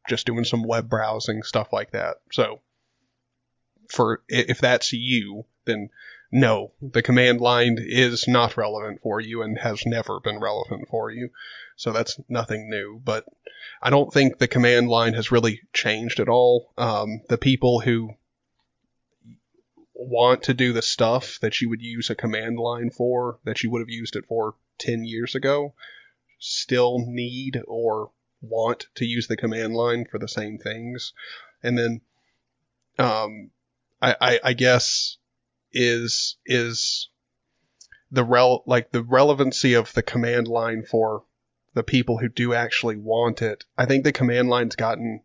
just 0.08 0.26
doing 0.26 0.44
some 0.44 0.64
web 0.64 0.88
browsing 0.88 1.42
stuff 1.42 1.72
like 1.72 1.92
that. 1.92 2.16
So 2.32 2.60
for 3.90 4.22
if 4.28 4.58
that's 4.58 4.92
you, 4.92 5.44
then 5.64 5.90
no, 6.32 6.72
the 6.80 7.02
command 7.02 7.42
line 7.42 7.76
is 7.78 8.26
not 8.26 8.56
relevant 8.56 9.02
for 9.02 9.20
you 9.20 9.42
and 9.42 9.58
has 9.58 9.84
never 9.84 10.18
been 10.18 10.40
relevant 10.40 10.88
for 10.88 11.10
you. 11.10 11.28
So 11.76 11.92
that's 11.92 12.18
nothing 12.26 12.70
new, 12.70 13.00
but 13.04 13.26
I 13.82 13.90
don't 13.90 14.12
think 14.12 14.38
the 14.38 14.48
command 14.48 14.88
line 14.88 15.12
has 15.12 15.30
really 15.30 15.60
changed 15.74 16.20
at 16.20 16.30
all. 16.30 16.72
Um, 16.78 17.20
the 17.28 17.36
people 17.36 17.80
who 17.80 18.14
want 19.94 20.44
to 20.44 20.54
do 20.54 20.72
the 20.72 20.80
stuff 20.80 21.38
that 21.42 21.60
you 21.60 21.68
would 21.68 21.82
use 21.82 22.08
a 22.08 22.14
command 22.14 22.58
line 22.58 22.90
for, 22.90 23.38
that 23.44 23.62
you 23.62 23.70
would 23.70 23.80
have 23.80 23.90
used 23.90 24.16
it 24.16 24.24
for 24.26 24.54
10 24.78 25.04
years 25.04 25.34
ago, 25.34 25.74
still 26.38 26.98
need 27.06 27.60
or 27.68 28.10
want 28.40 28.86
to 28.94 29.04
use 29.04 29.28
the 29.28 29.36
command 29.36 29.74
line 29.74 30.06
for 30.10 30.18
the 30.18 30.28
same 30.28 30.56
things. 30.56 31.12
And 31.62 31.76
then, 31.76 32.00
um, 32.98 33.50
I, 34.00 34.16
I, 34.20 34.40
I 34.44 34.52
guess 34.54 35.18
is, 35.72 36.36
is 36.46 37.08
the 38.10 38.24
rel, 38.24 38.62
like 38.66 38.90
the 38.90 39.02
relevancy 39.02 39.74
of 39.74 39.92
the 39.94 40.02
command 40.02 40.48
line 40.48 40.84
for 40.84 41.24
the 41.74 41.82
people 41.82 42.18
who 42.18 42.28
do 42.28 42.52
actually 42.52 42.96
want 42.96 43.42
it. 43.42 43.64
I 43.78 43.86
think 43.86 44.04
the 44.04 44.12
command 44.12 44.48
line's 44.48 44.76
gotten, 44.76 45.22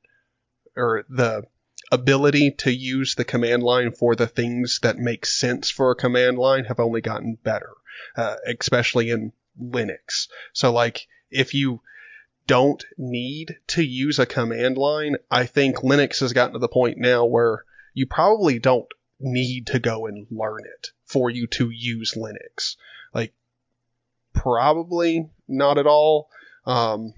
or 0.76 1.06
the 1.10 1.44
ability 1.92 2.52
to 2.52 2.72
use 2.72 3.16
the 3.16 3.26
command 3.26 3.64
line 3.64 3.92
for 3.92 4.16
the 4.16 4.28
things 4.28 4.80
that 4.82 4.98
make 4.98 5.26
sense 5.26 5.70
for 5.70 5.92
a 5.92 5.96
command 5.96 6.38
line 6.38 6.66
have 6.66 6.80
only 6.80 7.02
gotten 7.02 7.38
better, 7.44 7.72
uh, 8.16 8.36
especially 8.46 9.10
in 9.10 9.34
Linux. 9.62 10.28
So 10.54 10.72
like 10.72 11.08
if 11.30 11.54
you 11.54 11.82
don't 12.46 12.84
need 12.98 13.58
to 13.68 13.84
use 13.84 14.20
a 14.20 14.26
command 14.26 14.78
line, 14.78 15.18
I 15.30 15.46
think 15.46 15.78
Linux 15.78 16.22
has 16.22 16.34
gotten 16.34 16.54
to 16.54 16.60
the 16.60 16.68
point 16.68 16.98
now 16.98 17.26
where 17.26 17.66
you 17.94 18.08
probably 18.08 18.60
don't 18.60 18.88
need 19.20 19.68
to 19.68 19.80
go 19.80 20.06
and 20.06 20.28
learn 20.30 20.64
it 20.66 20.92
for 21.06 21.30
you 21.30 21.48
to 21.48 21.70
use 21.70 22.14
Linux. 22.14 22.76
Like 23.14 23.34
probably 24.34 25.30
not 25.48 25.78
at 25.78 25.88
all. 25.88 26.30
Um, 26.66 27.14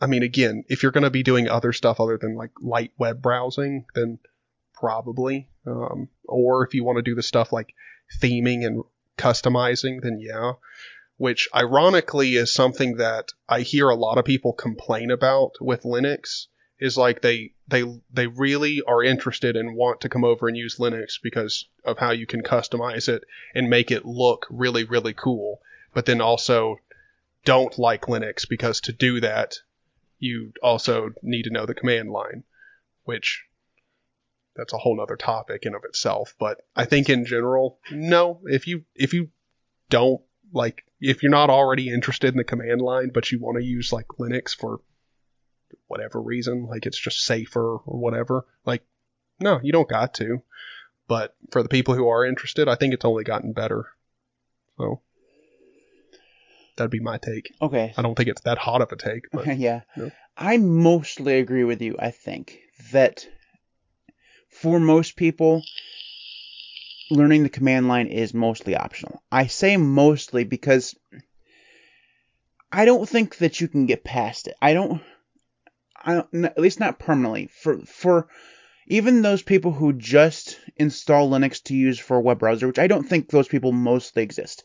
I 0.00 0.06
mean, 0.06 0.22
again, 0.22 0.64
if 0.68 0.82
you're 0.82 0.92
going 0.92 1.04
to 1.04 1.10
be 1.10 1.22
doing 1.22 1.48
other 1.48 1.72
stuff 1.72 2.00
other 2.00 2.16
than 2.16 2.36
like 2.36 2.52
light 2.60 2.92
web 2.98 3.20
browsing, 3.20 3.86
then 3.94 4.18
probably. 4.74 5.48
Um, 5.66 6.08
or 6.24 6.64
if 6.64 6.74
you 6.74 6.84
want 6.84 6.96
to 6.96 7.02
do 7.02 7.14
the 7.14 7.22
stuff 7.22 7.52
like 7.52 7.74
theming 8.20 8.64
and 8.64 8.82
customizing, 9.18 10.00
then 10.02 10.18
yeah. 10.20 10.52
Which 11.18 11.48
ironically 11.54 12.36
is 12.36 12.52
something 12.52 12.96
that 12.96 13.32
I 13.46 13.60
hear 13.60 13.90
a 13.90 13.94
lot 13.94 14.16
of 14.16 14.24
people 14.24 14.54
complain 14.54 15.10
about 15.10 15.56
with 15.60 15.82
Linux. 15.82 16.46
Is 16.78 16.96
like 16.96 17.20
they 17.20 17.52
they 17.70 17.84
they 18.12 18.26
really 18.26 18.82
are 18.86 19.02
interested 19.02 19.56
and 19.56 19.76
want 19.76 20.00
to 20.02 20.08
come 20.08 20.24
over 20.24 20.48
and 20.48 20.56
use 20.56 20.76
Linux 20.76 21.20
because 21.22 21.66
of 21.84 21.98
how 21.98 22.10
you 22.10 22.26
can 22.26 22.42
customize 22.42 23.08
it 23.08 23.24
and 23.54 23.70
make 23.70 23.90
it 23.90 24.04
look 24.04 24.46
really 24.50 24.84
really 24.84 25.14
cool. 25.14 25.60
But 25.94 26.06
then 26.06 26.20
also 26.20 26.76
don't 27.44 27.78
like 27.78 28.02
Linux 28.02 28.48
because 28.48 28.80
to 28.82 28.92
do 28.92 29.20
that 29.20 29.56
you 30.20 30.52
also 30.62 31.10
need 31.22 31.44
to 31.44 31.50
know 31.50 31.66
the 31.66 31.74
command 31.74 32.10
line, 32.10 32.44
which 33.04 33.44
that's 34.54 34.72
a 34.72 34.78
whole 34.78 34.96
nother 34.96 35.16
topic 35.16 35.64
in 35.64 35.74
of 35.74 35.84
itself. 35.84 36.34
But 36.38 36.58
I 36.76 36.84
think 36.84 37.08
in 37.08 37.24
general, 37.24 37.78
no, 37.90 38.40
if 38.44 38.66
you 38.66 38.84
if 38.94 39.14
you 39.14 39.30
don't 39.88 40.20
like 40.52 40.84
if 41.00 41.22
you're 41.22 41.30
not 41.30 41.50
already 41.50 41.88
interested 41.88 42.34
in 42.34 42.38
the 42.38 42.44
command 42.44 42.82
line, 42.82 43.10
but 43.12 43.32
you 43.32 43.40
want 43.40 43.58
to 43.58 43.64
use 43.64 43.92
like 43.92 44.06
Linux 44.18 44.54
for 44.54 44.80
whatever 45.86 46.20
reason, 46.20 46.66
like 46.66 46.86
it's 46.86 46.98
just 46.98 47.24
safer 47.24 47.76
or 47.76 47.98
whatever, 47.98 48.46
like 48.64 48.82
no, 49.40 49.60
you 49.62 49.72
don't 49.72 49.88
got 49.88 50.14
to. 50.14 50.42
But 51.08 51.34
for 51.50 51.62
the 51.62 51.68
people 51.68 51.94
who 51.94 52.08
are 52.08 52.24
interested, 52.24 52.68
I 52.68 52.76
think 52.76 52.94
it's 52.94 53.04
only 53.04 53.24
gotten 53.24 53.52
better. 53.52 53.86
So 54.78 55.00
that'd 56.76 56.90
be 56.90 57.00
my 57.00 57.18
take. 57.18 57.52
Okay. 57.60 57.92
I 57.96 58.02
don't 58.02 58.14
think 58.14 58.28
it's 58.28 58.42
that 58.42 58.58
hot 58.58 58.82
of 58.82 58.92
a 58.92 58.96
take, 58.96 59.30
but 59.32 59.46
yeah. 59.58 59.82
Yeah. 59.96 60.10
I 60.36 60.56
mostly 60.56 61.38
agree 61.38 61.64
with 61.64 61.82
you. 61.82 61.96
I 61.98 62.10
think 62.12 62.60
that 62.92 63.26
for 64.50 64.78
most 64.78 65.16
people, 65.16 65.62
learning 67.10 67.42
the 67.42 67.48
command 67.48 67.88
line 67.88 68.06
is 68.06 68.32
mostly 68.32 68.76
optional. 68.76 69.22
I 69.30 69.48
say 69.48 69.76
mostly 69.76 70.44
because 70.44 70.94
I 72.72 72.84
don't 72.84 73.08
think 73.08 73.38
that 73.38 73.60
you 73.60 73.68
can 73.68 73.86
get 73.86 74.04
past 74.04 74.46
it. 74.46 74.54
I 74.62 74.74
don't. 74.74 75.02
At 76.04 76.58
least 76.58 76.80
not 76.80 76.98
permanently. 76.98 77.48
For 77.52 77.78
for 77.80 78.28
even 78.86 79.22
those 79.22 79.42
people 79.42 79.72
who 79.72 79.92
just 79.92 80.58
install 80.76 81.30
Linux 81.30 81.62
to 81.64 81.74
use 81.76 81.98
for 81.98 82.16
a 82.16 82.20
web 82.20 82.38
browser, 82.38 82.66
which 82.66 82.78
I 82.78 82.86
don't 82.86 83.08
think 83.08 83.30
those 83.30 83.48
people 83.48 83.72
mostly 83.72 84.22
exist. 84.22 84.64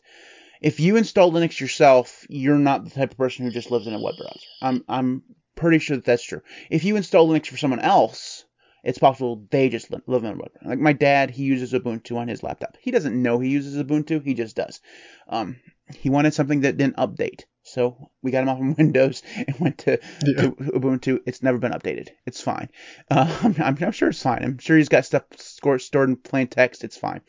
If 0.60 0.80
you 0.80 0.96
install 0.96 1.30
Linux 1.30 1.60
yourself, 1.60 2.26
you're 2.28 2.58
not 2.58 2.84
the 2.84 2.90
type 2.90 3.12
of 3.12 3.18
person 3.18 3.44
who 3.44 3.52
just 3.52 3.70
lives 3.70 3.86
in 3.86 3.94
a 3.94 4.00
web 4.00 4.14
browser. 4.16 4.46
I'm 4.62 4.84
I'm 4.88 5.22
pretty 5.54 5.78
sure 5.78 5.96
that 5.96 6.04
that's 6.04 6.24
true. 6.24 6.42
If 6.70 6.84
you 6.84 6.96
install 6.96 7.28
Linux 7.28 7.46
for 7.46 7.56
someone 7.56 7.80
else, 7.80 8.44
it's 8.82 8.98
possible 8.98 9.46
they 9.50 9.68
just 9.68 9.90
live 9.90 10.24
in 10.24 10.32
a 10.32 10.36
web. 10.36 10.52
Browser. 10.52 10.68
Like 10.68 10.78
my 10.78 10.92
dad, 10.92 11.30
he 11.30 11.44
uses 11.44 11.72
Ubuntu 11.72 12.16
on 12.16 12.28
his 12.28 12.42
laptop. 12.42 12.76
He 12.80 12.90
doesn't 12.90 13.20
know 13.20 13.38
he 13.38 13.50
uses 13.50 13.76
Ubuntu, 13.76 14.24
he 14.24 14.34
just 14.34 14.56
does. 14.56 14.80
Um, 15.28 15.56
he 15.96 16.10
wanted 16.10 16.34
something 16.34 16.62
that 16.62 16.76
didn't 16.76 16.96
update. 16.96 17.44
So 17.66 18.10
we 18.22 18.30
got 18.30 18.44
him 18.44 18.48
off 18.48 18.60
of 18.60 18.78
Windows 18.78 19.22
and 19.34 19.58
went 19.58 19.78
to, 19.78 19.98
yeah. 20.24 20.42
to 20.42 20.50
Ubuntu. 20.52 21.20
It's 21.26 21.42
never 21.42 21.58
been 21.58 21.72
updated. 21.72 22.10
It's 22.24 22.40
fine. 22.40 22.70
Uh, 23.10 23.38
I'm, 23.42 23.76
I'm, 23.82 23.92
sure 23.92 24.10
it's 24.10 24.22
fine. 24.22 24.44
I'm 24.44 24.58
sure 24.58 24.76
he's 24.76 24.88
got 24.88 25.04
stuff 25.04 25.24
stored, 25.36 25.82
stored 25.82 26.08
in 26.08 26.16
plain 26.16 26.46
text. 26.46 26.84
It's 26.84 26.96
fine. 26.96 27.22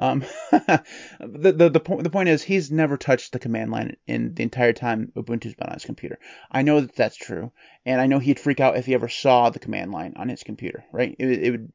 Um, 0.00 0.24
the, 0.50 1.54
the, 1.56 1.70
the, 1.70 1.80
point, 1.80 2.02
the 2.02 2.10
point 2.10 2.28
is 2.28 2.42
he's 2.42 2.72
never 2.72 2.96
touched 2.96 3.32
the 3.32 3.38
command 3.38 3.70
line 3.70 3.96
in 4.08 4.34
the 4.34 4.42
entire 4.42 4.72
time 4.72 5.12
Ubuntu's 5.16 5.54
been 5.54 5.68
on 5.68 5.74
his 5.74 5.84
computer. 5.84 6.18
I 6.50 6.62
know 6.62 6.80
that 6.80 6.96
that's 6.96 7.16
true. 7.16 7.52
And 7.86 8.00
I 8.00 8.06
know 8.06 8.18
he'd 8.18 8.40
freak 8.40 8.58
out 8.58 8.76
if 8.76 8.86
he 8.86 8.94
ever 8.94 9.08
saw 9.08 9.50
the 9.50 9.60
command 9.60 9.92
line 9.92 10.14
on 10.16 10.28
his 10.28 10.42
computer, 10.42 10.84
right? 10.92 11.14
It, 11.18 11.28
it 11.28 11.50
would 11.52 11.72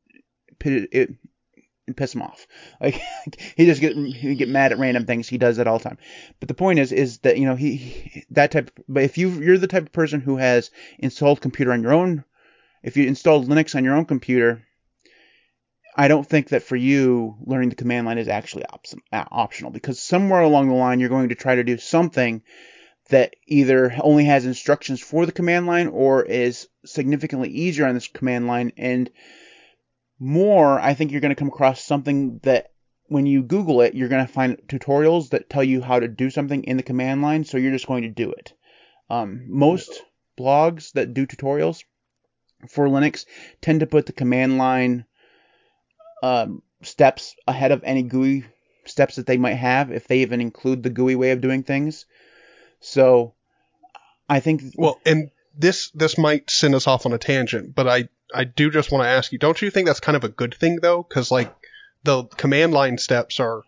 it, 0.66 0.90
it 0.92 1.10
and 1.90 1.98
piss 1.98 2.16
him 2.16 2.22
off. 2.22 2.48
Like 2.82 3.02
he 3.58 3.66
just 3.66 3.82
get 3.82 3.96
he 3.98 4.36
get 4.36 4.48
mad 4.48 4.72
at 4.72 4.80
random 4.80 5.06
things. 5.06 5.28
He 5.28 5.38
does 5.38 5.58
that 5.58 5.68
all 5.68 5.80
the 5.80 5.84
time. 5.84 5.98
But 6.40 6.48
the 6.48 6.54
point 6.54 6.80
is 6.80 6.92
is 6.92 7.20
that 7.20 7.38
you 7.38 7.46
know 7.46 7.56
he, 7.56 7.76
he 7.76 8.26
that 8.32 8.52
type. 8.52 8.72
But 8.88 9.04
if 9.04 9.18
you 9.18 9.30
you're 9.32 9.58
the 9.58 9.68
type 9.68 9.84
of 9.84 9.92
person 9.92 10.22
who 10.22 10.38
has 10.38 10.72
installed 10.98 11.42
computer 11.42 11.74
on 11.74 11.84
your 11.84 11.94
own, 11.94 12.24
if 12.84 12.96
you 12.96 13.06
installed 13.06 13.50
Linux 13.50 13.76
on 13.76 13.84
your 13.84 13.96
own 13.96 14.06
computer, 14.06 14.64
I 15.96 16.08
don't 16.08 16.28
think 16.28 16.50
that 16.50 16.64
for 16.64 16.76
you 16.78 17.36
learning 17.42 17.70
the 17.70 17.76
command 17.76 18.06
line 18.06 18.18
is 18.18 18.30
actually 18.30 18.66
op- 18.66 18.86
uh, 19.12 19.26
optional 19.32 19.72
because 19.72 20.00
somewhere 20.00 20.42
along 20.42 20.70
the 20.70 20.76
line 20.76 21.00
you're 21.00 21.10
going 21.10 21.30
to 21.30 21.36
try 21.36 21.56
to 21.56 21.64
do 21.64 21.78
something 21.78 22.42
that 23.10 23.36
either 23.48 23.94
only 24.00 24.26
has 24.26 24.46
instructions 24.46 25.02
for 25.02 25.26
the 25.26 25.32
command 25.32 25.66
line 25.66 25.88
or 25.88 26.24
is 26.24 26.68
significantly 26.86 27.50
easier 27.50 27.86
on 27.86 27.96
this 27.96 28.08
command 28.08 28.48
line 28.48 28.72
and 28.78 29.10
more, 30.20 30.80
I 30.80 30.94
think 30.94 31.12
you're 31.12 31.22
going 31.22 31.34
to 31.34 31.40
come 31.40 31.48
across 31.48 31.84
something 31.84 32.40
that 32.44 32.72
when 33.08 33.26
you 33.26 33.42
Google 33.42 33.82
it, 33.82 33.96
you're 33.96 34.10
going 34.10 34.26
to 34.26 34.32
find 34.32 34.58
tutorials 34.68 35.30
that 35.30 35.50
tell 35.50 35.64
you 35.64 35.82
how 35.82 36.00
to 36.00 36.08
do 36.08 36.30
something 36.30 36.64
in 36.64 36.78
the 36.78 36.84
command 36.84 37.22
line, 37.22 37.44
so 37.44 37.58
you're 37.58 37.72
just 37.72 37.88
going 37.88 38.04
to 38.04 38.10
do 38.10 38.32
it. 38.32 38.54
Um, 39.10 39.46
most 39.48 40.04
blogs 40.38 40.92
that 40.94 41.14
do 41.14 41.26
tutorials 41.26 41.84
for 42.68 42.88
Linux 42.88 43.26
tend 43.62 43.80
to 43.80 43.88
put 43.88 44.06
the 44.06 44.14
command 44.14 44.58
line 44.58 45.06
um, 46.22 46.62
steps 46.84 47.36
ahead 47.48 47.72
of 47.72 47.84
any 47.84 48.04
GUI 48.04 48.46
steps 48.86 49.16
that 49.16 49.26
they 49.26 49.38
might 49.38 49.56
have, 49.56 49.92
if 49.92 50.08
they 50.08 50.20
even 50.20 50.42
include 50.42 50.84
the 50.84 50.90
GUI 50.90 51.16
way 51.16 51.32
of 51.32 51.42
doing 51.42 51.64
things. 51.64 52.06
So, 52.82 53.34
I 54.28 54.40
think. 54.40 54.62
Well, 54.76 55.00
and 55.06 55.32
this 55.58 55.90
this 55.92 56.18
might 56.18 56.50
send 56.50 56.76
us 56.76 56.88
off 56.88 57.06
on 57.06 57.14
a 57.14 57.18
tangent, 57.18 57.74
but 57.74 57.88
I 57.88 58.10
I 58.34 58.44
do 58.44 58.70
just 58.70 58.92
want 58.92 59.04
to 59.04 59.10
ask 59.10 59.32
you, 59.32 59.40
don't 59.40 59.62
you 59.62 59.70
think 59.70 59.88
that's 59.88 60.00
kind 60.00 60.16
of 60.16 60.24
a 60.24 60.30
good 60.30 60.54
thing 60.54 60.80
though? 60.82 61.04
Because 61.04 61.32
like 61.32 61.54
the 62.04 62.24
command 62.26 62.74
line 62.74 62.98
steps 62.98 63.40
are 63.40 63.64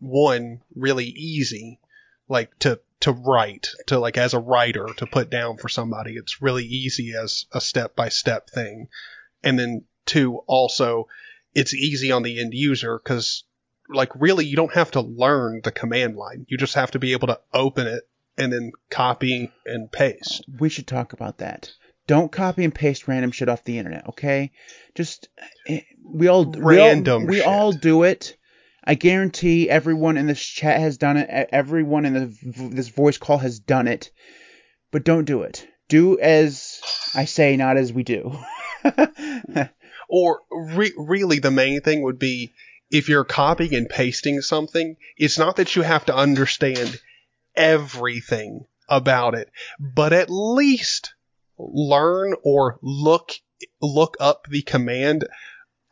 one 0.00 0.60
really 0.74 1.06
easy, 1.06 1.80
like 2.28 2.56
to 2.60 2.80
to 3.00 3.12
write 3.12 3.68
to 3.86 3.98
like 3.98 4.18
as 4.18 4.34
a 4.34 4.40
writer 4.40 4.86
to 4.96 5.06
put 5.06 5.30
down 5.30 5.56
for 5.56 5.68
somebody. 5.68 6.14
It's 6.14 6.42
really 6.42 6.64
easy 6.64 7.14
as 7.20 7.46
a 7.52 7.60
step 7.60 7.94
by 7.96 8.08
step 8.08 8.50
thing, 8.50 8.88
and 9.42 9.58
then 9.58 9.84
two 10.06 10.38
also 10.46 11.08
it's 11.54 11.74
easy 11.74 12.12
on 12.12 12.22
the 12.22 12.40
end 12.40 12.54
user 12.54 12.98
because 13.02 13.44
like 13.88 14.10
really 14.14 14.44
you 14.44 14.56
don't 14.56 14.74
have 14.74 14.90
to 14.92 15.00
learn 15.00 15.60
the 15.64 15.72
command 15.72 16.16
line. 16.16 16.46
You 16.48 16.56
just 16.56 16.74
have 16.74 16.92
to 16.92 16.98
be 16.98 17.12
able 17.12 17.28
to 17.28 17.40
open 17.52 17.86
it 17.86 18.08
and 18.36 18.52
then 18.52 18.72
copy 18.90 19.50
and 19.66 19.90
paste. 19.90 20.44
We 20.58 20.68
should 20.68 20.86
talk 20.86 21.12
about 21.12 21.38
that. 21.38 21.72
Don't 22.08 22.32
copy 22.32 22.64
and 22.64 22.74
paste 22.74 23.06
random 23.06 23.30
shit 23.30 23.50
off 23.50 23.64
the 23.64 23.78
internet, 23.78 24.08
okay? 24.08 24.50
Just 24.94 25.28
eh, 25.68 25.82
we 26.02 26.26
all 26.26 26.46
random 26.46 27.26
we 27.26 27.42
all, 27.42 27.46
we 27.46 27.56
all 27.56 27.72
do 27.72 28.02
it. 28.02 28.36
I 28.82 28.94
guarantee 28.94 29.68
everyone 29.68 30.16
in 30.16 30.26
this 30.26 30.42
chat 30.42 30.80
has 30.80 30.96
done 30.96 31.18
it. 31.18 31.48
Everyone 31.52 32.06
in 32.06 32.14
the, 32.14 32.68
this 32.70 32.88
voice 32.88 33.18
call 33.18 33.36
has 33.38 33.58
done 33.60 33.86
it. 33.86 34.10
But 34.90 35.04
don't 35.04 35.26
do 35.26 35.42
it. 35.42 35.68
Do 35.90 36.18
as 36.18 36.80
I 37.14 37.26
say, 37.26 37.56
not 37.56 37.76
as 37.76 37.92
we 37.92 38.04
do. 38.04 38.38
or 40.08 40.40
re- 40.50 40.94
really, 40.96 41.40
the 41.40 41.50
main 41.50 41.82
thing 41.82 42.02
would 42.02 42.18
be 42.18 42.54
if 42.90 43.10
you're 43.10 43.24
copying 43.24 43.74
and 43.74 43.86
pasting 43.86 44.40
something, 44.40 44.96
it's 45.18 45.38
not 45.38 45.56
that 45.56 45.76
you 45.76 45.82
have 45.82 46.06
to 46.06 46.16
understand 46.16 46.98
everything 47.54 48.64
about 48.88 49.34
it, 49.34 49.50
but 49.78 50.14
at 50.14 50.30
least 50.30 51.12
learn 51.58 52.34
or 52.42 52.78
look 52.82 53.32
look 53.80 54.16
up 54.20 54.46
the 54.48 54.62
command 54.62 55.26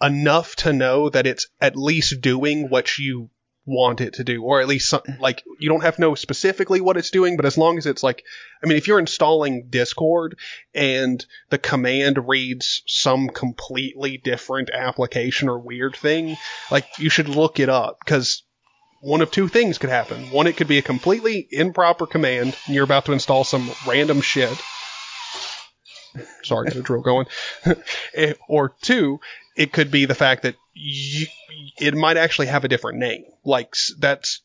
enough 0.01 0.55
to 0.57 0.73
know 0.73 1.09
that 1.09 1.27
it's 1.27 1.49
at 1.61 1.77
least 1.77 2.21
doing 2.21 2.69
what 2.69 2.99
you 2.99 3.31
want 3.69 4.01
it 4.01 4.14
to 4.14 4.25
do 4.25 4.45
or 4.45 4.61
at 4.61 4.69
least 4.69 4.89
some, 4.89 5.01
like 5.19 5.43
you 5.59 5.69
don't 5.69 5.83
have 5.83 5.97
to 5.97 6.01
know 6.01 6.14
specifically 6.14 6.81
what 6.81 6.97
it's 6.97 7.11
doing 7.11 7.37
but 7.37 7.45
as 7.45 7.59
long 7.59 7.79
as 7.79 7.87
it's 7.87 8.03
like 8.03 8.23
i 8.62 8.67
mean 8.69 8.79
if 8.79 8.87
you're 8.87 9.01
installing 9.01 9.67
discord 9.69 10.39
and 10.73 11.27
the 11.51 11.59
command 11.59 12.29
reads 12.29 12.83
some 12.87 13.29
completely 13.29 14.19
different 14.19 14.71
application 14.73 15.49
or 15.49 15.59
weird 15.59 15.97
thing 15.97 16.37
like 16.71 16.87
you 16.99 17.11
should 17.11 17.29
look 17.29 17.59
it 17.59 17.69
up 17.69 17.99
because 18.05 18.45
one 19.01 19.21
of 19.21 19.31
two 19.31 19.47
things 19.47 19.79
could 19.79 19.91
happen. 19.91 20.31
One 20.31 20.47
it 20.47 20.57
could 20.57 20.67
be 20.67 20.79
a 20.79 20.83
completely 20.83 21.47
improper 21.51 22.07
command 22.07 22.57
and 22.67 22.75
you're 22.75 22.83
about 22.83 23.05
to 23.05 23.12
install 23.12 23.45
some 23.45 23.71
random 23.87 24.21
shit 24.21 24.61
Sorry, 26.43 26.69
got 26.69 26.77
a 26.77 26.83
drill 26.83 27.03
going. 27.03 27.27
Eh, 28.14 28.33
or 28.49 28.75
two, 28.81 29.21
it 29.57 29.73
could 29.73 29.91
be 29.91 30.07
the 30.07 30.14
fact 30.14 30.43
that 30.43 30.57
you, 30.73 31.27
it 31.79 31.95
might 31.95 32.17
actually 32.17 32.47
have 32.47 32.64
a 32.64 32.69
different 32.69 32.99
name. 32.99 33.25
Like 33.45 33.75
that's 33.99 34.41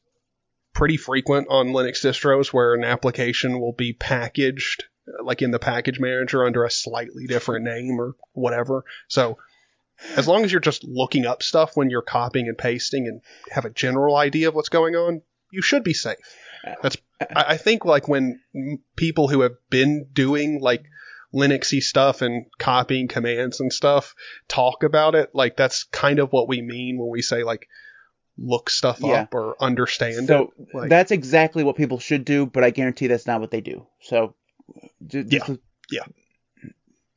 pretty 0.73 0.97
frequent 0.97 1.47
on 1.49 1.67
Linux 1.67 2.03
distros 2.03 2.47
where 2.47 2.73
an 2.73 2.83
application 2.83 3.59
will 3.59 3.73
be 3.73 3.93
packaged 3.93 4.85
uh, 5.07 5.23
like 5.23 5.41
in 5.41 5.51
the 5.51 5.59
package 5.59 5.99
manager 5.99 6.45
under 6.45 6.63
a 6.63 6.71
slightly 6.71 7.27
different 7.27 7.65
name 7.65 7.99
or 7.99 8.15
whatever. 8.33 8.83
So 9.07 9.37
as 10.15 10.27
long 10.27 10.43
as 10.43 10.51
you're 10.51 10.61
just 10.61 10.83
looking 10.83 11.25
up 11.25 11.43
stuff 11.43 11.75
when 11.75 11.89
you're 11.89 12.01
copying 12.01 12.47
and 12.47 12.57
pasting 12.57 13.07
and 13.07 13.21
have 13.51 13.65
a 13.65 13.69
general 13.69 14.15
idea 14.15 14.47
of 14.47 14.55
what's 14.55 14.69
going 14.69 14.95
on, 14.95 15.21
you 15.51 15.61
should 15.61 15.83
be 15.83 15.93
safe. 15.93 16.17
That's 16.81 16.97
uh, 17.19 17.25
uh, 17.35 17.43
I 17.47 17.57
think 17.57 17.85
like 17.85 18.07
when 18.07 18.39
people 18.95 19.27
who 19.27 19.41
have 19.41 19.55
been 19.69 20.07
doing 20.13 20.59
like 20.61 20.85
Linuxy 21.33 21.81
stuff 21.81 22.21
and 22.21 22.45
copying 22.59 23.07
commands 23.07 23.59
and 23.59 23.71
stuff 23.71 24.15
talk 24.47 24.83
about 24.83 25.15
it. 25.15 25.29
Like 25.33 25.55
that's 25.55 25.85
kind 25.85 26.19
of 26.19 26.31
what 26.31 26.47
we 26.47 26.61
mean 26.61 26.97
when 26.97 27.09
we 27.09 27.21
say 27.21 27.43
like 27.43 27.67
look 28.37 28.69
stuff 28.69 28.99
yeah. 29.01 29.23
up 29.23 29.33
or 29.33 29.55
understand 29.61 30.27
so 30.27 30.53
it. 30.57 30.75
Like, 30.75 30.89
that's 30.89 31.11
exactly 31.11 31.63
what 31.63 31.75
people 31.75 31.99
should 31.99 32.25
do, 32.25 32.45
but 32.45 32.63
I 32.63 32.69
guarantee 32.69 33.07
that's 33.07 33.27
not 33.27 33.39
what 33.39 33.51
they 33.51 33.61
do. 33.61 33.85
So 34.01 34.35
yeah, 35.09 35.47
yeah, 35.91 36.03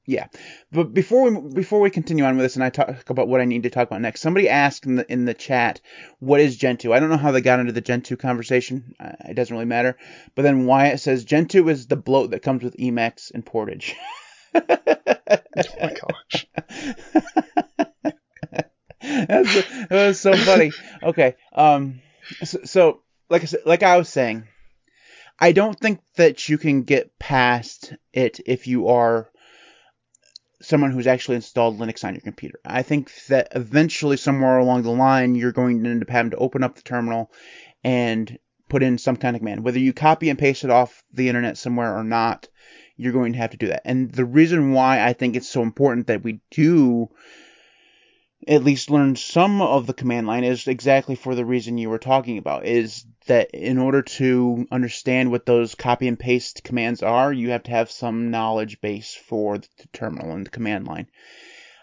yeah. 0.06 0.26
But 0.70 0.92
before 0.92 1.30
we 1.30 1.54
before 1.54 1.80
we 1.80 1.90
continue 1.90 2.24
on 2.24 2.36
with 2.36 2.44
this, 2.44 2.56
and 2.56 2.64
I 2.64 2.70
talk 2.70 3.08
about 3.08 3.28
what 3.28 3.40
I 3.40 3.46
need 3.46 3.62
to 3.62 3.70
talk 3.70 3.88
about 3.88 4.02
next, 4.02 4.20
somebody 4.20 4.48
asked 4.48 4.84
in 4.86 4.96
the 4.96 5.10
in 5.10 5.24
the 5.24 5.34
chat, 5.34 5.80
"What 6.18 6.40
is 6.40 6.56
Gentoo?" 6.56 6.92
I 6.92 7.00
don't 7.00 7.08
know 7.08 7.16
how 7.16 7.30
they 7.30 7.40
got 7.40 7.60
into 7.60 7.72
the 7.72 7.80
Gentoo 7.80 8.16
conversation. 8.16 8.94
Uh, 9.00 9.12
it 9.28 9.34
doesn't 9.34 9.54
really 9.54 9.66
matter. 9.66 9.96
But 10.34 10.42
then 10.42 10.66
Wyatt 10.66 11.00
says 11.00 11.24
Gentoo 11.24 11.68
is 11.68 11.86
the 11.86 11.96
bloat 11.96 12.32
that 12.32 12.42
comes 12.42 12.62
with 12.62 12.76
Emacs 12.76 13.30
and 13.32 13.44
Portage. 13.44 13.96
oh 14.54 14.60
my 15.80 15.94
gosh. 15.94 16.46
That's, 19.00 19.54
that 19.54 19.88
was 19.90 20.20
so 20.20 20.34
funny. 20.36 20.72
Okay. 21.02 21.36
Um. 21.52 22.00
So, 22.42 22.58
so, 22.64 23.00
like 23.30 23.42
I 23.42 23.46
said, 23.46 23.60
like 23.64 23.82
I 23.82 23.96
was 23.96 24.08
saying, 24.08 24.48
I 25.38 25.52
don't 25.52 25.78
think 25.78 26.00
that 26.16 26.48
you 26.48 26.58
can 26.58 26.82
get 26.82 27.18
past 27.18 27.94
it 28.12 28.40
if 28.46 28.66
you 28.66 28.88
are 28.88 29.30
someone 30.64 30.90
who's 30.92 31.06
actually 31.06 31.36
installed 31.36 31.78
Linux 31.78 32.04
on 32.04 32.14
your 32.14 32.20
computer. 32.20 32.58
I 32.64 32.82
think 32.82 33.12
that 33.26 33.48
eventually, 33.54 34.16
somewhere 34.16 34.58
along 34.58 34.82
the 34.82 34.90
line, 34.90 35.34
you're 35.34 35.52
going 35.52 35.82
to 35.82 35.90
end 35.90 36.02
up 36.02 36.10
having 36.10 36.30
to 36.30 36.36
open 36.36 36.62
up 36.62 36.76
the 36.76 36.82
terminal 36.82 37.30
and 37.82 38.38
put 38.68 38.82
in 38.82 38.98
some 38.98 39.16
kind 39.16 39.36
of 39.36 39.40
command. 39.40 39.64
Whether 39.64 39.78
you 39.78 39.92
copy 39.92 40.30
and 40.30 40.38
paste 40.38 40.64
it 40.64 40.70
off 40.70 41.02
the 41.12 41.28
internet 41.28 41.58
somewhere 41.58 41.96
or 41.96 42.04
not, 42.04 42.48
you're 42.96 43.12
going 43.12 43.32
to 43.32 43.38
have 43.38 43.50
to 43.50 43.56
do 43.56 43.68
that. 43.68 43.82
And 43.84 44.10
the 44.10 44.24
reason 44.24 44.72
why 44.72 45.04
I 45.04 45.12
think 45.12 45.36
it's 45.36 45.48
so 45.48 45.62
important 45.62 46.06
that 46.06 46.22
we 46.22 46.40
do 46.50 47.08
at 48.46 48.64
least 48.64 48.90
learn 48.90 49.16
some 49.16 49.62
of 49.62 49.86
the 49.86 49.94
command 49.94 50.26
line 50.26 50.44
is 50.44 50.66
exactly 50.68 51.14
for 51.14 51.34
the 51.34 51.44
reason 51.44 51.78
you 51.78 51.88
were 51.88 51.98
talking 51.98 52.38
about 52.38 52.66
is 52.66 53.04
that 53.26 53.50
in 53.52 53.78
order 53.78 54.02
to 54.02 54.66
understand 54.70 55.30
what 55.30 55.46
those 55.46 55.74
copy 55.74 56.08
and 56.08 56.18
paste 56.18 56.62
commands 56.62 57.02
are, 57.02 57.32
you 57.32 57.50
have 57.50 57.62
to 57.62 57.70
have 57.70 57.90
some 57.90 58.30
knowledge 58.30 58.80
base 58.80 59.14
for 59.14 59.58
the 59.58 59.66
terminal 59.92 60.32
and 60.32 60.46
the 60.46 60.50
command 60.50 60.86
line. 60.86 61.06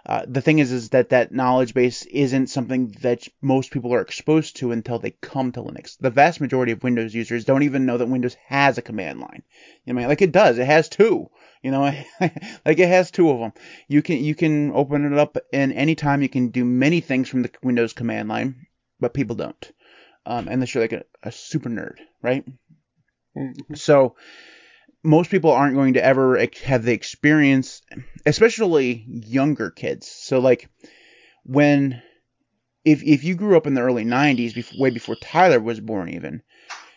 Uh, 0.05 0.23
the 0.27 0.41
thing 0.41 0.59
is, 0.59 0.71
is 0.71 0.89
that 0.89 1.09
that 1.09 1.31
knowledge 1.31 1.73
base 1.73 2.05
isn't 2.05 2.47
something 2.47 2.95
that 3.01 3.27
most 3.41 3.71
people 3.71 3.93
are 3.93 4.01
exposed 4.01 4.55
to 4.57 4.71
until 4.71 4.99
they 4.99 5.11
come 5.21 5.51
to 5.51 5.61
Linux. 5.61 5.97
The 5.99 6.09
vast 6.09 6.41
majority 6.41 6.71
of 6.71 6.83
Windows 6.83 7.13
users 7.13 7.45
don't 7.45 7.63
even 7.63 7.85
know 7.85 7.97
that 7.97 8.07
Windows 8.09 8.35
has 8.47 8.77
a 8.77 8.81
command 8.81 9.19
line. 9.19 9.43
You 9.85 9.93
know, 9.93 10.07
like 10.07 10.21
it 10.21 10.31
does. 10.31 10.57
It 10.57 10.65
has 10.65 10.89
two. 10.89 11.29
You 11.61 11.71
know, 11.71 11.81
like 12.19 12.79
it 12.79 12.87
has 12.87 13.11
two 13.11 13.29
of 13.29 13.39
them. 13.39 13.53
You 13.87 14.01
can 14.01 14.23
you 14.23 14.33
can 14.33 14.71
open 14.71 15.11
it 15.11 15.17
up 15.17 15.37
and 15.53 15.71
anytime 15.73 16.21
you 16.23 16.29
can 16.29 16.49
do 16.49 16.65
many 16.65 17.01
things 17.01 17.29
from 17.29 17.43
the 17.43 17.51
Windows 17.61 17.93
command 17.93 18.29
line, 18.29 18.65
but 18.99 19.13
people 19.13 19.35
don't, 19.35 19.71
um, 20.25 20.47
unless 20.47 20.73
you're 20.73 20.83
like 20.83 20.93
a, 20.93 21.03
a 21.21 21.31
super 21.31 21.69
nerd, 21.69 21.97
right? 22.23 22.43
Mhm. 23.37 23.77
So 23.77 24.15
most 25.03 25.31
people 25.31 25.51
aren't 25.51 25.75
going 25.75 25.93
to 25.93 26.03
ever 26.03 26.45
have 26.63 26.83
the 26.83 26.93
experience, 26.93 27.81
especially 28.25 29.05
younger 29.07 29.69
kids. 29.71 30.07
So 30.07 30.39
like 30.39 30.69
when 31.43 32.01
if 32.85 33.03
if 33.03 33.23
you 33.23 33.35
grew 33.35 33.57
up 33.57 33.67
in 33.67 33.73
the 33.73 33.81
early 33.81 34.05
90s, 34.05 34.53
before, 34.53 34.79
way 34.79 34.89
before 34.89 35.15
Tyler 35.15 35.59
was 35.59 35.79
born 35.79 36.09
even, 36.09 36.41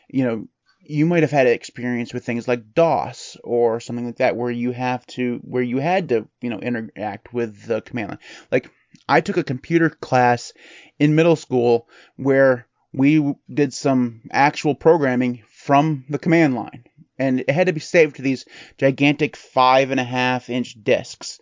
you 0.09 0.25
know, 0.25 0.49
you 0.81 1.07
might 1.07 1.23
have 1.23 1.31
had 1.31 1.47
experience 1.47 2.13
with 2.13 2.25
things 2.25 2.47
like 2.47 2.75
DOS 2.75 3.37
or 3.43 3.81
something 3.81 4.07
like 4.07 4.19
that 4.19 4.37
where 4.37 4.51
you 4.51 4.73
have 4.73 5.07
to 5.07 5.41
where 5.43 5.63
you 5.63 5.79
had 5.79 6.11
to, 6.11 6.29
you 6.41 6.51
know, 6.51 6.59
interact 6.59 7.33
with 7.33 7.65
the 7.67 7.81
command 7.81 8.11
line. 8.11 8.19
Like 8.51 8.71
I 9.09 9.21
took 9.21 9.37
a 9.37 9.45
computer 9.45 9.91
class 9.91 10.53
in 10.99 11.15
middle 11.15 11.37
school 11.37 11.89
where 12.17 12.67
we 12.93 13.35
did 13.53 13.75
some 13.75 14.23
actual 14.31 14.75
programming 14.75 15.43
from 15.51 16.05
the 16.09 16.19
command 16.19 16.55
line 16.55 16.85
and 17.19 17.41
it 17.41 17.51
had 17.51 17.67
to 17.67 17.73
be 17.73 17.81
saved 17.81 18.17
to 18.17 18.23
these 18.23 18.45
gigantic 18.79 19.37
five 19.37 19.91
and 19.91 20.01
a 20.01 20.05
half 20.05 20.51
inch 20.51 20.77
discs. 20.83 21.41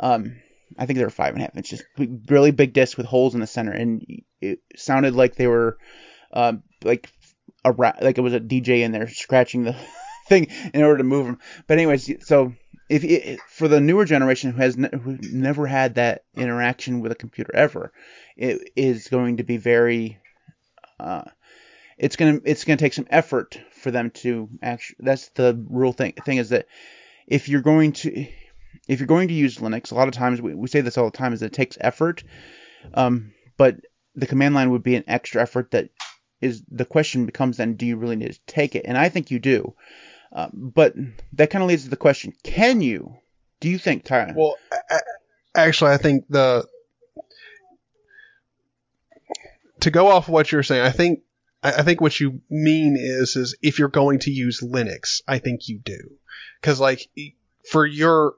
Um, 0.00 0.36
I 0.78 0.86
think 0.86 0.98
they 0.98 1.04
were 1.04 1.10
five 1.10 1.34
and 1.34 1.42
a 1.42 1.44
half 1.44 1.56
inches, 1.56 1.82
really 2.28 2.50
big 2.50 2.72
discs 2.72 2.96
with 2.96 3.06
holes 3.06 3.34
in 3.34 3.40
the 3.40 3.46
center, 3.46 3.72
and 3.72 4.04
it 4.40 4.60
sounded 4.76 5.14
like 5.14 5.36
they 5.36 5.46
were, 5.46 5.78
um, 6.32 6.62
like 6.82 7.08
a 7.64 7.72
ra- 7.72 7.92
like 8.00 8.18
it 8.18 8.22
was 8.22 8.34
a 8.34 8.40
DJ 8.40 8.82
in 8.82 8.92
there 8.92 9.08
scratching 9.08 9.64
the 9.64 9.76
thing 10.28 10.48
in 10.72 10.82
order 10.82 10.98
to 10.98 11.04
move 11.04 11.26
them. 11.26 11.38
But 11.66 11.78
anyways, 11.78 12.26
so 12.26 12.54
if 12.88 13.04
it, 13.04 13.40
for 13.48 13.68
the 13.68 13.80
newer 13.80 14.04
generation 14.04 14.52
who 14.52 14.58
has 14.58 14.76
ne- 14.76 14.90
who 14.90 15.18
never 15.22 15.66
had 15.66 15.94
that 15.94 16.24
interaction 16.36 17.00
with 17.00 17.12
a 17.12 17.16
computer 17.16 17.54
ever, 17.54 17.92
it 18.36 18.70
is 18.76 19.08
going 19.08 19.38
to 19.38 19.44
be 19.44 19.56
very 19.56 20.18
uh, 20.98 21.24
it's 21.98 22.16
gonna 22.16 22.40
it's 22.44 22.64
gonna 22.64 22.76
take 22.76 22.94
some 22.94 23.06
effort 23.10 23.58
for 23.72 23.90
them 23.90 24.10
to 24.10 24.48
actually. 24.62 24.96
That's 25.00 25.28
the 25.30 25.62
real 25.68 25.92
thing. 25.92 26.12
Thing 26.24 26.38
is 26.38 26.50
that 26.50 26.66
if 27.26 27.48
you're 27.48 27.62
going 27.62 27.92
to 27.92 28.26
if 28.88 29.00
you're 29.00 29.06
going 29.06 29.28
to 29.28 29.34
use 29.34 29.58
Linux, 29.58 29.92
a 29.92 29.94
lot 29.94 30.08
of 30.08 30.14
times 30.14 30.40
we, 30.42 30.54
we 30.54 30.68
say 30.68 30.80
this 30.80 30.98
all 30.98 31.10
the 31.10 31.16
time 31.16 31.32
is 31.32 31.40
that 31.40 31.46
it 31.46 31.52
takes 31.52 31.78
effort, 31.80 32.24
um, 32.94 33.32
but 33.56 33.76
the 34.14 34.26
command 34.26 34.54
line 34.54 34.70
would 34.70 34.82
be 34.82 34.96
an 34.96 35.04
extra 35.06 35.42
effort 35.42 35.70
that 35.72 35.90
is 36.40 36.62
the 36.70 36.84
question 36.84 37.26
becomes 37.26 37.56
then 37.56 37.74
do 37.74 37.86
you 37.86 37.96
really 37.96 38.16
need 38.16 38.32
to 38.32 38.40
take 38.46 38.74
it? 38.74 38.84
And 38.86 38.98
I 38.98 39.08
think 39.08 39.30
you 39.30 39.38
do. 39.38 39.74
Uh, 40.32 40.48
but 40.52 40.94
that 41.34 41.50
kind 41.50 41.62
of 41.62 41.68
leads 41.68 41.84
to 41.84 41.90
the 41.90 41.96
question: 41.96 42.32
Can 42.42 42.80
you? 42.80 43.16
Do 43.60 43.70
you 43.70 43.78
think, 43.78 44.04
Tyler? 44.04 44.34
Well, 44.36 44.56
actually, 45.54 45.92
I 45.92 45.96
think 45.96 46.24
the 46.28 46.66
to 49.80 49.90
go 49.90 50.08
off 50.08 50.28
what 50.28 50.50
you're 50.50 50.62
saying, 50.62 50.82
I 50.82 50.90
think 50.90 51.20
I 51.64 51.72
I 51.72 51.82
think 51.82 52.00
what 52.00 52.20
you 52.20 52.42
mean 52.48 52.96
is 52.96 53.34
is 53.34 53.56
if 53.62 53.78
you're 53.78 53.88
going 53.88 54.20
to 54.20 54.30
use 54.30 54.60
Linux, 54.60 55.22
I 55.26 55.38
think 55.38 55.68
you 55.68 55.80
do, 55.84 56.18
because 56.60 56.78
like 56.78 57.08
for 57.70 57.84
your 57.84 58.34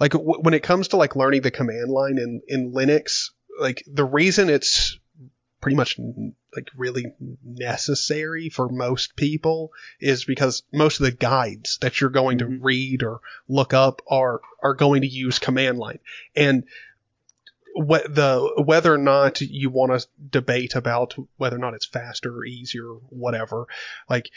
like 0.00 0.12
w- 0.12 0.40
when 0.40 0.54
it 0.54 0.62
comes 0.62 0.88
to 0.88 0.96
like 0.96 1.14
learning 1.14 1.42
the 1.42 1.50
command 1.50 1.90
line 1.90 2.18
in 2.18 2.40
in 2.48 2.72
Linux, 2.72 3.30
like 3.60 3.84
the 3.86 4.04
reason 4.04 4.50
it's 4.50 4.98
pretty 5.60 5.76
much 5.76 5.98
like 6.54 6.70
really 6.76 7.06
necessary 7.42 8.50
for 8.50 8.68
most 8.68 9.16
people 9.16 9.72
is 9.98 10.24
because 10.24 10.62
most 10.72 11.00
of 11.00 11.06
the 11.06 11.12
guides 11.12 11.78
that 11.80 12.00
you're 12.00 12.10
going 12.10 12.38
to 12.38 12.44
mm-hmm. 12.44 12.62
read 12.62 13.02
or 13.02 13.20
look 13.48 13.72
up 13.72 14.02
are 14.08 14.40
are 14.62 14.74
going 14.74 15.02
to 15.02 15.08
use 15.08 15.38
command 15.38 15.78
line. 15.78 16.00
And 16.36 16.64
wh- 17.76 18.06
the 18.08 18.62
whether 18.64 18.92
or 18.92 18.98
not 18.98 19.40
you 19.40 19.70
want 19.70 19.98
to 19.98 20.06
debate 20.30 20.74
about 20.74 21.14
whether 21.36 21.56
or 21.56 21.60
not 21.60 21.74
it's 21.74 21.86
faster 21.86 22.36
or 22.36 22.44
easier 22.44 22.86
or 22.86 23.00
whatever 23.10 23.66
like 24.08 24.30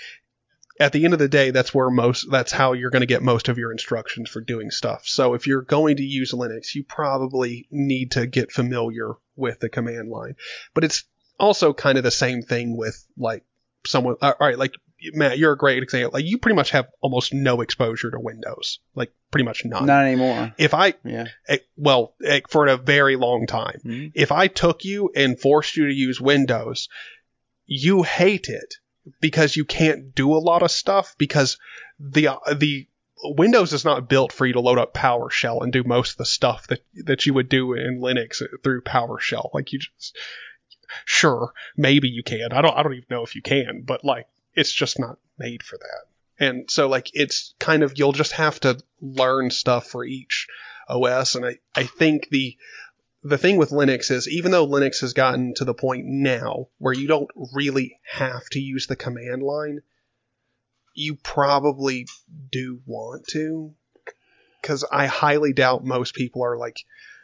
at 0.80 0.92
the 0.92 1.06
end 1.06 1.14
of 1.14 1.20
the 1.20 1.28
day 1.28 1.52
that's 1.52 1.74
where 1.74 1.90
most 1.90 2.30
that's 2.30 2.52
how 2.52 2.74
you're 2.74 2.90
going 2.90 3.02
to 3.02 3.08
get 3.08 3.24
most 3.24 3.50
of 3.50 3.58
your 3.58 3.72
instructions 3.72 4.30
for 4.30 4.42
doing 4.42 4.70
stuff. 4.70 5.04
So 5.06 5.34
if 5.34 5.48
you're 5.48 5.62
going 5.62 5.98
to 5.98 6.04
use 6.04 6.34
linux 6.34 6.76
you 6.76 6.84
probably 6.84 7.68
need 7.72 8.12
to 8.12 8.28
get 8.28 8.52
familiar 8.52 9.14
with 9.36 9.60
the 9.60 9.70
command 9.70 10.10
line. 10.10 10.36
But 10.74 10.84
it's 10.84 11.04
also 11.40 11.74
kind 11.74 11.98
of 11.98 12.04
the 12.04 12.12
same 12.12 12.42
thing 12.42 12.78
with 12.78 13.06
like 13.18 13.44
someone 13.86 14.16
uh, 14.22 14.34
all 14.40 14.48
right 14.48 14.58
like 14.58 14.76
matt 15.14 15.38
you're 15.38 15.52
a 15.54 15.58
great 15.58 15.82
example 15.84 16.12
like 16.14 16.26
you 16.26 16.38
pretty 16.38 16.56
much 16.56 16.72
have 16.72 16.88
almost 17.02 17.34
no 17.34 17.62
exposure 17.62 18.12
to 18.12 18.20
windows 18.20 18.80
like 18.96 19.12
pretty 19.32 19.46
much 19.46 19.64
none 19.66 19.86
Not 19.86 20.04
anymore. 20.06 20.54
if 20.58 20.74
i 20.74 20.94
Yeah. 21.04 21.26
eh, 21.48 21.58
well 21.76 22.14
eh, 22.24 22.42
for 22.50 22.68
a 22.68 22.78
very 22.78 23.16
long 23.16 23.46
time 23.48 23.80
Mhm. 23.86 24.12
if 24.16 24.32
I 24.32 24.48
took 24.48 24.86
you 24.86 25.12
and 25.16 25.40
forced 25.40 25.76
you 25.78 25.88
to 25.88 25.94
use 25.94 26.20
Windows, 26.22 26.90
you 27.66 28.04
hate 28.04 28.48
it 28.50 28.76
because 29.22 29.56
you 29.56 29.66
can't 29.66 30.14
do 30.16 30.34
a 30.34 30.40
lot 30.40 30.64
of 30.64 30.72
stuff 30.72 31.16
because 31.18 31.58
the 32.00 32.28
uh, 32.30 32.54
the 32.56 32.88
Windows 33.24 33.74
is 33.74 33.84
not 33.84 34.08
built 34.08 34.32
for 34.32 34.46
you 34.46 34.54
to 34.54 34.60
load 34.60 34.78
up 34.78 34.94
PowerShell 34.94 35.62
and 35.64 35.74
do 35.74 35.84
most 35.84 36.12
of 36.12 36.18
the 36.18 36.26
stuff 36.26 36.68
that 36.68 36.82
that 37.06 37.26
you 37.26 37.34
would 37.34 37.50
do 37.50 37.74
in 37.74 38.00
Linux 38.00 38.42
through 38.64 38.82
PowerShell. 38.82 39.50
Like 39.54 39.74
you 39.74 39.80
just 39.80 40.16
sure, 41.06 41.52
maybe 41.76 42.08
you 42.10 42.24
can. 42.24 42.52
I 42.52 42.62
don't 42.62 42.76
I 42.78 42.84
don't 42.84 42.94
even 42.94 43.08
know 43.10 43.24
if 43.24 43.36
you 43.36 43.42
can, 43.42 43.82
but 43.86 44.04
like 44.06 44.28
it's 44.58 44.74
just 44.74 45.00
not 45.00 45.18
made 45.38 45.64
for 45.64 45.78
that. 45.78 46.46
And 46.46 46.70
so 46.70 46.88
like 46.90 47.10
it's 47.14 47.54
kind 47.60 47.84
of 47.84 47.94
you'll 47.98 48.12
just 48.12 48.34
have 48.34 48.60
to 48.62 48.80
learn 49.02 49.52
stuff 49.52 49.88
for 49.88 50.04
each 50.04 50.48
OS 50.90 51.36
and 51.36 51.46
I, 51.46 51.60
I 51.76 51.84
think 51.84 52.30
the 52.30 52.58
the 53.24 53.38
thing 53.38 53.58
with 53.58 53.72
Linux 53.72 54.12
is 54.12 54.28
even 54.30 54.52
though 54.52 54.68
Linux 54.68 55.02
has 55.02 55.14
gotten 55.14 55.54
to 55.56 55.66
the 55.66 55.74
point 55.74 56.06
now 56.06 56.68
where 56.78 56.94
you 56.94 57.08
don't 57.08 57.30
really 57.54 58.00
have 58.10 58.48
to 58.52 58.60
use 58.60 58.88
the 58.88 58.96
command 58.96 59.42
line, 59.44 59.82
you 60.94 61.16
probably 61.16 62.08
do 62.52 62.82
want 62.86 63.28
to. 63.28 63.74
Because 64.62 64.84
I 64.92 65.08
highly 65.08 65.54
doubt 65.54 65.84
most 65.84 66.14
people 66.16 66.44
are 66.44 66.58
like 66.58 66.78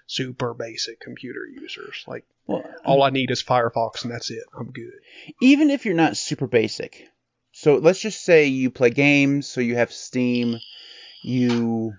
super 0.08 0.54
basic 0.54 1.00
computer 1.00 1.46
users. 1.46 2.04
Like, 2.08 2.26
Well, 2.48 2.64
all 2.86 3.04
I 3.04 3.10
need 3.10 3.32
is 3.32 3.44
Firefox 3.44 4.04
and 4.04 4.12
that's 4.12 4.30
it. 4.32 4.44
I'm 4.58 4.72
good. 4.72 4.94
even 5.42 5.70
if 5.70 5.86
you're 5.86 5.96
not 5.96 6.18
super 6.18 6.48
basic. 6.48 7.08
So 7.64 7.78
let's 7.78 8.02
just 8.02 8.26
say 8.26 8.48
you 8.48 8.70
play 8.70 8.90
games, 8.90 9.48
so 9.48 9.62
you 9.62 9.76
have 9.76 9.94
Steam, 9.94 10.60
you 11.24 11.94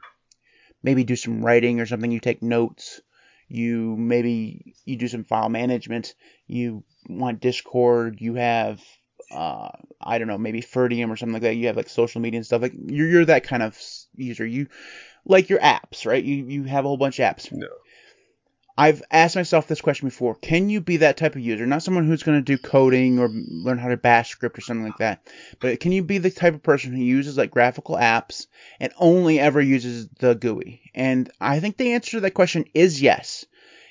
maybe 0.83 1.05
do 1.05 1.17
some 1.17 1.43
writing 1.43 1.81
or 1.81 1.87
something, 1.87 2.11
you 2.11 2.21
take 2.21 2.43
notes, 2.43 3.01
you 3.49 3.97
maybe 3.97 4.75
you 4.85 4.97
do 4.97 5.09
some 5.09 5.25
file 5.25 5.49
management, 5.49 6.17
you 6.47 6.85
want 7.09 7.41
Discord, 7.41 8.21
you 8.21 8.35
have 8.35 8.83
uh 9.31 9.71
I 10.03 10.19
don't 10.19 10.29
know, 10.29 10.37
maybe 10.37 10.61
Ferdium 10.61 11.11
or 11.11 11.17
something 11.17 11.33
like 11.33 11.43
that. 11.43 11.57
You 11.57 11.69
have 11.69 11.79
like 11.79 11.89
social 11.89 12.21
media 12.21 12.37
and 12.37 12.45
stuff 12.45 12.61
like 12.61 12.75
you're 12.75 13.09
you're 13.09 13.25
that 13.25 13.45
kind 13.45 13.63
of 13.63 13.81
user. 14.17 14.45
You 14.45 14.67
like 15.25 15.49
your 15.49 15.61
apps, 15.61 16.05
right? 16.05 16.23
You 16.23 16.45
you 16.45 16.65
have 16.65 16.85
a 16.85 16.89
whole 16.89 16.99
bunch 16.99 17.21
of 17.21 17.25
apps. 17.25 17.51
No. 17.51 17.69
I've 18.77 19.03
asked 19.11 19.37
myself 19.37 19.69
this 19.69 19.81
question 19.81 20.09
before. 20.09 20.35
Can 20.35 20.69
you 20.69 20.81
be 20.81 20.99
that 20.99 21.17
type 21.17 21.37
of 21.37 21.43
user? 21.43 21.65
Not 21.65 21.83
someone 21.83 22.07
who's 22.07 22.25
going 22.25 22.39
to 22.39 22.57
do 22.57 22.59
coding 22.59 23.21
or 23.21 23.29
learn 23.29 23.79
how 23.79 23.89
to 23.89 23.97
bash 23.97 24.31
script 24.31 24.59
or 24.59 24.63
something 24.63 24.85
like 24.85 24.99
that. 24.99 25.29
But 25.61 25.79
can 25.79 25.93
you 25.93 26.03
be 26.03 26.19
the 26.19 26.31
type 26.31 26.55
of 26.55 26.63
person 26.63 26.93
who 26.93 27.03
uses 27.03 27.37
like 27.37 27.53
graphical 27.53 27.97
apps 27.97 28.47
and 28.81 28.93
only 28.99 29.39
ever 29.39 29.61
uses 29.61 30.09
the 30.19 30.35
GUI? 30.35 30.91
And 30.93 31.31
I 31.41 31.61
think 31.61 31.77
the 31.77 31.93
answer 31.93 32.13
to 32.13 32.21
that 32.21 32.33
question 32.33 32.65
is 32.75 33.01
yes. 33.01 33.45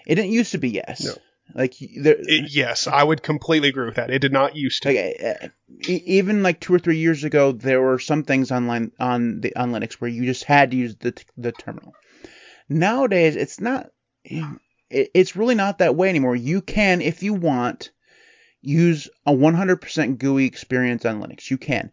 It 0.05 0.15
didn't 0.15 0.31
used 0.31 0.51
to 0.51 0.57
be 0.57 0.71
yes. 0.71 1.05
No. 1.05 1.15
Like 1.55 1.75
there, 1.79 2.15
It, 2.17 2.51
yes, 2.51 2.87
I 2.87 3.03
would 3.03 3.21
completely 3.21 3.69
agree 3.69 3.85
with 3.85 3.95
that. 3.95 4.09
It 4.09 4.19
did 4.19 4.33
not 4.33 4.55
used 4.55 4.83
to. 4.83 4.89
like 4.89 5.23
uh, 5.23 5.47
e- 5.87 6.03
even 6.05 6.41
like 6.41 6.59
two 6.59 6.73
or 6.73 6.79
three 6.79 6.97
years 6.97 7.23
ago, 7.23 7.51
there 7.51 7.81
were 7.81 7.99
some 7.99 8.23
things 8.23 8.51
online 8.51 8.91
on 8.99 9.41
the 9.41 9.55
on 9.55 9.71
Linux 9.71 9.93
where 9.93 10.09
you 10.09 10.25
just 10.25 10.45
had 10.45 10.71
to 10.71 10.77
use 10.77 10.95
the 10.95 11.13
the 11.37 11.51
terminal. 11.51 11.93
Nowadays, 12.69 13.35
it's 13.35 13.59
not. 13.59 13.91
It, 14.93 15.11
it's 15.13 15.35
really 15.35 15.55
not 15.55 15.79
that 15.79 15.95
way 15.95 16.09
anymore. 16.09 16.35
You 16.35 16.61
can, 16.61 17.01
if 17.01 17.23
you 17.23 17.33
want, 17.33 17.91
use 18.61 19.09
a 19.25 19.33
100% 19.33 20.17
GUI 20.17 20.45
experience 20.45 21.05
on 21.05 21.21
Linux. 21.21 21.49
You 21.49 21.57
can. 21.57 21.91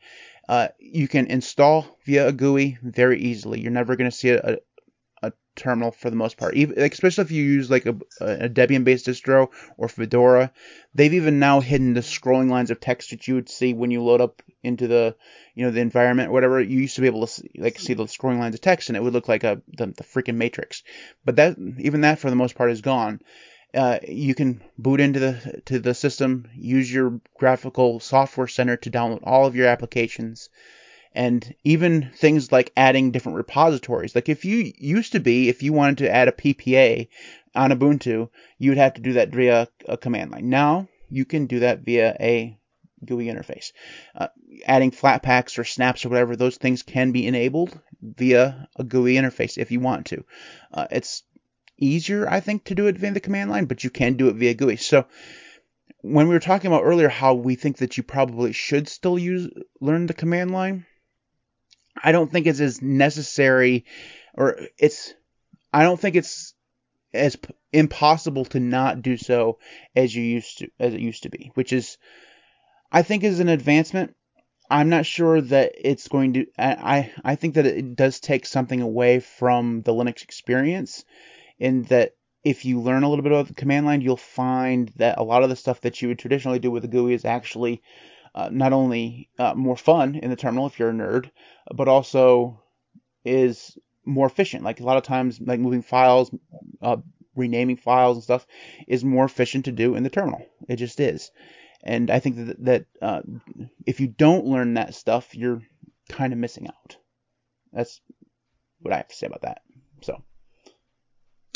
Uh, 0.49 0.69
you 0.79 1.07
can 1.07 1.27
install 1.27 1.99
via 2.07 2.29
a 2.29 2.33
GUI 2.33 2.79
very 2.83 3.21
easily. 3.21 3.61
You're 3.61 3.71
never 3.71 3.97
going 3.97 4.11
to 4.11 4.17
see 4.17 4.31
a, 4.31 4.39
a 4.39 4.57
terminal 5.57 5.91
for 5.91 6.11
the 6.11 6.17
most 6.17 6.37
part. 6.37 6.55
Even, 6.55 6.81
like, 6.81 6.93
especially 6.93 7.23
if 7.23 7.31
you 7.31 7.43
use 7.43 7.71
like 7.71 7.87
a, 7.87 7.97
a 8.21 8.49
Debian-based 8.49 9.07
distro 9.07 9.49
or 9.77 9.89
Fedora, 9.89 10.53
they've 10.95 11.15
even 11.15 11.39
now 11.39 11.61
hidden 11.61 11.95
the 11.95 12.01
scrolling 12.01 12.51
lines 12.51 12.71
of 12.71 12.81
text 12.81 13.11
that 13.11 13.27
you 13.29 13.35
would 13.35 13.49
see 13.49 13.75
when 13.75 13.91
you 13.91 14.03
load 14.03 14.21
up 14.21 14.43
into 14.63 14.87
the 14.87 15.15
you 15.55 15.65
know 15.65 15.71
the 15.71 15.81
environment 15.81 16.31
or 16.31 16.33
whatever. 16.33 16.61
You 16.61 16.81
used 16.81 16.97
to 16.97 17.01
be 17.01 17.07
able 17.07 17.27
to 17.27 17.33
see, 17.33 17.51
like 17.57 17.79
see 17.79 17.95
the 17.95 18.05
scrolling 18.05 18.39
lines 18.39 18.55
of 18.55 18.61
text, 18.61 18.89
and 18.89 18.97
it 18.97 19.03
would 19.03 19.13
look 19.13 19.29
like 19.29 19.45
a 19.45 19.63
the, 19.69 19.87
the 19.87 20.05
freaking 20.05 20.37
Matrix. 20.37 20.83
But 21.25 21.37
that 21.37 21.57
even 21.79 22.03
that 22.03 22.19
for 22.19 22.31
the 22.31 22.37
most 22.37 22.55
part 22.55 22.71
is 22.71 22.81
gone. 22.81 23.21
Uh, 23.73 24.01
you 24.09 24.35
can 24.35 24.61
boot 24.79 24.99
into 24.99 25.21
the 25.21 25.63
to 25.67 25.79
the 25.79 25.95
system, 25.95 26.49
use 26.55 26.93
your 26.93 27.21
graphical 27.39 28.01
software 28.01 28.49
center 28.49 28.77
to 28.77 28.91
download 28.91 29.21
all 29.23 29.47
of 29.47 29.55
your 29.55 29.69
applications 29.69 30.49
and 31.13 31.55
even 31.65 32.11
things 32.15 32.53
like 32.53 32.73
adding 32.77 33.11
different 33.11 33.37
repositories. 33.37 34.15
Like 34.15 34.29
if 34.29 34.45
you 34.45 34.73
used 34.79 35.13
to 35.13 35.21
be, 35.21 35.49
if 35.49 35.63
you 35.63 35.73
wanted 35.73 35.99
to 35.99 36.11
add 36.11 36.29
a 36.29 36.33
PPA 36.33 37.09
on 37.55 37.71
Ubuntu, 37.71 38.29
you'd 38.59 38.79
have 38.79 38.95
to 38.95 39.01
do 39.01 39.15
that 39.15 39.31
via 39.31 39.69
a 39.89 39.97
command 39.97 40.31
line. 40.31 40.49
Now 40.49 40.89
you 41.09 41.25
can 41.25 41.47
do 41.47 41.61
that 41.61 41.81
via 41.81 42.17
a 42.21 42.57
GUI 43.05 43.27
interface. 43.27 43.73
Uh, 44.15 44.29
adding 44.67 44.91
Flatpaks 44.91 45.59
or 45.59 45.65
snaps 45.65 46.05
or 46.05 46.11
whatever, 46.11 46.37
those 46.37 46.57
things 46.57 46.83
can 46.83 47.13
be 47.13 47.27
enabled 47.27 47.79
via 48.03 48.69
a 48.77 48.85
GUI 48.85 49.15
interface 49.15 49.59
if 49.59 49.71
you 49.71 49.81
want 49.81 50.07
to. 50.07 50.25
Uh, 50.73 50.87
it's 50.91 51.23
easier, 51.79 52.29
I 52.29 52.41
think, 52.41 52.65
to 52.65 52.75
do 52.75 52.87
it 52.87 52.99
via 52.99 53.13
the 53.13 53.21
command 53.21 53.51
line, 53.51 53.65
but 53.65 53.83
you 53.83 53.91
can 53.91 54.15
do 54.15 54.29
it 54.29 54.37
via 54.37 54.55
GUI. 54.55 54.77
So 54.77 55.07
when 56.03 56.29
we 56.29 56.35
were 56.35 56.41
talking 56.41 56.69
about 56.69 56.85
earlier 56.85 57.09
how 57.09 57.35
we 57.35 57.57
think 57.57 57.79
that 57.79 57.97
you 57.97 58.03
probably 58.03 58.53
should 58.53 58.89
still 58.89 59.19
use 59.19 59.49
learn 59.81 60.07
the 60.07 60.15
command 60.15 60.51
line, 60.51 60.87
I 62.03 62.13
don't 62.13 62.31
think 62.31 62.47
it's 62.47 62.61
as 62.61 62.83
necessary 62.83 63.85
or 64.35 64.61
it's 64.79 65.15
I 65.73 65.83
don't 65.83 66.01
think 66.01 66.17
it's 66.17 66.55
as 67.13 67.37
p- 67.37 67.55
impossible 67.73 68.45
to 68.47 68.61
not 68.61 69.03
do 69.03 69.17
so 69.17 69.59
as 69.97 70.15
you 70.15 70.23
used 70.23 70.59
to 70.59 70.69
as 70.79 70.95
it 70.95 71.01
used 71.01 71.25
to 71.25 71.31
be, 71.31 71.51
which 71.55 71.73
is 71.73 71.99
I 72.93 73.03
think 73.03 73.25
is 73.25 73.41
an 73.41 73.49
advancement. 73.49 74.15
I'm 74.71 74.89
not 74.89 75.07
sure 75.07 75.41
that 75.41 75.73
it's 75.77 76.09
going 76.09 76.35
to 76.35 76.47
I 76.59 77.13
I 77.25 77.35
think 77.35 77.55
that 77.55 77.67
it 77.67 77.97
does 77.97 78.21
take 78.21 78.47
something 78.47 78.81
away 78.81 79.21
from 79.21 79.83
the 79.83 79.93
Linux 79.93 80.23
experience 80.23 81.05
in 81.59 81.83
that 81.85 82.13
if 82.43 82.65
you 82.65 82.81
learn 82.81 83.03
a 83.03 83.09
little 83.09 83.23
bit 83.23 83.33
about 83.33 83.49
the 83.49 83.55
command 83.55 83.85
line, 83.85 84.01
you'll 84.01 84.17
find 84.17 84.91
that 84.97 85.19
a 85.19 85.23
lot 85.23 85.43
of 85.43 85.51
the 85.51 85.57
stuff 85.57 85.83
that 85.83 86.01
you 86.01 86.09
would 86.09 86.19
traditionally 86.19 86.59
do 86.59 86.71
with 86.71 86.83
the 86.83 86.89
GUI 86.89 87.13
is 87.13 87.25
actually 87.25 87.83
uh, 88.35 88.49
not 88.53 88.73
only 88.73 89.29
uh, 89.39 89.55
more 89.55 89.77
fun 89.77 90.15
in 90.15 90.31
the 90.31 90.37
terminal 90.37 90.67
if 90.67 90.79
you're 90.79 90.91
a 90.91 90.93
nerd, 90.93 91.31
but 91.75 91.89
also 91.89 92.63
is 93.25 93.77
more 94.05 94.27
efficient. 94.27 94.65
Like 94.65 94.81
a 94.81 94.85
lot 94.85 94.97
of 94.97 95.03
times, 95.03 95.41
like 95.41 95.61
moving 95.61 95.83
files, 95.83 96.31
uh, 96.83 96.99
renaming 97.35 97.77
files 97.77 98.17
and 98.17 98.25
stuff 98.25 98.47
is 98.89 99.05
more 99.05 99.25
efficient 99.25 99.67
to 99.67 99.73
do 99.73 99.95
in 99.95 100.03
the 100.03 100.11
terminal. 100.11 100.47
It 100.69 100.77
just 100.77 101.01
is. 101.01 101.31
And 101.83 102.11
I 102.11 102.19
think 102.19 102.37
that 102.37 102.65
that 102.65 102.85
uh, 103.01 103.23
if 103.87 104.01
you 104.01 104.07
don't 104.07 104.47
learn 104.47 104.75
that 104.75 104.95
stuff, 104.95 105.35
you're 105.35 105.63
kind 106.09 106.33
of 106.33 106.39
missing 106.39 106.69
out. 106.69 106.97
That's 107.73 108.01
what 108.81 108.93
I 108.93 108.99
have 108.99 109.09
to 109.09 109.17
say 109.17 109.27
about 109.27 109.43
that. 109.43 109.63
So. 110.03 110.23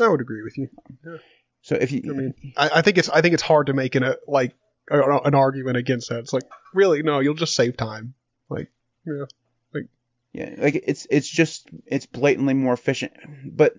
I 0.00 0.08
would 0.08 0.20
agree 0.20 0.42
with 0.42 0.58
you. 0.58 0.68
Yeah. 1.06 1.18
So 1.62 1.76
if 1.76 1.92
you, 1.92 2.02
I 2.04 2.12
mean, 2.12 2.34
I, 2.56 2.70
I 2.74 2.82
think 2.82 2.98
it's 2.98 3.08
I 3.08 3.22
think 3.22 3.32
it's 3.32 3.42
hard 3.42 3.68
to 3.68 3.72
make 3.72 3.94
an 3.94 4.02
a 4.02 4.16
like 4.26 4.52
a, 4.52 4.54
an 4.90 5.34
argument 5.34 5.76
against 5.76 6.10
that. 6.10 6.20
It's 6.20 6.32
like 6.32 6.44
really 6.72 7.02
no, 7.02 7.20
you'll 7.20 7.34
just 7.34 7.54
save 7.54 7.76
time. 7.76 8.14
Like 8.48 8.70
yeah, 9.06 9.24
like 9.72 9.86
yeah, 10.32 10.54
like 10.58 10.82
it's 10.86 11.06
it's 11.10 11.28
just 11.28 11.68
it's 11.86 12.06
blatantly 12.06 12.54
more 12.54 12.74
efficient. 12.74 13.12
But 13.44 13.74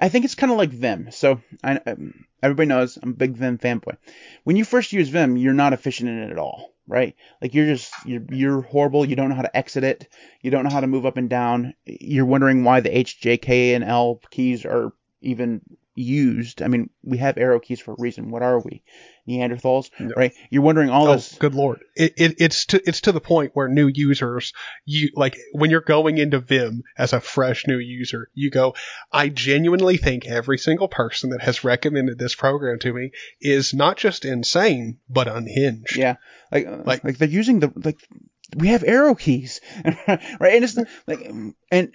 I 0.00 0.08
think 0.08 0.24
it's 0.24 0.34
kind 0.34 0.52
of 0.52 0.58
like 0.58 0.70
Vim. 0.70 1.10
So 1.10 1.40
I, 1.62 1.80
everybody 2.42 2.66
knows 2.66 2.98
I'm 3.00 3.10
a 3.10 3.14
big 3.14 3.36
Vim 3.36 3.58
fanboy. 3.58 3.96
When 4.44 4.56
you 4.56 4.64
first 4.64 4.92
use 4.92 5.08
Vim, 5.08 5.36
you're 5.36 5.54
not 5.54 5.72
efficient 5.72 6.10
in 6.10 6.18
it 6.18 6.30
at 6.32 6.38
all, 6.38 6.74
right? 6.86 7.14
Like 7.40 7.54
you're 7.54 7.66
just 7.66 7.92
you're 8.04 8.22
you're 8.30 8.62
horrible. 8.62 9.04
You 9.04 9.16
don't 9.16 9.28
know 9.28 9.36
how 9.36 9.42
to 9.42 9.56
exit 9.56 9.84
it. 9.84 10.08
You 10.40 10.50
don't 10.50 10.64
know 10.64 10.70
how 10.70 10.80
to 10.80 10.86
move 10.86 11.06
up 11.06 11.16
and 11.16 11.30
down. 11.30 11.74
You're 11.86 12.26
wondering 12.26 12.64
why 12.64 12.80
the 12.80 12.96
H, 12.96 13.20
J, 13.20 13.36
K, 13.36 13.74
and 13.74 13.84
L 13.84 14.20
keys 14.30 14.64
are 14.64 14.92
even 15.20 15.60
used. 15.94 16.62
I 16.62 16.68
mean, 16.68 16.90
we 17.02 17.18
have 17.18 17.36
arrow 17.36 17.60
keys 17.60 17.80
for 17.80 17.92
a 17.92 17.96
reason. 17.98 18.30
What 18.30 18.42
are 18.42 18.58
we? 18.60 18.82
Neanderthals, 19.28 19.90
no. 20.00 20.12
right? 20.16 20.32
You're 20.50 20.62
wondering 20.62 20.90
all 20.90 21.06
oh, 21.08 21.14
this. 21.14 21.34
Good 21.34 21.54
lord, 21.54 21.80
it, 21.94 22.14
it, 22.16 22.34
it's 22.38 22.66
to 22.66 22.82
it's 22.88 23.02
to 23.02 23.12
the 23.12 23.20
point 23.20 23.52
where 23.54 23.68
new 23.68 23.88
users, 23.92 24.52
you 24.84 25.10
like 25.14 25.36
when 25.52 25.70
you're 25.70 25.80
going 25.80 26.18
into 26.18 26.40
Vim 26.40 26.82
as 26.98 27.12
a 27.12 27.20
fresh 27.20 27.66
new 27.66 27.78
user, 27.78 28.30
you 28.34 28.50
go, 28.50 28.74
I 29.12 29.28
genuinely 29.28 29.96
think 29.96 30.26
every 30.26 30.58
single 30.58 30.88
person 30.88 31.30
that 31.30 31.42
has 31.42 31.64
recommended 31.64 32.18
this 32.18 32.34
program 32.34 32.78
to 32.80 32.92
me 32.92 33.12
is 33.40 33.74
not 33.74 33.96
just 33.96 34.24
insane 34.24 34.98
but 35.08 35.28
unhinged. 35.28 35.96
Yeah, 35.96 36.16
like 36.50 36.66
uh, 36.66 36.78
like 36.84 37.04
like 37.04 37.18
they're 37.18 37.28
using 37.28 37.60
the 37.60 37.72
like 37.76 37.98
we 38.56 38.68
have 38.68 38.84
arrow 38.84 39.14
keys, 39.14 39.60
right? 39.84 40.20
And 40.40 40.64
it's 40.64 40.76
like 41.06 41.30
and 41.70 41.94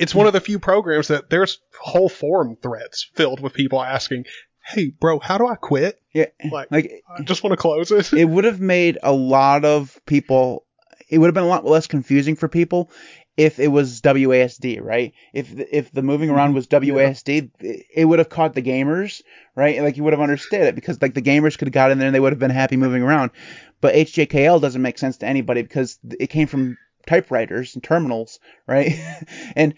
it's 0.00 0.14
one 0.14 0.26
of 0.26 0.32
the 0.32 0.40
few 0.40 0.58
programs 0.58 1.08
that 1.08 1.28
there's 1.28 1.58
whole 1.78 2.08
forum 2.08 2.56
threads 2.62 3.10
filled 3.14 3.40
with 3.40 3.52
people 3.52 3.82
asking, 3.82 4.24
"Hey, 4.64 4.88
bro, 4.88 5.18
how 5.18 5.36
do 5.36 5.46
I 5.46 5.56
quit?" 5.56 6.00
Yeah, 6.14 6.26
like, 6.50 6.70
like 6.70 7.02
I 7.08 7.22
just 7.22 7.44
want 7.44 7.52
to 7.52 7.58
close 7.58 7.90
it. 7.90 8.12
It 8.12 8.24
would 8.24 8.44
have 8.44 8.60
made 8.60 8.98
a 9.02 9.12
lot 9.12 9.64
of 9.64 10.00
people. 10.06 10.64
It 11.10 11.18
would 11.18 11.26
have 11.26 11.34
been 11.34 11.44
a 11.44 11.48
lot 11.48 11.66
less 11.66 11.86
confusing 11.86 12.34
for 12.34 12.48
people 12.48 12.90
if 13.36 13.58
it 13.58 13.68
was 13.68 14.00
WASD, 14.00 14.82
right? 14.82 15.12
If 15.34 15.52
if 15.58 15.92
the 15.92 16.02
moving 16.02 16.30
around 16.30 16.54
was 16.54 16.66
WASD, 16.66 17.50
yeah. 17.60 17.76
it 17.94 18.04
would 18.06 18.20
have 18.20 18.30
caught 18.30 18.54
the 18.54 18.62
gamers, 18.62 19.22
right? 19.54 19.82
Like 19.82 19.98
you 19.98 20.04
would 20.04 20.12
have 20.14 20.20
understood 20.20 20.62
it 20.62 20.74
because 20.74 21.00
like 21.02 21.14
the 21.14 21.22
gamers 21.22 21.58
could 21.58 21.68
have 21.68 21.74
got 21.74 21.90
in 21.90 21.98
there 21.98 22.08
and 22.08 22.14
they 22.14 22.20
would 22.20 22.32
have 22.32 22.38
been 22.38 22.50
happy 22.50 22.76
moving 22.76 23.02
around. 23.02 23.32
But 23.80 23.94
HJKL 23.94 24.60
doesn't 24.60 24.82
make 24.82 24.98
sense 24.98 25.18
to 25.18 25.26
anybody 25.26 25.62
because 25.62 25.98
it 26.18 26.28
came 26.28 26.46
from 26.46 26.78
typewriters 27.06 27.74
and 27.74 27.82
terminals, 27.82 28.40
right? 28.66 28.92
and 29.56 29.74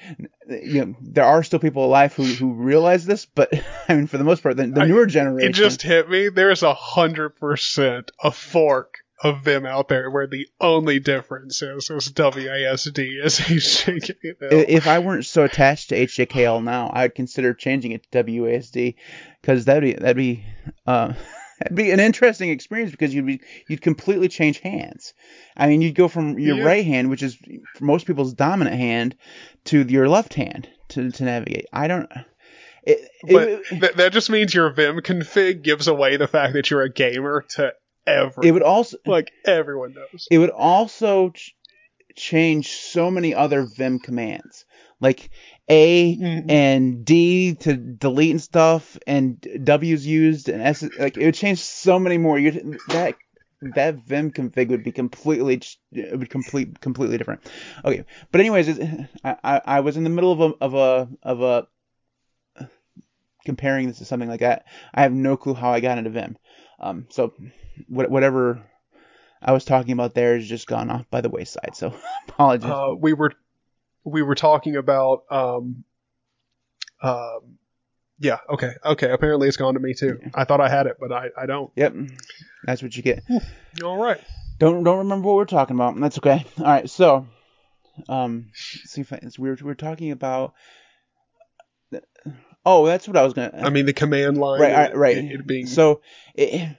you 0.48 0.84
know, 0.84 0.96
there 1.00 1.24
are 1.24 1.42
still 1.42 1.58
people 1.58 1.84
alive 1.84 2.14
who, 2.14 2.24
who 2.24 2.52
realize 2.52 3.04
this, 3.04 3.26
but 3.26 3.52
I 3.88 3.94
mean, 3.94 4.06
for 4.06 4.18
the 4.18 4.24
most 4.24 4.42
part, 4.42 4.56
the, 4.56 4.66
the 4.66 4.86
newer 4.86 5.06
generation. 5.06 5.50
It 5.50 5.54
just 5.54 5.82
hit 5.82 6.08
me. 6.08 6.28
There's 6.28 6.62
a 6.62 6.74
hundred 6.74 7.30
percent 7.30 8.10
a 8.22 8.30
fork 8.30 8.98
of 9.22 9.42
Vim 9.42 9.64
out 9.64 9.88
there 9.88 10.10
where 10.10 10.26
the 10.26 10.48
only 10.60 10.98
difference 10.98 11.62
is 11.62 11.90
is 11.90 12.08
WASD 12.10 13.22
as 13.22 13.38
HJKL. 13.38 14.34
If 14.68 14.88
I 14.88 14.98
weren't 14.98 15.26
so 15.26 15.44
attached 15.44 15.90
to 15.90 16.06
HJKL 16.06 16.62
now, 16.62 16.90
I'd 16.92 17.14
consider 17.14 17.54
changing 17.54 17.92
it 17.92 18.10
to 18.10 18.24
WASD 18.24 18.96
because 19.40 19.64
that'd 19.64 19.82
be 19.82 19.92
that'd 19.92 20.16
be 20.16 20.44
uh, 20.86 21.12
It'd 21.66 21.76
be 21.76 21.90
an 21.90 22.00
interesting 22.00 22.50
experience 22.50 22.90
because 22.90 23.14
you'd 23.14 23.26
be 23.26 23.40
you'd 23.68 23.82
completely 23.82 24.28
change 24.28 24.60
hands. 24.60 25.14
I 25.56 25.68
mean, 25.68 25.82
you'd 25.82 25.94
go 25.94 26.08
from 26.08 26.38
your 26.38 26.58
yeah. 26.58 26.64
right 26.64 26.84
hand, 26.84 27.10
which 27.10 27.22
is 27.22 27.36
for 27.74 27.84
most 27.84 28.06
people's 28.06 28.34
dominant 28.34 28.76
hand, 28.76 29.16
to 29.66 29.82
your 29.82 30.08
left 30.08 30.34
hand 30.34 30.68
to 30.88 31.10
to 31.10 31.24
navigate. 31.24 31.66
I 31.72 31.88
don't. 31.88 32.10
It, 32.84 33.08
but 33.30 33.48
it, 33.48 33.64
th- 33.68 33.92
that 33.92 34.12
just 34.12 34.28
means 34.28 34.52
your 34.52 34.70
Vim 34.70 34.96
config 35.00 35.62
gives 35.62 35.86
away 35.86 36.16
the 36.16 36.26
fact 36.26 36.54
that 36.54 36.70
you're 36.70 36.82
a 36.82 36.92
gamer 36.92 37.44
to 37.50 37.72
everyone. 38.06 38.46
It 38.46 38.52
would 38.52 38.62
also 38.62 38.98
like 39.06 39.30
everyone 39.44 39.94
knows. 39.94 40.26
It 40.30 40.38
would 40.38 40.50
also 40.50 41.30
ch- 41.30 41.54
change 42.14 42.72
so 42.72 43.10
many 43.10 43.34
other 43.34 43.64
Vim 43.64 43.98
commands. 43.98 44.64
Like 45.00 45.30
a 45.68 46.16
mm-hmm. 46.16 46.50
and 46.50 47.04
D 47.04 47.54
to 47.56 47.74
delete 47.74 48.30
and 48.30 48.42
stuff, 48.42 48.96
and 49.06 49.44
W's 49.64 50.06
used, 50.06 50.48
and 50.48 50.62
S 50.62 50.84
like 50.98 51.16
it 51.16 51.24
would 51.24 51.34
change 51.34 51.58
so 51.58 51.98
many 51.98 52.18
more. 52.18 52.38
You 52.38 52.78
that 52.88 53.16
that 53.74 53.96
Vim 54.06 54.30
config 54.30 54.68
would 54.68 54.84
be 54.84 54.92
completely 54.92 55.60
it 55.92 56.18
would 56.18 56.30
complete 56.30 56.80
completely 56.80 57.18
different. 57.18 57.40
Okay, 57.84 58.04
but 58.30 58.40
anyways, 58.40 58.78
I, 59.24 59.36
I, 59.42 59.60
I 59.64 59.80
was 59.80 59.96
in 59.96 60.04
the 60.04 60.10
middle 60.10 60.32
of 60.32 60.40
a 60.40 60.54
of 60.60 60.74
a 60.74 61.08
of 61.22 61.42
a 61.42 61.66
comparing 63.44 63.88
this 63.88 63.98
to 63.98 64.04
something 64.04 64.28
like 64.28 64.40
that. 64.40 64.66
I 64.94 65.02
have 65.02 65.12
no 65.12 65.36
clue 65.36 65.54
how 65.54 65.72
I 65.72 65.80
got 65.80 65.98
into 65.98 66.10
Vim. 66.10 66.36
Um, 66.78 67.06
so 67.10 67.32
whatever 67.88 68.62
I 69.42 69.52
was 69.52 69.64
talking 69.64 69.92
about 69.92 70.14
there 70.14 70.36
has 70.36 70.48
just 70.48 70.66
gone 70.66 70.90
off 70.90 71.08
by 71.10 71.20
the 71.20 71.28
wayside. 71.28 71.74
So 71.74 71.94
apologies. 72.28 72.70
Uh, 72.70 72.94
we 72.98 73.12
were 73.12 73.32
we 74.04 74.22
were 74.22 74.34
talking 74.34 74.76
about 74.76 75.24
um, 75.30 75.84
um, 77.02 77.58
yeah, 78.18 78.38
okay, 78.48 78.74
okay. 78.84 79.10
Apparently, 79.10 79.48
it's 79.48 79.56
gone 79.56 79.74
to 79.74 79.80
me 79.80 79.94
too. 79.94 80.20
I 80.34 80.44
thought 80.44 80.60
I 80.60 80.68
had 80.68 80.86
it, 80.86 80.96
but 81.00 81.12
I, 81.12 81.30
I 81.36 81.46
don't. 81.46 81.72
Yep, 81.74 81.94
that's 82.64 82.82
what 82.82 82.96
you 82.96 83.02
get. 83.02 83.24
All 83.82 83.96
right. 83.96 84.20
Don't 84.58 84.84
don't 84.84 84.98
remember 84.98 85.26
what 85.26 85.36
we're 85.36 85.44
talking 85.44 85.74
about. 85.74 85.98
That's 85.98 86.18
okay. 86.18 86.44
All 86.58 86.64
right. 86.64 86.88
So, 86.88 87.26
um, 88.08 88.50
see 88.54 89.00
if 89.00 89.12
I, 89.12 89.20
we 89.38 89.50
were 89.50 89.56
we 89.56 89.66
were 89.66 89.74
talking 89.74 90.12
about. 90.12 90.54
Oh, 92.64 92.86
that's 92.86 93.08
what 93.08 93.16
I 93.16 93.24
was 93.24 93.32
gonna. 93.32 93.60
I 93.60 93.70
mean, 93.70 93.86
the 93.86 93.92
command 93.92 94.38
line. 94.38 94.60
Right. 94.60 94.96
right. 94.96 95.16
It, 95.16 95.32
it 95.32 95.46
being 95.46 95.66
so. 95.66 96.00
It, 96.34 96.76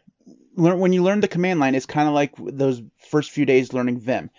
learn 0.56 0.80
when 0.80 0.94
you 0.94 1.04
learn 1.04 1.22
the 1.22 1.28
command 1.28 1.60
line, 1.60 1.76
it's 1.76 1.86
kind 1.86 2.08
of 2.08 2.14
like 2.14 2.32
those 2.38 2.82
first 3.10 3.32
few 3.32 3.46
days 3.46 3.74
learning 3.74 4.00
Vim 4.00 4.30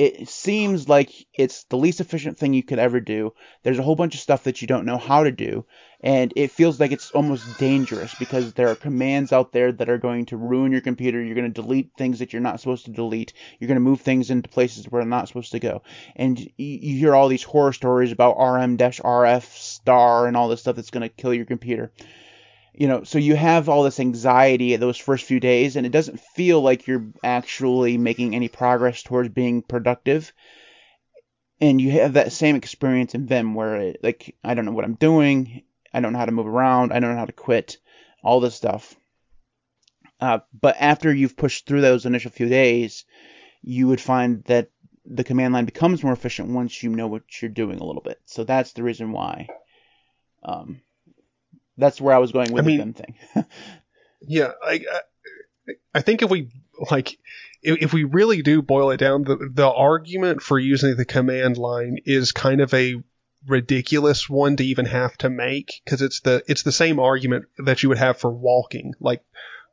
it 0.00 0.28
seems 0.28 0.88
like 0.88 1.10
it's 1.34 1.64
the 1.64 1.76
least 1.76 2.00
efficient 2.00 2.38
thing 2.38 2.54
you 2.54 2.62
could 2.62 2.78
ever 2.78 3.00
do. 3.00 3.34
There's 3.62 3.78
a 3.78 3.82
whole 3.82 3.96
bunch 3.96 4.14
of 4.14 4.20
stuff 4.20 4.44
that 4.44 4.62
you 4.62 4.66
don't 4.66 4.86
know 4.86 4.96
how 4.96 5.24
to 5.24 5.30
do, 5.30 5.66
and 6.00 6.32
it 6.36 6.52
feels 6.52 6.80
like 6.80 6.92
it's 6.92 7.10
almost 7.10 7.56
dangerous 7.56 8.14
because 8.14 8.54
there 8.54 8.70
are 8.70 8.76
commands 8.76 9.30
out 9.30 9.52
there 9.52 9.72
that 9.72 9.90
are 9.90 9.98
going 9.98 10.26
to 10.26 10.36
ruin 10.36 10.72
your 10.72 10.80
computer. 10.80 11.22
You're 11.22 11.34
going 11.34 11.52
to 11.52 11.62
delete 11.62 11.90
things 11.98 12.20
that 12.20 12.32
you're 12.32 12.40
not 12.40 12.60
supposed 12.60 12.86
to 12.86 12.92
delete. 12.92 13.34
You're 13.58 13.68
going 13.68 13.76
to 13.76 13.80
move 13.80 14.00
things 14.00 14.30
into 14.30 14.48
places 14.48 14.86
where 14.88 15.02
they're 15.02 15.08
not 15.08 15.28
supposed 15.28 15.52
to 15.52 15.60
go. 15.60 15.82
And 16.16 16.38
you, 16.56 16.96
hear 16.96 17.14
all 17.14 17.28
these 17.28 17.42
horror 17.42 17.72
stories 17.72 18.12
about 18.12 18.38
RM-RF 18.38 19.44
star 19.54 20.26
and 20.26 20.36
all 20.36 20.48
this 20.48 20.60
stuff 20.60 20.76
that's 20.76 20.90
going 20.90 21.02
to 21.02 21.08
kill 21.08 21.34
your 21.34 21.44
computer 21.44 21.92
you 22.80 22.88
know, 22.88 23.04
so 23.04 23.18
you 23.18 23.36
have 23.36 23.68
all 23.68 23.82
this 23.82 24.00
anxiety 24.00 24.74
those 24.76 24.96
first 24.96 25.26
few 25.26 25.38
days, 25.38 25.76
and 25.76 25.84
it 25.84 25.92
doesn't 25.92 26.18
feel 26.18 26.62
like 26.62 26.86
you're 26.86 27.08
actually 27.22 27.98
making 27.98 28.34
any 28.34 28.48
progress 28.48 29.02
towards 29.02 29.28
being 29.28 29.60
productive. 29.60 30.32
And 31.60 31.78
you 31.78 31.90
have 31.90 32.14
that 32.14 32.32
same 32.32 32.56
experience 32.56 33.14
in 33.14 33.26
Vim 33.26 33.54
where, 33.54 33.76
it, 33.76 34.00
like, 34.02 34.34
I 34.42 34.54
don't 34.54 34.64
know 34.64 34.72
what 34.72 34.86
I'm 34.86 34.94
doing, 34.94 35.62
I 35.92 36.00
don't 36.00 36.14
know 36.14 36.18
how 36.20 36.24
to 36.24 36.32
move 36.32 36.46
around, 36.46 36.94
I 36.94 37.00
don't 37.00 37.10
know 37.10 37.18
how 37.18 37.26
to 37.26 37.32
quit, 37.32 37.76
all 38.24 38.40
this 38.40 38.54
stuff. 38.54 38.96
Uh, 40.18 40.38
but 40.58 40.76
after 40.80 41.12
you've 41.12 41.36
pushed 41.36 41.66
through 41.66 41.82
those 41.82 42.06
initial 42.06 42.30
few 42.30 42.48
days, 42.48 43.04
you 43.60 43.88
would 43.88 44.00
find 44.00 44.42
that 44.44 44.70
the 45.04 45.24
command 45.24 45.52
line 45.52 45.66
becomes 45.66 46.02
more 46.02 46.14
efficient 46.14 46.48
once 46.48 46.82
you 46.82 46.88
know 46.88 47.08
what 47.08 47.42
you're 47.42 47.50
doing 47.50 47.78
a 47.78 47.84
little 47.84 48.00
bit. 48.00 48.22
So 48.24 48.42
that's 48.42 48.72
the 48.72 48.82
reason 48.82 49.12
why. 49.12 49.48
Um, 50.42 50.80
that's 51.80 52.00
where 52.00 52.14
I 52.14 52.18
was 52.18 52.32
going 52.32 52.52
with 52.52 52.64
I 52.64 52.70
the 52.70 52.76
mean- 52.78 52.92
thing. 52.94 53.14
Yeah, 54.22 54.52
I, 54.62 54.84
I, 55.66 55.72
I 55.94 56.00
think 56.02 56.20
if 56.20 56.28
we 56.30 56.50
like, 56.90 57.18
if, 57.62 57.82
if 57.82 57.92
we 57.94 58.04
really 58.04 58.42
do 58.42 58.60
boil 58.60 58.90
it 58.90 58.98
down, 58.98 59.24
the 59.24 59.50
the 59.50 59.68
argument 59.68 60.42
for 60.42 60.58
using 60.58 60.94
the 60.96 61.06
command 61.06 61.56
line 61.56 61.96
is 62.04 62.30
kind 62.32 62.60
of 62.60 62.72
a 62.74 63.02
ridiculous 63.46 64.28
one 64.28 64.56
to 64.56 64.64
even 64.64 64.84
have 64.84 65.16
to 65.18 65.30
make 65.30 65.80
because 65.84 66.02
it's 66.02 66.20
the 66.20 66.42
it's 66.46 66.64
the 66.64 66.70
same 66.70 67.00
argument 67.00 67.46
that 67.64 67.82
you 67.82 67.88
would 67.88 67.96
have 67.98 68.18
for 68.18 68.30
walking. 68.30 68.92
Like, 69.00 69.24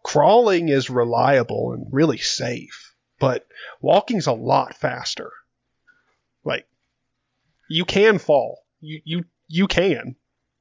crawling 0.02 0.70
is 0.70 0.90
reliable 0.90 1.74
and 1.74 1.88
really 1.92 2.18
safe, 2.18 2.96
but 3.20 3.46
walking's 3.82 4.28
a 4.28 4.32
lot 4.32 4.76
faster. 4.76 5.30
Like, 6.46 6.66
you 7.70 7.84
can 7.84 8.18
fall, 8.18 8.60
you 8.80 9.02
you 9.04 9.26
you 9.50 9.68
can, 9.68 10.16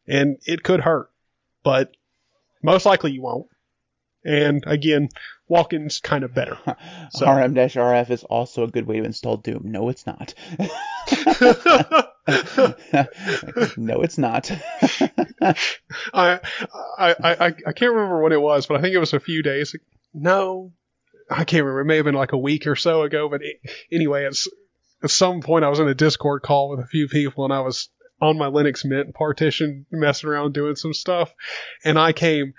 and 0.08 0.38
it 0.44 0.64
could 0.64 0.80
hurt, 0.80 1.08
but 1.66 1.90
most 2.62 2.86
likely 2.86 3.10
you 3.10 3.22
won't. 3.22 3.48
And 4.24 4.62
again, 4.68 5.08
walking's 5.48 5.98
kind 5.98 6.22
of 6.22 6.32
better. 6.32 6.56
So- 7.10 7.26
RM-RF 7.26 8.10
is 8.10 8.22
also 8.22 8.62
a 8.62 8.68
good 8.68 8.86
way 8.86 9.00
to 9.00 9.04
install 9.04 9.38
Doom. 9.38 9.62
No, 9.64 9.88
it's 9.88 10.06
not. 10.06 10.34
no, 13.76 14.02
it's 14.02 14.16
not. 14.16 14.50
I, 15.42 15.56
I, 16.14 16.40
I, 16.98 17.46
I 17.66 17.72
can't 17.72 17.92
remember 17.92 18.22
when 18.22 18.32
it 18.32 18.40
was, 18.40 18.66
but 18.66 18.76
I 18.76 18.80
think 18.80 18.94
it 18.94 18.98
was 18.98 19.12
a 19.12 19.18
few 19.18 19.42
days. 19.42 19.74
No, 20.14 20.72
I 21.28 21.42
can't 21.42 21.64
remember. 21.64 21.80
It 21.80 21.86
may 21.86 21.96
have 21.96 22.04
been 22.04 22.14
like 22.14 22.32
a 22.32 22.38
week 22.38 22.68
or 22.68 22.76
so 22.76 23.02
ago. 23.02 23.28
But 23.28 23.42
it, 23.42 23.56
anyway, 23.90 24.24
it's, 24.24 24.48
at 25.02 25.10
some 25.10 25.40
point 25.40 25.64
I 25.64 25.68
was 25.68 25.80
in 25.80 25.88
a 25.88 25.94
Discord 25.94 26.42
call 26.42 26.70
with 26.70 26.78
a 26.78 26.86
few 26.86 27.08
people, 27.08 27.42
and 27.44 27.52
I 27.52 27.60
was 27.60 27.88
on 28.20 28.38
my 28.38 28.46
Linux 28.46 28.84
Mint 28.84 29.14
partition, 29.14 29.86
messing 29.90 30.28
around 30.30 30.54
doing 30.54 30.76
some 30.76 30.94
stuff, 30.94 31.32
and 31.84 31.98
I 31.98 32.12
came 32.12 32.54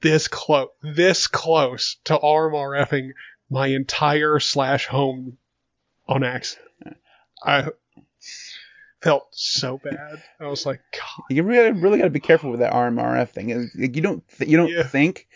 this 0.00 0.28
close, 0.28 0.68
this 0.82 1.26
close 1.26 1.96
to 2.04 2.18
arm 2.18 2.52
RFing 2.52 3.10
my 3.50 3.68
entire 3.68 4.38
slash 4.40 4.86
home 4.86 5.38
on 6.08 6.24
accident. 6.24 6.66
I 7.44 7.68
felt 9.02 9.26
so 9.32 9.78
bad. 9.78 10.22
I 10.40 10.46
was 10.48 10.66
like, 10.66 10.80
God. 10.92 11.24
you 11.30 11.42
really, 11.42 11.72
really 11.72 11.98
got 11.98 12.04
to 12.04 12.10
be 12.10 12.20
careful 12.20 12.50
with 12.50 12.60
that 12.60 12.72
RM-RF 12.74 13.28
thing. 13.30 13.70
You 13.74 14.00
don't, 14.02 14.26
th- 14.38 14.50
you 14.50 14.56
don't 14.56 14.70
Yeah. 14.70 14.82
think 14.84 15.28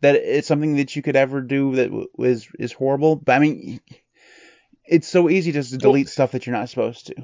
that 0.00 0.14
it's 0.14 0.46
something 0.46 0.76
that 0.76 0.94
you 0.94 1.02
could 1.02 1.16
ever 1.16 1.40
do 1.40 1.74
that 1.76 2.06
is 2.18 2.46
is 2.58 2.72
horrible. 2.72 3.16
But 3.16 3.32
I 3.32 3.38
mean, 3.40 3.80
it's 4.84 5.08
so 5.08 5.28
easy 5.28 5.50
just 5.52 5.70
to 5.72 5.78
delete 5.78 6.08
stuff 6.08 6.32
that 6.32 6.46
you're 6.46 6.54
not 6.56 6.68
supposed 6.68 7.06
to. 7.08 7.14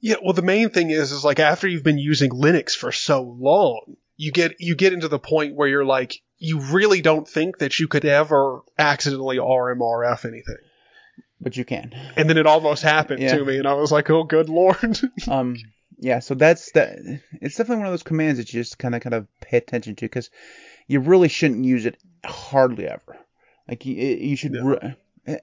Yeah, 0.00 0.16
well, 0.22 0.34
the 0.34 0.42
main 0.42 0.70
thing 0.70 0.90
is, 0.90 1.10
is 1.12 1.24
like 1.24 1.40
after 1.40 1.66
you've 1.66 1.82
been 1.82 1.98
using 1.98 2.30
Linux 2.30 2.72
for 2.72 2.92
so 2.92 3.22
long, 3.22 3.96
you 4.16 4.30
get 4.32 4.56
you 4.60 4.74
get 4.74 4.92
into 4.92 5.08
the 5.08 5.18
point 5.18 5.54
where 5.54 5.68
you're 5.68 5.84
like, 5.84 6.14
you 6.38 6.60
really 6.60 7.00
don't 7.00 7.26
think 7.28 7.58
that 7.58 7.78
you 7.78 7.88
could 7.88 8.04
ever 8.04 8.60
accidentally 8.78 9.38
RMRF 9.38 10.24
anything, 10.26 10.56
But 11.40 11.56
you 11.56 11.64
can. 11.64 11.92
and 12.16 12.28
then 12.28 12.36
it 12.38 12.46
almost 12.46 12.82
happened 12.82 13.22
Yeah. 13.22 13.36
to 13.36 13.44
me, 13.44 13.58
and 13.58 13.66
I 13.66 13.74
was 13.74 13.90
like, 13.92 14.10
oh, 14.10 14.24
good 14.24 14.48
lord. 14.48 14.98
um 15.28 15.56
yeah 15.98 16.18
so 16.18 16.34
that's 16.34 16.72
that 16.72 16.98
it's 17.40 17.56
definitely 17.56 17.78
one 17.78 17.86
of 17.86 17.92
those 17.94 18.02
commands 18.02 18.38
that 18.38 18.52
you 18.52 18.60
just 18.60 18.78
kind 18.78 18.94
of 18.94 19.00
kind 19.00 19.14
of 19.14 19.26
pay 19.40 19.56
attention 19.56 19.96
to 19.96 20.04
because 20.04 20.28
you 20.88 21.00
really 21.00 21.28
shouldn't 21.28 21.64
use 21.64 21.86
it 21.86 21.96
hardly 22.22 22.86
ever 22.86 23.16
like 23.66 23.86
you, 23.86 23.94
you 23.94 24.36
should 24.36 24.52
No. 24.52 24.62
re- 24.62 24.94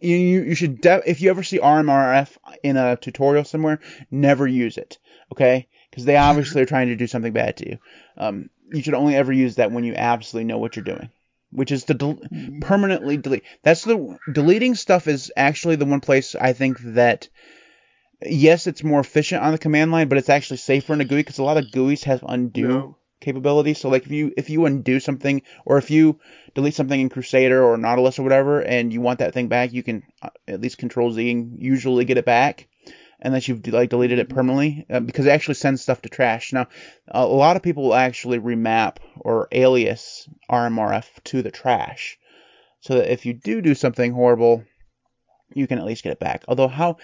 you, 0.01 0.15
you 0.17 0.43
you 0.43 0.55
should 0.55 0.81
de- 0.81 1.09
if 1.09 1.21
you 1.21 1.29
ever 1.29 1.43
see 1.43 1.59
RMRF 1.59 2.37
in 2.63 2.77
a 2.77 2.95
tutorial 2.97 3.43
somewhere 3.43 3.79
never 4.11 4.47
use 4.47 4.77
it 4.77 4.97
okay 5.31 5.67
because 5.89 6.05
they 6.05 6.17
obviously 6.17 6.61
are 6.61 6.65
trying 6.65 6.87
to 6.87 6.95
do 6.95 7.07
something 7.07 7.33
bad 7.33 7.57
to 7.57 7.69
you 7.69 7.77
um 8.17 8.49
you 8.71 8.81
should 8.81 8.93
only 8.93 9.15
ever 9.15 9.31
use 9.31 9.55
that 9.55 9.71
when 9.71 9.83
you 9.83 9.93
absolutely 9.95 10.45
know 10.45 10.57
what 10.57 10.75
you're 10.75 10.85
doing 10.85 11.09
which 11.51 11.71
is 11.71 11.83
to 11.83 11.93
del- 11.93 12.19
permanently 12.61 13.15
delete. 13.17 13.43
That's 13.61 13.83
the 13.83 14.17
deleting 14.31 14.73
stuff 14.73 15.07
is 15.07 15.31
actually 15.37 15.75
the 15.75 15.85
one 15.85 16.01
place 16.01 16.33
I 16.33 16.53
think 16.53 16.79
that 16.79 17.29
yes, 18.25 18.67
it's 18.67 18.83
more 18.83 18.99
efficient 18.99 19.43
on 19.43 19.51
the 19.51 19.57
command 19.59 19.91
line, 19.91 20.07
but 20.07 20.17
it's 20.17 20.29
actually 20.29 20.57
safer 20.57 20.93
in 20.93 21.01
a 21.01 21.05
GUI 21.05 21.17
because 21.17 21.37
a 21.37 21.43
lot 21.43 21.57
of 21.57 21.71
GUIs 21.71 22.05
have 22.05 22.23
undo 22.27 22.67
No. 22.67 22.97
Capability. 23.23 23.73
So 23.73 23.89
like 23.89 24.05
if 24.05 24.11
you 24.11 24.33
if 24.37 24.49
you 24.49 24.65
undo 24.65 24.99
something 24.99 25.41
or 25.65 25.77
if 25.77 25.89
you 25.89 26.19
delete 26.53 26.75
something 26.75 26.99
in 26.99 27.09
Krusader 27.09 27.63
or 27.63 27.77
Nautilus 27.77 28.19
or 28.19 28.23
whatever, 28.23 28.61
and 28.61 28.93
you 28.93 29.01
want 29.01 29.19
that 29.19 29.33
thing 29.33 29.47
back, 29.47 29.73
you 29.73 29.81
can 29.81 30.03
uh, 30.21 30.29
at 30.47 30.61
least 30.61 30.77
Control 30.77 31.11
Z 31.11 31.31
and 31.31 31.61
usually 31.61 32.05
get 32.05 32.17
it 32.17 32.25
back. 32.25 32.67
Unless 33.25 33.47
you've 33.47 33.65
like 33.67 33.89
deleted 33.89 34.19
it 34.19 34.27
permanently, 34.27 34.85
uh, 34.89 34.99
because 34.99 35.25
it 35.25 35.29
actually 35.29 35.53
sends 35.53 35.81
stuff 35.81 36.01
to 36.01 36.09
trash. 36.09 36.51
Now, 36.51 36.67
a 37.07 37.25
lot 37.25 37.55
of 37.55 37.63
people 37.63 37.83
will 37.83 37.93
actually 37.93 38.37
remap 38.37 38.97
or 39.15 39.47
alias 39.53 40.27
RMRF 40.51 41.05
to 41.25 41.41
the 41.41 41.51
trash, 41.51 42.17
so 42.81 42.95
that 42.95 43.13
if 43.13 43.25
you 43.25 43.33
do 43.33 43.61
do 43.61 43.75
something 43.75 44.11
horrible, 44.11 44.65
you 45.53 45.67
can 45.67 45.79
at 45.79 45.85
least 45.85 46.03
get 46.03 46.11
it 46.11 46.19
back. 46.19 46.43
Although 46.49 46.67
how, 46.67 46.97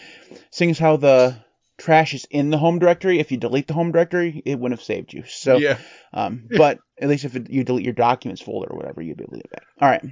seeing 0.51 0.71
as 0.71 0.79
how 0.79 0.97
the 0.97 1.37
trash 1.79 2.13
is 2.13 2.27
in 2.29 2.49
the 2.51 2.57
home 2.57 2.77
directory, 2.77 3.19
if 3.19 3.31
you 3.31 3.37
delete 3.37 3.67
the 3.67 3.73
home 3.73 3.91
directory, 3.91 4.43
it 4.45 4.59
wouldn't 4.59 4.79
have 4.79 4.85
saved 4.85 5.13
you. 5.13 5.23
So, 5.25 5.57
yeah, 5.57 5.77
um, 6.13 6.47
but 6.57 6.79
at 7.01 7.09
least 7.09 7.25
if 7.25 7.35
it, 7.35 7.49
you 7.49 7.63
delete 7.63 7.85
your 7.85 7.93
documents 7.93 8.41
folder 8.41 8.69
or 8.69 8.77
whatever, 8.77 9.01
you'd 9.01 9.17
be 9.17 9.23
able 9.23 9.33
to 9.33 9.39
get 9.39 9.51
back. 9.51 9.65
All 9.81 9.89
right. 9.89 10.03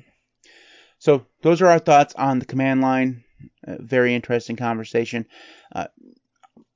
So 0.99 1.25
those 1.43 1.61
are 1.61 1.67
our 1.67 1.79
thoughts 1.79 2.15
on 2.15 2.39
the 2.39 2.45
command 2.45 2.81
line. 2.81 3.23
Uh, 3.67 3.75
very 3.79 4.15
interesting 4.15 4.55
conversation. 4.55 5.27
Uh, 5.75 5.87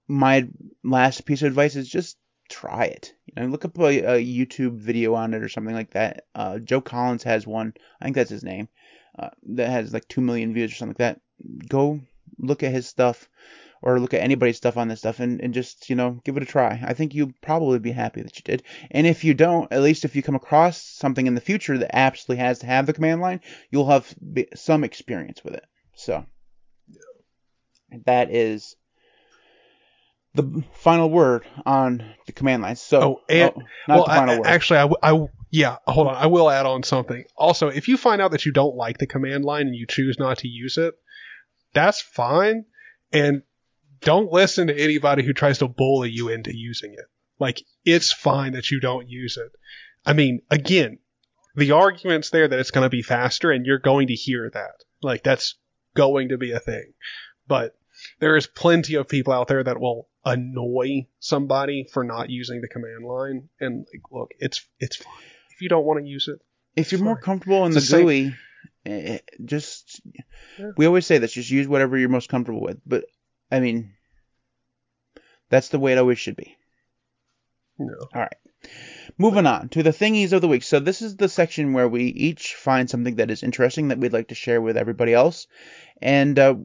my 0.07 0.47
last 0.83 1.25
piece 1.25 1.41
of 1.41 1.47
advice 1.47 1.75
is 1.75 1.89
just 1.89 2.17
try 2.49 2.85
it. 2.85 3.13
You 3.25 3.41
know, 3.41 3.47
look 3.49 3.65
up 3.65 3.79
a, 3.79 4.17
a 4.17 4.23
YouTube 4.23 4.77
video 4.77 5.15
on 5.15 5.33
it 5.33 5.41
or 5.41 5.49
something 5.49 5.73
like 5.73 5.91
that. 5.91 6.25
Uh, 6.35 6.59
Joe 6.59 6.81
Collins 6.81 7.23
has 7.23 7.47
one. 7.47 7.73
I 7.99 8.05
think 8.05 8.15
that's 8.15 8.29
his 8.29 8.43
name. 8.43 8.67
Uh, 9.17 9.29
that 9.53 9.69
has 9.69 9.93
like 9.93 10.07
two 10.07 10.21
million 10.21 10.53
views 10.53 10.71
or 10.71 10.75
something 10.75 10.95
like 10.99 11.15
that. 11.15 11.21
Go 11.67 12.01
look 12.37 12.61
at 12.63 12.71
his 12.71 12.87
stuff 12.87 13.27
or 13.81 13.99
look 13.99 14.13
at 14.13 14.21
anybody's 14.21 14.57
stuff 14.57 14.77
on 14.77 14.87
this 14.87 14.99
stuff 14.99 15.19
and, 15.19 15.41
and 15.41 15.53
just, 15.53 15.89
you 15.89 15.95
know, 15.95 16.21
give 16.23 16.37
it 16.37 16.43
a 16.43 16.45
try. 16.45 16.79
I 16.85 16.93
think 16.93 17.13
you'll 17.15 17.31
probably 17.41 17.79
be 17.79 17.91
happy 17.91 18.21
that 18.21 18.35
you 18.37 18.43
did. 18.43 18.63
And 18.91 19.07
if 19.07 19.23
you 19.23 19.33
don't, 19.33 19.71
at 19.71 19.81
least 19.81 20.05
if 20.05 20.15
you 20.15 20.21
come 20.21 20.35
across 20.35 20.81
something 20.81 21.25
in 21.25 21.35
the 21.35 21.41
future 21.41 21.77
that 21.77 21.95
absolutely 21.95 22.43
has 22.43 22.59
to 22.59 22.67
have 22.67 22.85
the 22.85 22.93
command 22.93 23.21
line, 23.21 23.41
you'll 23.71 23.89
have 23.89 24.13
some 24.55 24.83
experience 24.83 25.43
with 25.43 25.55
it. 25.55 25.65
So 25.95 26.25
that 28.05 28.31
is 28.31 28.75
the 30.33 30.63
final 30.73 31.09
word 31.09 31.45
on 31.65 32.03
the 32.25 32.31
command 32.31 32.63
line. 32.63 32.75
So, 32.75 33.01
Oh, 33.01 33.21
and- 33.29 33.51
not 33.87 33.95
well, 33.95 34.03
the 34.05 34.09
final 34.11 34.35
I, 34.35 34.37
word. 34.39 34.47
actually, 34.47 34.79
I, 34.79 35.11
I 35.13 35.25
yeah, 35.49 35.77
hold 35.85 36.07
on. 36.07 36.15
I 36.15 36.27
will 36.27 36.49
add 36.49 36.65
on 36.65 36.83
something. 36.83 37.25
Also, 37.35 37.67
if 37.67 37.89
you 37.89 37.97
find 37.97 38.21
out 38.21 38.31
that 38.31 38.45
you 38.45 38.53
don't 38.53 38.75
like 38.77 38.99
the 38.99 39.07
command 39.07 39.43
line 39.43 39.67
and 39.67 39.75
you 39.75 39.85
choose 39.85 40.17
not 40.17 40.37
to 40.39 40.47
use 40.47 40.77
it, 40.77 40.93
that's 41.73 41.99
fine. 42.01 42.63
And 43.11 43.41
don't 44.01 44.31
listen 44.31 44.67
to 44.67 44.77
anybody 44.79 45.23
who 45.23 45.33
tries 45.33 45.59
to 45.59 45.67
bully 45.67 46.09
you 46.09 46.29
into 46.29 46.55
using 46.55 46.93
it. 46.93 47.05
Like, 47.39 47.63
it's 47.85 48.11
fine 48.11 48.53
that 48.53 48.69
you 48.71 48.79
don't 48.79 49.09
use 49.09 49.37
it. 49.37 49.51
I 50.05 50.13
mean, 50.13 50.41
again, 50.49 50.99
the 51.55 51.71
argument's 51.71 52.29
there 52.29 52.47
that 52.47 52.59
it's 52.59 52.71
going 52.71 52.85
to 52.85 52.89
be 52.89 53.01
faster, 53.01 53.51
and 53.51 53.65
you're 53.65 53.79
going 53.79 54.07
to 54.07 54.13
hear 54.13 54.49
that. 54.53 54.83
Like, 55.01 55.23
that's 55.23 55.55
going 55.95 56.29
to 56.29 56.37
be 56.37 56.51
a 56.51 56.59
thing. 56.59 56.93
But 57.47 57.75
there 58.19 58.37
is 58.37 58.47
plenty 58.47 58.95
of 58.95 59.07
people 59.07 59.33
out 59.33 59.47
there 59.47 59.63
that 59.63 59.79
will 59.79 60.07
annoy 60.23 61.07
somebody 61.19 61.87
for 61.91 62.03
not 62.03 62.29
using 62.29 62.61
the 62.61 62.67
command 62.67 63.05
line. 63.05 63.49
And 63.59 63.85
like, 63.93 64.03
look, 64.11 64.31
it's 64.39 64.65
it's 64.79 64.95
fine 64.97 65.13
if 65.51 65.61
you 65.61 65.69
don't 65.69 65.85
want 65.85 65.99
to 66.03 66.07
use 66.09 66.27
it. 66.27 66.39
if 66.75 66.91
you're 66.91 67.03
more 67.03 67.19
comfortable 67.19 67.65
in 67.65 67.75
It's 67.75 67.89
the 67.89 67.97
the 67.97 68.03
GUI 68.03 68.35
Eh, 68.85 69.19
Just 69.45 70.01
Yeah. 70.57 70.71
we 70.77 70.85
always 70.87 71.05
say 71.05 71.17
this. 71.19 71.33
Just 71.33 71.51
use 71.51 71.67
whatever 71.67 71.97
you're 71.97 72.09
most 72.09 72.29
comfortable 72.29 72.61
with. 72.61 72.79
But 72.85 73.05
I 73.51 73.59
mean, 73.59 73.93
that's 75.49 75.69
the 75.69 75.79
way 75.79 75.91
it 75.91 75.97
always 75.97 76.19
should 76.19 76.35
be. 76.37 76.55
Know. 77.77 78.07
All 78.13 78.21
right. 78.21 78.35
Moving 79.17 79.45
on 79.47 79.69
to 79.69 79.83
the 79.83 79.89
thingies 79.89 80.33
of 80.33 80.41
the 80.41 80.47
week. 80.47 80.63
So 80.63 80.79
this 80.79 81.01
is 81.01 81.15
the 81.15 81.27
section 81.27 81.73
where 81.73 81.87
we 81.87 82.05
each 82.05 82.55
find 82.55 82.89
something 82.89 83.15
that 83.15 83.31
is 83.31 83.43
interesting 83.43 83.89
that 83.89 83.97
we'd 83.97 84.13
like 84.13 84.29
to 84.29 84.35
share 84.35 84.61
with 84.61 84.77
everybody 84.77 85.13
else, 85.13 85.47
and 86.01 86.37
uh, 86.37 86.55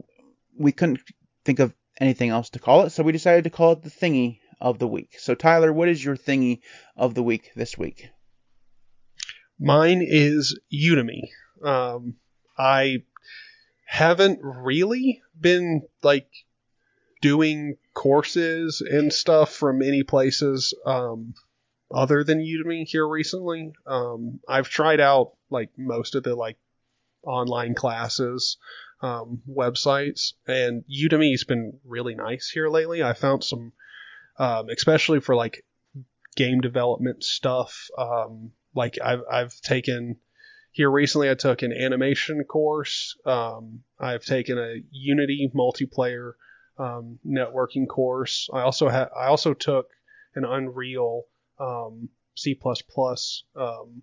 we 0.57 0.71
couldn't 0.71 0.99
think 1.43 1.59
of 1.59 1.73
anything 1.99 2.29
else 2.29 2.51
to 2.51 2.59
call 2.59 2.83
it, 2.83 2.91
so 2.91 3.03
we 3.03 3.11
decided 3.11 3.43
to 3.43 3.49
call 3.49 3.73
it 3.73 3.81
the 3.81 3.89
thingy 3.89 4.39
of 4.61 4.79
the 4.79 4.87
week. 4.87 5.15
So 5.19 5.35
Tyler, 5.35 5.73
what 5.73 5.89
is 5.89 6.03
your 6.03 6.15
thingy 6.15 6.61
of 6.95 7.15
the 7.15 7.23
week 7.23 7.51
this 7.55 7.77
week? 7.77 8.09
Mine 9.59 10.03
is 10.05 10.59
Udemy. 10.71 11.29
Um, 11.63 12.17
I 12.57 13.03
haven't 13.85 14.39
really 14.43 15.21
been 15.39 15.81
like 16.03 16.29
doing 17.21 17.77
courses 17.93 18.81
and 18.81 19.11
stuff 19.11 19.53
from 19.53 19.81
any 19.81 20.03
places 20.03 20.73
um, 20.85 21.33
other 21.93 22.23
than 22.23 22.39
Udemy 22.39 22.87
here 22.87 23.07
recently. 23.07 23.73
Um, 23.85 24.39
I've 24.47 24.69
tried 24.69 24.99
out 24.99 25.33
like 25.49 25.69
most 25.77 26.15
of 26.15 26.23
the 26.23 26.35
like 26.35 26.57
online 27.23 27.73
classes 27.75 28.57
um, 29.01 29.41
websites, 29.49 30.33
and 30.47 30.83
Udemy's 30.85 31.43
been 31.43 31.79
really 31.85 32.15
nice 32.15 32.49
here 32.49 32.69
lately. 32.69 33.03
I 33.03 33.13
found 33.13 33.43
some, 33.43 33.73
um, 34.37 34.69
especially 34.69 35.19
for 35.19 35.35
like 35.35 35.63
game 36.35 36.61
development 36.61 37.23
stuff. 37.23 37.89
Um, 37.97 38.51
like 38.75 38.97
I've 39.03 39.21
I've 39.31 39.61
taken 39.61 40.17
here 40.71 40.91
recently. 40.91 41.29
I 41.29 41.35
took 41.35 41.63
an 41.63 41.73
animation 41.73 42.43
course. 42.43 43.17
Um, 43.25 43.83
I've 43.99 44.25
taken 44.25 44.57
a 44.57 44.75
Unity 44.91 45.51
multiplayer 45.55 46.33
um, 46.77 47.19
networking 47.25 47.87
course. 47.87 48.49
I 48.53 48.61
also 48.61 48.89
had 48.89 49.09
I 49.17 49.27
also 49.27 49.53
took 49.53 49.89
an 50.35 50.45
Unreal 50.45 51.23
um, 51.59 52.09
C 52.35 52.59
um, 53.55 54.01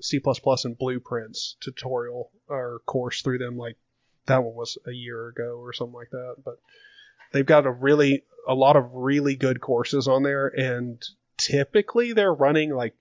C 0.00 0.20
and 0.64 0.78
Blueprints 0.78 1.56
tutorial 1.60 2.30
or 2.48 2.80
course 2.86 3.22
through 3.22 3.38
them. 3.38 3.56
Like 3.56 3.76
that 4.26 4.42
one 4.42 4.54
was 4.54 4.78
a 4.86 4.92
year 4.92 5.28
ago 5.28 5.58
or 5.60 5.72
something 5.72 5.94
like 5.94 6.10
that. 6.10 6.36
But 6.44 6.56
they've 7.32 7.46
got 7.46 7.66
a 7.66 7.70
really 7.70 8.24
a 8.48 8.54
lot 8.54 8.76
of 8.76 8.90
really 8.92 9.36
good 9.36 9.60
courses 9.60 10.08
on 10.08 10.22
there, 10.22 10.48
and 10.48 11.02
typically 11.36 12.12
they're 12.12 12.34
running 12.34 12.74
like 12.74 12.94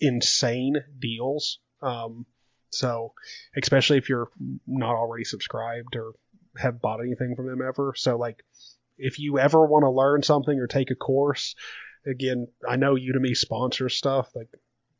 insane 0.00 0.76
deals. 0.98 1.58
Um, 1.80 2.26
so, 2.70 3.12
especially 3.56 3.98
if 3.98 4.08
you're 4.08 4.30
not 4.66 4.94
already 4.94 5.24
subscribed 5.24 5.96
or 5.96 6.12
have 6.56 6.80
bought 6.80 7.00
anything 7.00 7.34
from 7.36 7.46
them 7.46 7.62
ever. 7.66 7.94
So, 7.96 8.16
like, 8.16 8.42
if 8.98 9.18
you 9.18 9.38
ever 9.38 9.64
want 9.66 9.84
to 9.84 9.90
learn 9.90 10.22
something 10.22 10.58
or 10.58 10.66
take 10.66 10.90
a 10.90 10.94
course, 10.94 11.54
again, 12.06 12.48
I 12.68 12.76
know 12.76 12.94
Udemy 12.94 13.36
sponsors 13.36 13.94
stuff. 13.94 14.30
Like, 14.34 14.48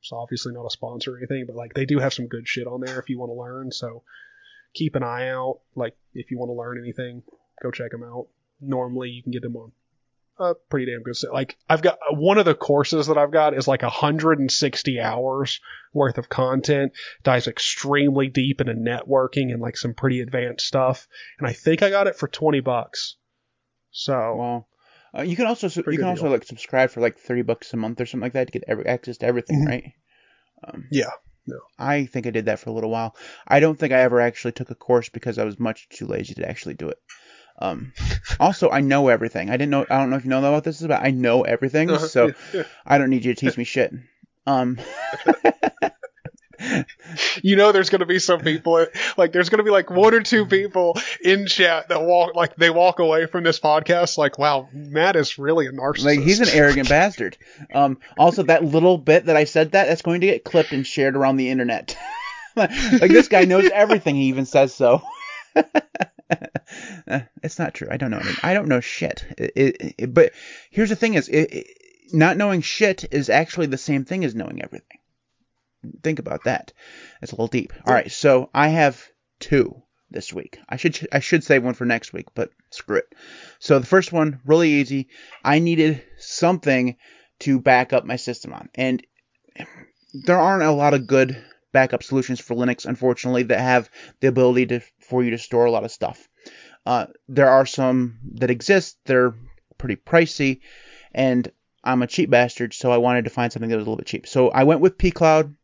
it's 0.01 0.13
obviously 0.13 0.53
not 0.53 0.67
a 0.67 0.71
sponsor 0.71 1.15
or 1.15 1.19
anything, 1.19 1.45
but 1.47 1.57
like, 1.57 1.75
they 1.75 1.85
do 1.85 1.99
have 1.99 2.15
some 2.15 2.27
good 2.27 2.49
shit 2.49 2.67
on 2.67 2.81
there 2.81 2.99
if 2.99 3.09
you 3.09 3.19
want 3.19 3.31
to 3.31 3.35
learn. 3.35 3.71
So, 3.71 4.03
keep 4.75 4.97
an 4.97 5.03
eye 5.03 5.29
out. 5.29 5.61
Like, 5.75 5.97
if 6.15 6.31
you 6.31 6.39
want 6.39 6.49
to 6.49 6.55
learn 6.55 6.79
anything, 6.79 7.23
go 7.63 7.71
check 7.71 7.91
them 7.91 8.03
out. 8.03 8.29
Normally, 8.61 9.11
you 9.11 9.23
can 9.23 9.33
get 9.33 9.43
them 9.43 9.57
on 9.57 9.73
a 10.39 10.55
pretty 10.71 10.91
damn 10.91 11.03
good 11.03 11.17
set. 11.17 11.33
Like 11.33 11.57
I've 11.69 11.83
got 11.83 11.99
one 12.11 12.39
of 12.39 12.45
the 12.45 12.55
courses 12.55 13.07
that 13.07 13.19
I've 13.19 13.31
got 13.33 13.55
is 13.55 13.69
like 13.69 13.83
160 13.83 15.01
hours 15.01 15.61
worth 15.93 16.19
of 16.19 16.29
content. 16.29 16.93
Dives 17.23 17.47
extremely 17.49 18.29
deep 18.29 18.61
into 18.61 18.75
networking 18.75 19.53
and 19.53 19.61
like 19.61 19.77
some 19.77 19.95
pretty 19.95 20.21
advanced 20.21 20.67
stuff. 20.67 21.07
And 21.39 21.47
I 21.47 21.53
think 21.53 21.83
I 21.83 21.91
got 21.91 22.07
it 22.07 22.17
for 22.17 22.29
20 22.29 22.61
bucks. 22.61 23.17
So 23.91 24.13
Well, 24.37 24.69
uh, 25.17 25.23
you 25.23 25.37
can 25.37 25.47
also 25.47 25.69
you 25.69 25.83
can 25.83 25.97
good 25.97 26.05
also 26.05 26.23
deal. 26.23 26.33
like 26.33 26.45
subscribe 26.45 26.91
for 26.91 27.01
like 27.03 27.19
thirty 27.19 27.43
bucks 27.43 27.73
a 27.75 27.77
month 27.77 28.01
or 28.01 28.07
something 28.07 28.25
like 28.25 28.33
that 28.33 28.47
to 28.47 28.53
get 28.53 28.65
every 28.67 28.87
access 28.87 29.19
to 29.19 29.27
everything, 29.27 29.65
Mhm. 29.65 29.69
right? 29.69 29.93
Um, 30.65 30.89
yeah, 30.91 31.11
no. 31.47 31.59
I 31.79 32.07
think 32.07 32.27
I 32.27 32.31
did 32.31 32.47
that 32.47 32.59
for 32.61 32.71
a 32.71 32.73
little 32.73 32.89
while. 32.91 33.15
I 33.47 33.61
don't 33.61 33.79
think 33.79 33.93
I 33.93 34.01
ever 34.01 34.21
actually 34.21 34.53
took 34.53 34.71
a 34.71 34.75
course 34.75 35.11
because 35.11 35.37
I 35.39 35.45
was 35.45 35.59
much 35.59 35.89
too 35.91 36.07
lazy 36.07 36.33
to 36.35 36.49
actually 36.49 36.75
do 36.75 36.89
it. 36.89 36.99
Um, 37.63 37.93
also, 38.41 38.71
I 38.71 38.81
know 38.81 39.09
everything. 39.09 39.49
I 39.49 39.53
didn't 39.53 39.71
know. 39.71 39.87
I 39.89 39.99
don't 39.99 40.11
know 40.11 40.17
if 40.17 40.25
you 40.25 40.31
know 40.31 40.39
about 40.39 40.65
this, 40.65 40.83
but 40.83 41.01
I 41.01 41.11
know 41.11 41.43
everything, 41.43 41.91
Uh-huh, 41.91 42.07
so 42.07 42.33
yeah. 42.53 42.65
I 42.87 42.99
don't 42.99 43.11
need 43.11 43.25
you 43.25 43.35
to 43.35 43.41
teach 43.41 43.57
me 43.57 43.65
shit. 43.65 43.93
Um, 44.47 44.79
you 47.43 47.57
know, 47.57 47.71
there's 47.71 47.91
going 47.91 48.01
to 48.01 48.07
be 48.07 48.19
some 48.19 48.41
people 48.41 48.87
like 49.17 49.33
there's 49.33 49.49
going 49.49 49.59
to 49.59 49.65
be 49.65 49.71
like 49.71 49.91
one 49.91 50.15
or 50.15 50.23
two 50.23 50.47
people 50.47 50.99
in 51.23 51.47
chat 51.47 51.89
that 51.89 52.03
walk 52.03 52.35
like 52.35 52.57
they 52.57 52.71
walk 52.71 52.99
away 52.99 53.27
from 53.27 53.45
this 53.45 53.61
podcast 53.61 54.19
like, 54.19 54.39
wow, 54.39 54.69
Matt 54.73 55.15
is 55.15 55.39
really 55.39 55.67
a 55.67 55.73
narcissist. 55.73 56.05
like 56.05 56.21
he's 56.21 56.41
an 56.41 56.49
arrogant 56.49 56.89
bastard. 56.89 57.37
Um, 57.73 57.99
also, 58.19 58.43
that 58.45 58.65
little 58.65 58.99
bit 58.99 59.27
that 59.27 59.37
I 59.37 59.45
said 59.45 59.73
that 59.73 59.87
that's 59.87 60.03
going 60.03 60.23
to 60.23 60.27
get 60.27 60.45
clipped 60.45 60.73
and 60.73 60.85
shared 60.85 61.17
around 61.17 61.37
the 61.37 61.51
internet. 61.51 61.97
like 62.57 63.11
this 63.11 63.29
guy 63.29 63.45
knows 63.45 63.71
everything. 63.73 64.17
He 64.17 64.25
even 64.25 64.47
says 64.47 64.75
so. 64.75 65.03
It's 67.43 67.59
not 67.59 67.75
true. 67.75 67.89
I 67.91 67.97
don't 67.97 68.11
know. 68.11 68.19
Anything. 68.19 68.37
I 68.43 68.55
don't 68.55 68.69
know 68.69 68.81
shit. 68.81 69.25
It, 69.37 69.95
it, 69.99 70.15
but 70.15 70.33
here's 70.71 70.89
the 70.89 70.97
thing: 70.97 71.15
is 71.15 71.31
not 72.13 72.37
knowing 72.37 72.61
shit 72.61 73.05
is 73.13 73.29
actually 73.29 73.67
the 73.67 73.79
same 73.79 74.05
thing 74.05 74.25
as 74.25 74.35
knowing 74.35 74.63
everything. 74.63 74.99
Think 76.03 76.21
about 76.21 76.45
that. 76.45 76.73
It's 77.21 77.33
a 77.33 77.35
little 77.35 77.49
deep. 77.49 77.73
All 77.85 77.93
right, 77.93 78.11
so 78.11 78.51
I 78.55 78.69
have 78.69 79.05
two 79.41 79.83
this 80.11 80.33
week. 80.33 80.61
I 80.69 80.77
should 80.77 81.09
I 81.11 81.19
should 81.19 81.43
save 81.43 81.65
one 81.65 81.75
for 81.75 81.85
next 81.85 82.13
week, 82.13 82.27
but 82.35 82.51
screw 82.71 82.99
it. 82.99 83.13
So 83.59 83.79
the 83.79 83.87
first 83.87 84.13
one, 84.13 84.41
really 84.47 84.71
easy. 84.71 85.09
I 85.45 85.59
needed 85.59 86.03
something 86.19 86.97
to 87.41 87.61
back 87.61 87.93
up 87.93 88.05
my 88.05 88.17
system 88.17 88.53
on, 88.53 88.69
and 88.75 89.05
there 90.15 90.39
aren't 90.39 90.63
a 90.63 90.71
lot 90.71 90.95
of 90.95 91.07
good 91.07 91.43
backup 91.73 92.03
solutions 92.03 92.41
for 92.41 92.55
Linux, 92.55 92.87
unfortunately, 92.87 93.45
that 93.45 93.61
have 93.61 93.91
the 94.21 94.29
ability 94.29 94.67
to 94.67 94.81
for 95.01 95.23
you 95.23 95.31
to 95.31 95.39
store 95.39 95.65
a 95.65 95.71
lot 95.71 95.85
of 95.85 95.91
stuff. 95.91 96.29
Uh, 96.85 97.07
there 97.29 97.49
are 97.49 97.67
some 97.67 98.19
that 98.35 98.51
exist. 98.51 98.99
They're 99.05 99.35
pretty 99.79 99.97
pricey, 99.97 100.61
and 101.13 101.51
I'm 101.85 102.03
a 102.03 102.07
cheap 102.07 102.31
bastard, 102.31 102.75
so 102.75 102.91
I 102.91 102.99
wanted 102.99 103.25
to 103.25 103.31
find 103.31 103.53
something 103.53 103.71
that 103.71 103.77
was 103.77 103.87
a 103.87 103.91
little 103.91 103.97
bit 103.97 104.07
cheap. 104.07 104.27
So 104.27 104.51
I 104.51 104.65
went 104.65 104.81
with 104.81 104.99
pCloud. 104.99 105.55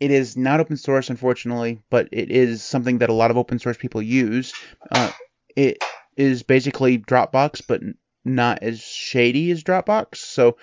It 0.00 0.10
is 0.10 0.36
not 0.36 0.60
open 0.60 0.76
source, 0.76 1.10
unfortunately, 1.10 1.82
but 1.90 2.08
it 2.12 2.30
is 2.30 2.62
something 2.62 2.98
that 2.98 3.10
a 3.10 3.14
lot 3.14 3.30
of 3.30 3.36
open 3.36 3.58
source 3.58 3.76
people 3.76 4.00
use. 4.00 4.54
Uh, 4.90 5.10
it 5.56 5.82
is 6.16 6.42
basically 6.44 6.98
Dropbox, 6.98 7.62
but 7.66 7.80
not 8.24 8.62
as 8.62 8.80
shady 8.80 9.50
as 9.50 9.64
Dropbox. 9.64 10.16
So 10.16 10.56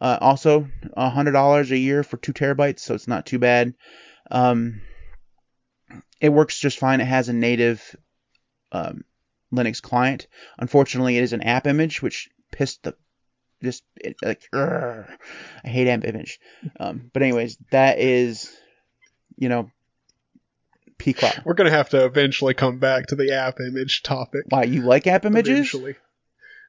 uh, 0.00 0.18
also 0.20 0.68
$100 0.96 1.70
a 1.70 1.78
year 1.78 2.02
for 2.02 2.16
two 2.16 2.32
terabytes, 2.32 2.80
so 2.80 2.94
it's 2.94 3.08
not 3.08 3.26
too 3.26 3.38
bad. 3.38 3.74
Um, 4.30 4.82
it 6.20 6.28
works 6.28 6.58
just 6.58 6.78
fine. 6.78 7.00
It 7.00 7.06
has 7.06 7.28
a 7.28 7.32
native 7.32 7.96
um, 8.72 9.04
Linux 9.52 9.82
client. 9.82 10.26
Unfortunately, 10.58 11.16
it 11.16 11.22
is 11.22 11.32
an 11.32 11.42
app 11.42 11.66
image, 11.66 12.02
which 12.02 12.28
pissed 12.52 12.82
the 12.82 12.94
just 13.62 13.82
it, 13.96 14.16
like 14.22 14.48
urgh. 14.54 15.08
I 15.64 15.68
hate 15.68 15.88
app 15.88 16.04
image. 16.04 16.40
Um, 16.78 17.10
but 17.12 17.22
anyways, 17.22 17.58
that 17.70 17.98
is 17.98 18.54
you 19.36 19.48
know 19.48 19.70
pCloud. 20.98 21.44
We're 21.44 21.54
gonna 21.54 21.70
have 21.70 21.90
to 21.90 22.04
eventually 22.04 22.54
come 22.54 22.78
back 22.78 23.06
to 23.06 23.16
the 23.16 23.34
app 23.34 23.60
image 23.60 24.02
topic. 24.02 24.44
Why 24.48 24.64
you 24.64 24.82
like 24.82 25.06
app 25.06 25.24
images? 25.24 25.52
Eventually. 25.52 25.96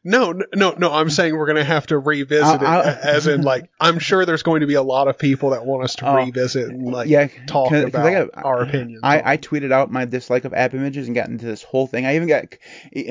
No, 0.04 0.34
no, 0.56 0.72
no. 0.78 0.92
I'm 0.92 1.10
saying 1.12 1.36
we're 1.38 1.46
gonna 1.46 1.64
have 1.64 1.86
to 1.88 2.00
revisit 2.00 2.62
I'll- 2.62 2.82
it, 2.82 2.98
as 3.04 3.28
in 3.28 3.42
like 3.44 3.70
I'm 3.80 4.00
sure 4.00 4.26
there's 4.26 4.42
going 4.42 4.62
to 4.62 4.68
be 4.68 4.74
a 4.74 4.82
lot 4.82 5.08
of 5.08 5.20
people 5.20 5.52
that 5.52 5.64
want 5.66 5.84
us 5.84 5.96
to 5.98 6.10
Oh, 6.10 6.16
revisit 6.16 6.70
and 6.70 6.92
like 6.92 7.08
yeah, 7.08 7.28
talk 7.46 7.70
'cause- 7.70 7.84
'cause 7.84 7.90
about 7.90 8.06
I 8.08 8.12
got- 8.12 8.30
our 8.46 8.62
opinions. 8.64 9.02
I, 9.04 9.34
I 9.34 9.38
tweeted 9.38 9.72
out 9.72 9.92
my 9.92 10.06
dislike 10.06 10.46
of 10.46 10.54
app 10.56 10.74
images 10.74 11.06
and 11.08 11.16
got 11.16 11.30
into 11.30 11.46
this 11.46 11.62
whole 11.62 11.86
thing. 11.86 12.06
I 12.08 12.16
even 12.16 12.28
got 12.28 12.46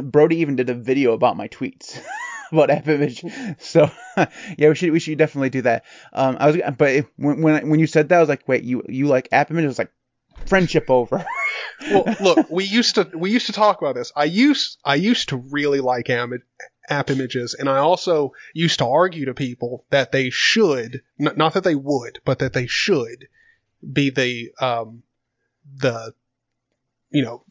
Brodie 0.03 0.39
even 0.39 0.57
did 0.57 0.69
a 0.69 0.75
video 0.75 1.13
about 1.13 1.37
my 1.37 1.47
tweets 1.47 1.97
about 2.53 2.71
app 2.71 2.89
image. 2.89 3.25
So 3.59 3.89
yeah, 4.59 4.69
we 4.69 4.75
should 4.75 4.91
we 4.91 4.99
should 4.99 5.17
definitely 5.17 5.51
do 5.51 5.63
that. 5.63 5.85
Um, 6.13 6.37
I 6.41 6.47
was 6.51 6.57
but 6.77 7.07
when 7.17 7.41
when 7.43 7.69
when 7.71 7.79
you 7.79 7.87
said 7.87 8.09
that, 8.09 8.17
I 8.17 8.21
was 8.21 8.29
like, 8.29 8.49
wait, 8.49 8.65
you 8.65 8.83
you 8.89 9.07
like 9.07 9.29
app 9.31 9.53
images? 9.53 9.67
I 9.67 9.71
was 9.71 9.79
like, 9.79 9.93
friendship 10.47 10.91
over. 10.91 11.25
well, 11.93 12.05
look, 12.21 12.47
we 12.51 12.65
used 12.65 12.97
to 12.97 13.09
we 13.15 13.31
used 13.31 13.47
to 13.47 13.53
talk 13.53 13.81
about 13.81 13.95
this. 13.95 14.11
I 14.17 14.25
used 14.25 14.79
I 14.85 14.97
used 14.97 15.29
to 15.29 15.37
really 15.37 15.79
like 15.81 16.11
app, 16.11 16.31
app 16.91 17.09
images, 17.11 17.55
and 17.55 17.69
I 17.69 17.79
also 17.79 18.33
used 18.53 18.79
to 18.81 18.87
argue 18.87 19.25
to 19.27 19.35
people 19.35 19.85
that 19.91 20.13
they 20.13 20.29
should 20.31 21.03
n- 21.21 21.33
not 21.37 21.55
that 21.55 21.65
they 21.65 21.75
would, 21.77 22.19
but 22.25 22.41
that 22.41 22.53
they 22.53 22.67
should 22.67 23.29
be 23.93 24.11
the 24.11 24.51
um 24.61 25.03
the 25.77 26.13
you 27.11 27.23
know 27.23 27.45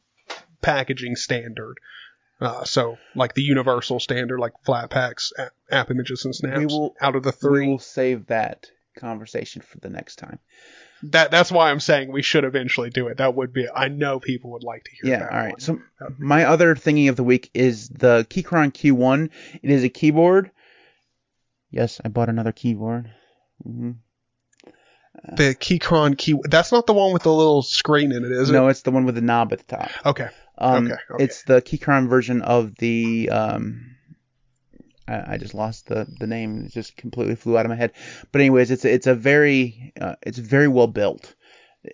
packaging 0.62 1.16
standard. 1.16 1.76
Uh, 2.42 2.64
so 2.64 2.98
like 3.16 3.34
the 3.34 3.42
universal 3.42 4.00
standard, 4.00 4.40
like 4.40 4.54
Flatpaks, 4.66 5.32
app, 5.38 5.52
app 5.72 5.92
images, 5.92 6.24
and 6.24 6.34
snaps. 6.36 6.60
We 6.60 6.66
will- 6.68 6.96
out 7.02 7.16
of 7.16 7.24
the 7.24 7.32
three. 7.34 7.66
we 7.66 7.72
will 7.72 7.80
save 7.80 8.28
that 8.28 8.68
conversation 8.98 9.62
for 9.62 9.78
the 9.80 9.90
next 9.90 10.18
time. 10.18 10.40
That 11.04 11.32
that's 11.32 11.52
why 11.52 11.72
I'm 11.72 11.80
saying 11.80 12.12
we 12.12 12.22
should 12.22 12.44
eventually 12.44 12.90
do 12.90 13.08
it. 13.08 13.18
That 13.18 13.36
would 13.36 13.54
be. 13.54 13.68
I 13.70 13.88
know 13.88 14.20
people 14.20 14.52
would 14.52 14.64
like 14.64 14.84
to 14.86 14.92
hear. 14.92 15.12
Yeah, 15.12 15.20
that 15.20 15.32
all 15.32 15.38
right. 15.38 15.52
one. 15.52 15.60
So 15.60 15.80
my 16.18 16.46
other 16.46 16.76
thingy 16.76 17.10
of 17.10 17.16
the 17.16 17.24
week 17.24 17.50
is 17.54 17.90
the 17.90 18.26
Keychron 18.30 18.72
Q1. 18.74 19.30
It 19.62 19.70
is 19.70 19.84
a 19.84 19.90
keyboard. 19.90 20.52
Yes, 21.72 22.02
I 22.04 22.10
bought 22.10 22.30
another 22.30 22.52
keyboard. 22.52 23.12
hmm 23.64 23.92
the 25.34 25.56
Keychron 25.56 26.18
key. 26.18 26.36
That's 26.44 26.72
not 26.72 26.86
the 26.88 26.94
one 26.94 27.14
with 27.14 27.24
the 27.24 27.34
little 27.34 27.62
screen 27.62 28.12
in 28.12 28.24
it, 28.24 28.32
is 28.32 28.50
it? 28.50 28.54
No, 28.54 28.68
it's 28.68 28.84
the 28.84 28.92
one 28.92 29.06
with 29.06 29.16
the 29.16 29.22
knob 29.22 29.52
at 29.52 29.60
the 29.60 29.76
top. 29.78 29.90
Okay. 30.06 30.30
Um, 30.58 30.86
Okay, 30.88 30.96
okay. 31.12 31.24
It's 31.24 31.44
the 31.44 31.62
Keychron 31.62 32.08
version 32.10 32.42
of 32.42 32.76
the. 32.76 33.30
Um, 33.30 33.96
I, 35.10 35.34
I 35.34 35.38
just 35.38 35.54
lost 35.54 35.88
the, 35.88 36.08
the 36.20 36.28
name. 36.28 36.66
It 36.66 36.72
just 36.72 36.96
completely 36.96 37.36
flew 37.36 37.58
out 37.58 37.66
of 37.66 37.70
my 37.70 37.76
head. 37.76 37.94
But 38.32 38.42
anyways, 38.42 38.72
it's 38.72 38.86
it's 38.86 39.08
a 39.08 39.16
very 39.16 39.94
uh, 40.00 40.16
it's 40.22 40.38
very 40.38 40.68
well 40.68 40.88
built. 40.88 41.34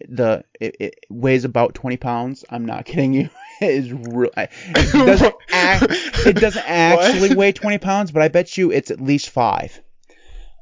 The 0.09 0.43
it, 0.59 0.76
it 0.80 0.95
weighs 1.09 1.45
about 1.45 1.76
20 1.76 1.97
pounds. 1.97 2.43
I'm 2.49 2.66
not 2.66 2.86
kidding 2.86 3.13
you. 3.13 3.30
It 3.61 3.70
is 3.70 3.93
real. 3.93 4.32
It 4.36 4.91
doesn't 4.91 5.36
act, 5.51 5.86
it 6.26 6.36
doesn't 6.36 6.63
actually 6.68 7.30
What? 7.30 7.38
weigh 7.38 7.51
20 7.53 7.78
pounds, 7.78 8.11
but 8.11 8.22
I 8.22 8.28
bet 8.28 8.57
you 8.57 8.72
it's 8.72 8.91
at 8.91 8.99
least 8.99 9.30
five. 9.30 9.82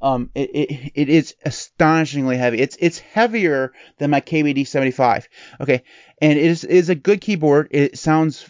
Um, 0.01 0.29
it, 0.35 0.49
it, 0.53 0.91
it 0.95 1.09
is 1.09 1.33
astonishingly 1.45 2.35
heavy. 2.37 2.59
It's 2.59 2.75
it's 2.79 2.99
heavier 2.99 3.71
than 3.99 4.09
my 4.11 4.19
KBD 4.19 4.67
75. 4.67 5.29
Okay, 5.61 5.83
and 6.21 6.37
it 6.37 6.43
is, 6.45 6.65
it 6.65 6.71
is 6.71 6.89
a 6.89 6.95
good 6.95 7.21
keyboard. 7.21 7.69
It 7.71 7.97
sounds 7.97 8.47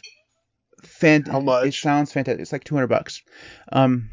fan- 1.03 1.23
How 1.23 1.39
much? 1.39 1.67
It 1.67 1.73
sounds 1.73 2.11
fantastic. 2.11 2.41
It's 2.41 2.51
like 2.51 2.63
200 2.63 2.87
bucks. 2.87 3.21
Um, 3.71 4.09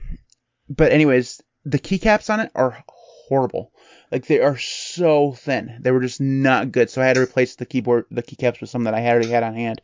but 0.68 0.92
anyways, 0.92 1.40
the 1.64 1.78
keycaps 1.78 2.32
on 2.32 2.40
it 2.40 2.50
are 2.54 2.84
horrible. 2.88 3.72
Like 4.10 4.26
they 4.26 4.40
are 4.40 4.58
so 4.58 5.32
thin. 5.32 5.78
They 5.80 5.90
were 5.92 6.00
just 6.00 6.20
not 6.20 6.72
good. 6.72 6.90
So 6.90 7.00
I 7.00 7.06
had 7.06 7.14
to 7.14 7.22
replace 7.22 7.56
the 7.56 7.66
keyboard, 7.66 8.06
the 8.10 8.22
keycaps 8.22 8.60
with 8.60 8.70
some 8.70 8.84
that 8.84 8.94
I 8.94 9.06
already 9.06 9.30
had 9.30 9.42
on 9.42 9.54
hand. 9.54 9.80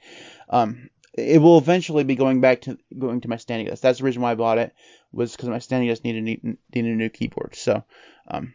Um, 0.49 0.91
it 1.17 1.41
will 1.41 1.59
eventually 1.59 2.05
be 2.05 2.17
going 2.17 2.41
back 2.41 2.63
to 2.63 2.77
going 2.99 3.21
to 3.23 3.29
my 3.29 3.37
standing 3.37 3.67
desk. 3.67 3.83
That's 3.83 3.99
the 3.99 4.05
reason 4.05 4.23
why 4.23 4.33
I 4.33 4.35
bought 4.35 4.59
it 4.59 4.75
was 5.13 5.33
because 5.33 5.49
my 5.49 5.61
standing 5.61 5.89
desk 5.89 6.05
needed 6.05 6.25
needed 6.25 6.93
a 6.93 6.97
new 6.97 7.09
keyboard. 7.09 7.55
So, 7.55 7.85
um, 8.29 8.53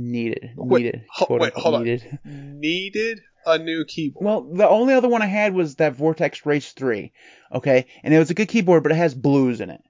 needed 0.00 0.52
Wait, 0.56 0.82
needed 0.84 1.04
ho- 1.10 1.26
quote 1.26 1.40
wait, 1.42 1.52
hold 1.54 1.74
on. 1.76 1.84
needed. 1.84 2.18
Needed 2.24 3.20
a 3.46 3.58
new 3.58 3.84
keyboard. 3.84 4.24
Well, 4.24 4.40
the 4.42 4.68
only 4.68 4.94
other 4.94 5.08
one 5.08 5.22
I 5.22 5.26
had 5.26 5.54
was 5.54 5.76
that 5.76 5.94
Vortex 5.94 6.44
Race 6.46 6.72
3. 6.72 7.12
Okay, 7.54 7.86
and 8.02 8.12
it 8.14 8.18
was 8.18 8.30
a 8.30 8.34
good 8.34 8.48
keyboard, 8.48 8.82
but 8.82 8.92
it 8.92 8.96
has 8.96 9.14
blues 9.14 9.60
in 9.60 9.70
it. 9.70 9.80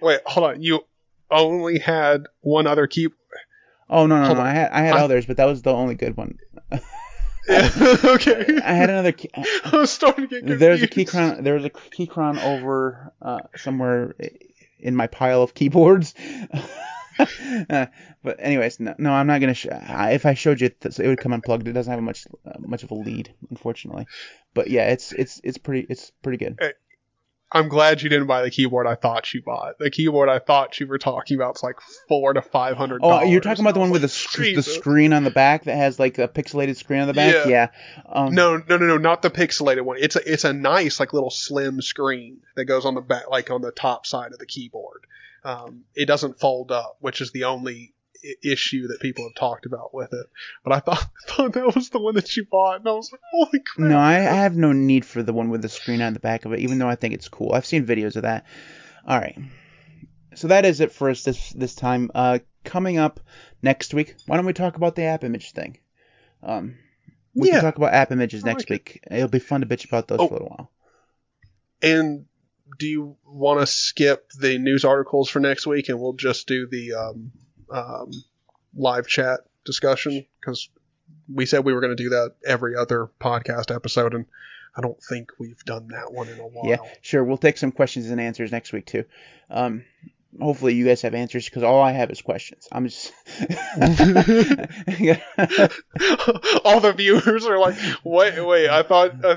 Wait, 0.00 0.20
hold 0.26 0.46
on. 0.46 0.62
You 0.62 0.80
only 1.30 1.78
had 1.78 2.24
one 2.40 2.66
other 2.66 2.86
keyboard. 2.86 3.18
Oh 3.90 4.06
no 4.06 4.18
no 4.20 4.26
Hold 4.26 4.38
no! 4.38 4.42
on. 4.44 4.48
I 4.48 4.52
had 4.54 4.70
I 4.72 4.80
had 4.82 4.94
I- 4.96 5.02
others, 5.02 5.26
but 5.26 5.36
that 5.38 5.44
was 5.46 5.62
the 5.62 5.72
only 5.72 5.94
good 5.96 6.16
one. 6.16 6.38
okay. 7.48 8.58
I 8.64 8.72
had 8.72 8.90
another. 8.90 9.12
Key, 9.12 9.30
I 9.34 9.76
was 9.76 9.90
starting 9.90 10.24
to 10.28 10.28
get 10.28 10.40
confused. 10.40 10.60
there's 10.60 10.82
a 10.82 10.88
Keychron. 10.88 11.42
There 11.44 11.54
was 11.54 11.64
a 11.64 11.70
Keychron 11.70 12.42
over 12.42 13.12
uh, 13.20 13.40
somewhere 13.56 14.14
in 14.78 14.96
my 14.96 15.06
pile 15.08 15.42
of 15.42 15.54
keyboards. 15.54 16.14
Uh, 17.18 17.86
but 18.22 18.36
anyways, 18.40 18.80
no, 18.80 18.94
no, 18.98 19.12
I'm 19.12 19.26
not 19.26 19.40
gonna. 19.40 19.54
Sh- 19.54 19.66
I- 19.68 20.12
if 20.12 20.26
I 20.26 20.34
showed 20.34 20.60
you, 20.60 20.66
it, 20.66 20.98
it 20.98 21.06
would 21.06 21.18
come 21.18 21.32
unplugged. 21.32 21.66
It 21.68 21.72
doesn't 21.72 21.92
have 21.92 22.02
much 22.02 22.26
uh, 22.46 22.52
much 22.58 22.82
of 22.82 22.90
a 22.90 22.94
lead, 22.94 23.34
unfortunately. 23.50 24.06
But 24.54 24.68
yeah, 24.70 24.88
it's 24.90 25.12
it's 25.12 25.40
it's 25.44 25.58
pretty 25.58 25.86
it's 25.88 26.10
pretty 26.22 26.38
good. 26.44 26.58
I'm 27.54 27.68
glad 27.68 28.00
you 28.00 28.08
didn't 28.08 28.28
buy 28.28 28.40
the 28.40 28.50
keyboard 28.50 28.86
I 28.86 28.94
thought 28.94 29.34
you 29.34 29.42
bought. 29.42 29.78
The 29.78 29.90
keyboard 29.90 30.30
I 30.30 30.38
thought 30.38 30.80
you 30.80 30.86
were 30.86 30.96
talking 30.96 31.36
about 31.36 31.56
is 31.56 31.62
like 31.62 31.76
four 32.08 32.32
to 32.32 32.40
five 32.40 32.78
hundred. 32.78 33.02
Oh, 33.04 33.22
you're 33.24 33.42
talking 33.42 33.62
about 33.62 33.74
the 33.74 33.80
one 33.80 33.90
with 33.90 34.00
the 34.00 34.08
sc- 34.08 34.38
the 34.38 34.62
screen 34.62 35.12
on 35.12 35.22
the 35.22 35.30
back 35.30 35.64
that 35.64 35.76
has 35.76 35.98
like 35.98 36.16
a 36.18 36.28
pixelated 36.28 36.76
screen 36.76 37.00
on 37.00 37.08
the 37.08 37.12
back? 37.12 37.34
Yeah. 37.46 37.68
Um, 38.10 38.34
No, 38.34 38.56
no, 38.56 38.78
no, 38.78 38.86
no, 38.86 38.96
not 38.96 39.20
the 39.20 39.28
pixelated 39.30 39.82
one. 39.82 39.98
It's 40.00 40.16
a 40.16 40.32
it's 40.32 40.44
a 40.44 40.54
nice 40.54 40.98
like 40.98 41.12
little 41.12 41.28
slim 41.28 41.82
screen 41.82 42.38
that 42.56 42.64
goes 42.64 42.86
on 42.86 42.94
the 42.94 43.02
back, 43.02 43.28
like 43.30 43.50
on 43.50 43.60
the 43.60 43.70
top 43.70 44.06
side 44.06 44.32
of 44.32 44.38
the 44.38 44.46
keyboard. 44.46 45.06
Um, 45.44 45.84
it 45.94 46.06
doesn't 46.06 46.38
fold 46.40 46.70
up, 46.70 46.96
which 47.00 47.20
is 47.20 47.32
the 47.32 47.44
only 47.44 47.94
issue 48.44 48.86
that 48.86 49.00
people 49.00 49.24
have 49.24 49.34
talked 49.34 49.66
about 49.66 49.92
with 49.92 50.12
it. 50.12 50.26
But 50.62 50.72
I 50.74 50.78
thought 50.80 51.02
I 51.28 51.32
thought 51.32 51.52
that 51.54 51.74
was 51.74 51.90
the 51.90 51.98
one 52.00 52.14
that 52.14 52.36
you 52.36 52.44
bought, 52.50 52.78
and 52.80 52.88
I 52.88 52.92
was 52.92 53.10
like, 53.10 53.20
holy 53.32 53.58
crap! 53.60 53.88
No, 53.90 53.98
I, 53.98 54.18
I 54.18 54.34
have 54.36 54.56
no 54.56 54.72
need 54.72 55.04
for 55.04 55.22
the 55.22 55.32
one 55.32 55.48
with 55.50 55.62
the 55.62 55.68
screen 55.68 56.00
on 56.02 56.12
the 56.14 56.20
back 56.20 56.44
of 56.44 56.52
it, 56.52 56.60
even 56.60 56.78
though 56.78 56.88
I 56.88 56.94
think 56.94 57.14
it's 57.14 57.28
cool. 57.28 57.52
I've 57.52 57.66
seen 57.66 57.84
videos 57.86 58.14
of 58.16 58.22
that. 58.22 58.46
All 59.06 59.18
right. 59.18 59.36
So 60.34 60.48
that 60.48 60.64
is 60.64 60.80
it 60.80 60.92
for 60.92 61.10
us 61.10 61.24
this 61.24 61.50
this 61.50 61.74
time. 61.74 62.10
Uh, 62.14 62.38
coming 62.64 62.96
up 62.98 63.18
next 63.62 63.92
week, 63.92 64.14
why 64.26 64.36
don't 64.36 64.46
we 64.46 64.52
talk 64.52 64.76
about 64.76 64.94
the 64.94 65.02
app 65.02 65.24
image 65.24 65.50
thing? 65.52 65.78
Um, 66.44 66.76
we 67.34 67.48
Yeah. 67.48 67.54
can 67.54 67.62
talk 67.62 67.76
about 67.76 67.92
app 67.92 68.12
images 68.12 68.44
I 68.44 68.46
next 68.50 68.70
like 68.70 68.70
it. 68.70 68.72
week. 68.72 69.04
It'll 69.10 69.28
be 69.28 69.40
fun 69.40 69.60
to 69.62 69.66
bitch 69.66 69.84
about 69.86 70.06
those 70.08 70.20
Oh. 70.20 70.28
for 70.28 70.34
a 70.34 70.38
little 70.38 70.48
while. 70.56 70.70
And 71.82 72.26
do 72.78 72.86
you 72.86 73.16
want 73.26 73.60
to 73.60 73.66
skip 73.66 74.30
the 74.38 74.58
news 74.58 74.84
articles 74.84 75.28
for 75.28 75.40
next 75.40 75.66
week, 75.66 75.88
and 75.88 76.00
we'll 76.00 76.14
just 76.14 76.46
do 76.46 76.66
the 76.66 76.94
um, 76.94 77.32
um, 77.70 78.10
live 78.74 79.06
chat 79.06 79.40
discussion 79.64 80.24
because 80.40 80.68
we 81.32 81.46
said 81.46 81.64
we 81.64 81.72
were 81.72 81.80
going 81.80 81.96
to 81.96 82.02
do 82.02 82.10
that 82.10 82.34
every 82.44 82.76
other 82.76 83.10
podcast 83.20 83.74
episode, 83.74 84.14
and 84.14 84.26
I 84.76 84.80
don't 84.80 85.02
think 85.02 85.30
we've 85.38 85.64
done 85.64 85.88
that 85.88 86.12
one 86.12 86.28
in 86.28 86.38
a 86.38 86.46
while. 86.46 86.66
Yeah, 86.66 86.78
sure. 87.00 87.24
We'll 87.24 87.38
take 87.38 87.58
some 87.58 87.72
questions 87.72 88.10
and 88.10 88.20
answers 88.20 88.52
next 88.52 88.72
week 88.72 88.86
too. 88.86 89.04
Um, 89.50 89.84
hopefully 90.40 90.74
you 90.74 90.86
guys 90.86 91.02
have 91.02 91.14
answers 91.14 91.44
because 91.44 91.62
all 91.62 91.82
I 91.82 91.92
have 91.92 92.10
is 92.10 92.22
questions. 92.22 92.68
I'm 92.72 92.88
just. 92.88 93.12
All 96.64 96.80
the 96.80 96.94
viewers 96.96 97.46
are 97.46 97.58
like, 97.58 97.76
"Wait, 98.04 98.44
wait! 98.44 98.68
I 98.68 98.82
thought, 98.82 99.24
uh, 99.24 99.36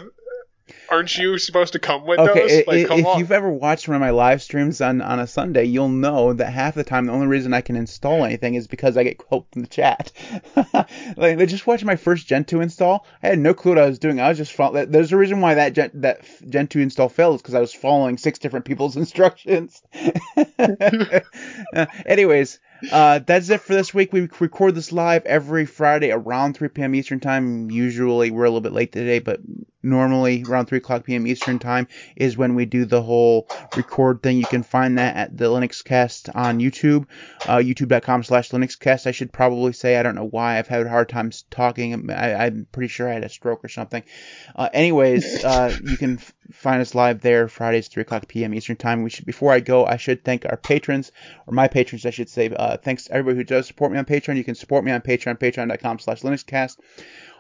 aren't 0.89 1.18
you 1.18 1.38
supposed 1.38 1.74
to 1.74 1.80
come 1.80 2.05
with 2.05 2.20
Okay, 2.20 2.61
us? 2.61 2.68
Like, 2.68 2.99
if 2.99 3.05
on." 3.05 3.20
you've 3.20 3.32
ever 3.32 3.49
watched 3.49 3.88
one 3.88 3.95
of 3.95 4.01
my 4.01 4.09
live 4.09 4.41
streams 4.41 4.82
on, 4.82 5.01
on 5.01 5.20
a 5.20 5.28
Sunday, 5.28 5.66
you'll 5.66 5.89
know 5.89 6.34
that 6.34 6.51
half 6.51 6.76
the 6.76 6.84
time 6.84 7.05
the 7.05 7.13
only 7.13 7.28
reason 7.28 7.53
I 7.53 7.61
can 7.61 7.76
install 7.76 8.24
anything 8.26 8.55
is 8.55 8.68
because 8.68 8.97
I 8.97 9.03
get 9.03 9.22
help 9.30 9.51
from 9.51 9.61
the 9.63 9.68
chat. 9.68 10.11
like, 11.18 11.38
they 11.38 11.45
just 11.45 11.68
watched 11.68 11.86
my 11.86 11.95
first 11.95 12.28
Gentoo 12.28 12.61
install. 12.61 13.05
I 13.22 13.28
had 13.28 13.39
no 13.39 13.53
clue 13.53 13.72
what 13.72 13.80
I 13.80 13.88
was 13.88 13.99
doing. 13.99 14.20
I 14.20 14.30
was 14.30 14.38
just 14.38 14.53
following. 14.53 14.91
There's 14.91 15.11
a 15.11 15.18
reason 15.18 15.41
why 15.41 15.55
that 15.55 15.74
Gen, 15.74 15.91
that 15.95 16.22
Gentoo 16.49 16.80
install 16.80 17.09
failed 17.09 17.36
is 17.36 17.41
because 17.41 17.55
I 17.55 17.61
was 17.61 17.74
following 17.74 18.18
six 18.18 18.39
different 18.39 18.66
people's 18.66 18.95
instructions. 18.97 19.82
Uh, 21.74 21.86
anyways, 22.05 22.59
uh, 22.91 23.19
that's 23.19 23.49
it 23.49 23.61
for 23.61 23.73
this 23.73 23.93
week. 23.93 24.13
We 24.13 24.30
record 24.39 24.76
this 24.76 24.91
live 24.91 25.26
every 25.26 25.65
Friday 25.65 26.11
around 26.11 26.55
3 26.55 26.69
p.m. 26.69 26.95
Eastern 26.95 27.19
Time. 27.19 27.69
Usually 27.71 28.32
we're 28.32 28.45
a 28.45 28.49
little 28.49 28.61
bit 28.61 28.73
late 28.73 28.91
today, 28.91 29.19
but 29.19 29.39
normally 29.82 30.43
around 30.47 30.65
3 30.65 30.80
o'clock 30.80 31.05
p.m. 31.05 31.28
Eastern 31.28 31.59
Time 31.59 31.88
is 32.15 32.38
when 32.38 32.55
we 32.55 32.65
do 32.65 32.86
the 32.86 33.01
whole 33.01 33.47
record 33.76 34.21
thing. 34.21 34.38
You 34.38 34.45
can 34.45 34.63
find 34.63 34.97
that 34.97 35.15
at 35.15 35.38
the 35.38 35.45
Linux 35.45 35.84
Cast 35.84 36.30
on 36.30 36.59
YouTube, 36.59 37.05
uh, 37.47 37.57
youtube.com 37.57 38.23
slash 38.23 38.49
LinuxCast. 38.49 39.07
I 39.07 39.11
should 39.11 39.32
probably 39.32 39.73
say, 39.73 39.97
I 39.97 40.03
don't 40.03 40.15
know 40.15 40.28
why 40.28 40.57
I've 40.57 40.67
had 40.67 40.86
a 40.86 40.89
hard 40.89 41.09
time 41.09 41.32
talking. 41.49 42.09
I, 42.11 42.45
I'm 42.45 42.67
pretty 42.71 42.89
sure 42.89 43.09
I 43.09 43.13
had 43.13 43.23
a 43.23 43.30
stroke 43.30 43.63
or 43.63 43.69
something. 43.69 44.03
Uh, 44.55 44.69
anyways, 44.73 45.43
uh, 45.43 45.76
you 45.84 45.97
can 45.97 46.19
find 46.52 46.82
us 46.82 46.96
live 46.96 47.22
there 47.22 47.48
Fridays, 47.48 47.88
3 47.88 48.02
o'clock 48.02 48.28
p.m. 48.28 48.54
Eastern 48.54 48.76
Time. 48.76 49.04
We 49.04 49.10
should, 49.10 49.26
before 49.26 49.54
I 49.54 49.60
go, 49.60 49.86
I 49.86 49.98
should 49.98 50.24
thank 50.24 50.46
our 50.46 50.58
patrons, 50.58 51.12
or 51.48 51.54
my 51.54 51.68
patrons, 51.68 52.06
I 52.06 52.12
should 52.12 52.30
say. 52.30 52.50
Uh, 52.50 52.78
thanks 52.78 53.06
to 53.06 53.14
everybody 53.14 53.38
who 53.38 53.43
does 53.43 53.68
support 53.68 53.91
me 53.91 53.98
on 53.98 54.06
Patreon. 54.06 54.38
You 54.38 54.43
can 54.43 54.56
support 54.56 54.84
me 54.84 54.91
on 54.91 55.02
Patreon, 55.02 55.39
patreon.com 55.39 56.00
slash 56.00 56.22
LinuxCast 56.22 56.78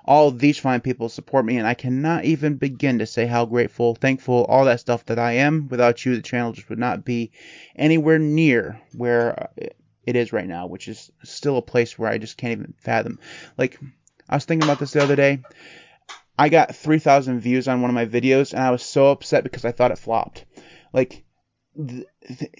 all 0.05 0.31
these 0.31 0.59
fine 0.59 0.81
people 0.81 1.09
support 1.09 1.45
me, 1.45 1.57
and 1.57 1.67
I 1.67 1.73
cannot 1.73 2.25
even 2.25 2.55
begin 2.55 2.99
to 2.99 3.07
say 3.07 3.25
how 3.25 3.45
grateful, 3.45 3.95
thankful, 3.95 4.45
all 4.45 4.65
that 4.65 4.79
stuff 4.79 5.05
that 5.05 5.17
I 5.19 5.33
am. 5.33 5.67
Without 5.67 6.05
you, 6.05 6.15
the 6.15 6.21
channel 6.21 6.51
just 6.51 6.69
would 6.69 6.79
not 6.79 7.03
be 7.03 7.31
anywhere 7.75 8.19
near 8.19 8.79
where 8.93 9.43
uh, 9.43 9.67
it 10.05 10.15
is 10.15 10.31
right 10.31 10.47
now, 10.47 10.67
which 10.67 10.87
is 10.87 11.11
still 11.23 11.57
a 11.57 11.63
place 11.63 11.97
where 11.97 12.09
I 12.09 12.19
just 12.19 12.37
can't 12.37 12.51
even 12.51 12.73
fathom. 12.77 13.19
Like, 13.57 13.79
I 14.29 14.35
was 14.35 14.45
thinking 14.45 14.67
about 14.67 14.79
this 14.79 14.91
the 14.91 15.03
other 15.03 15.15
day. 15.15 15.41
I 16.37 16.49
got 16.49 16.75
3,000 16.75 17.39
views 17.39 17.67
on 17.67 17.81
one 17.81 17.89
of 17.89 17.95
my 17.95 18.05
videos, 18.05 18.53
and 18.53 18.61
I 18.61 18.71
was 18.71 18.83
so 18.83 19.11
upset 19.11 19.43
because 19.43 19.65
I 19.65 19.71
thought 19.71 19.91
it 19.91 19.99
flopped. 19.99 20.45
Like, 20.91 21.23
th- 21.77 22.05
th- 22.27 22.51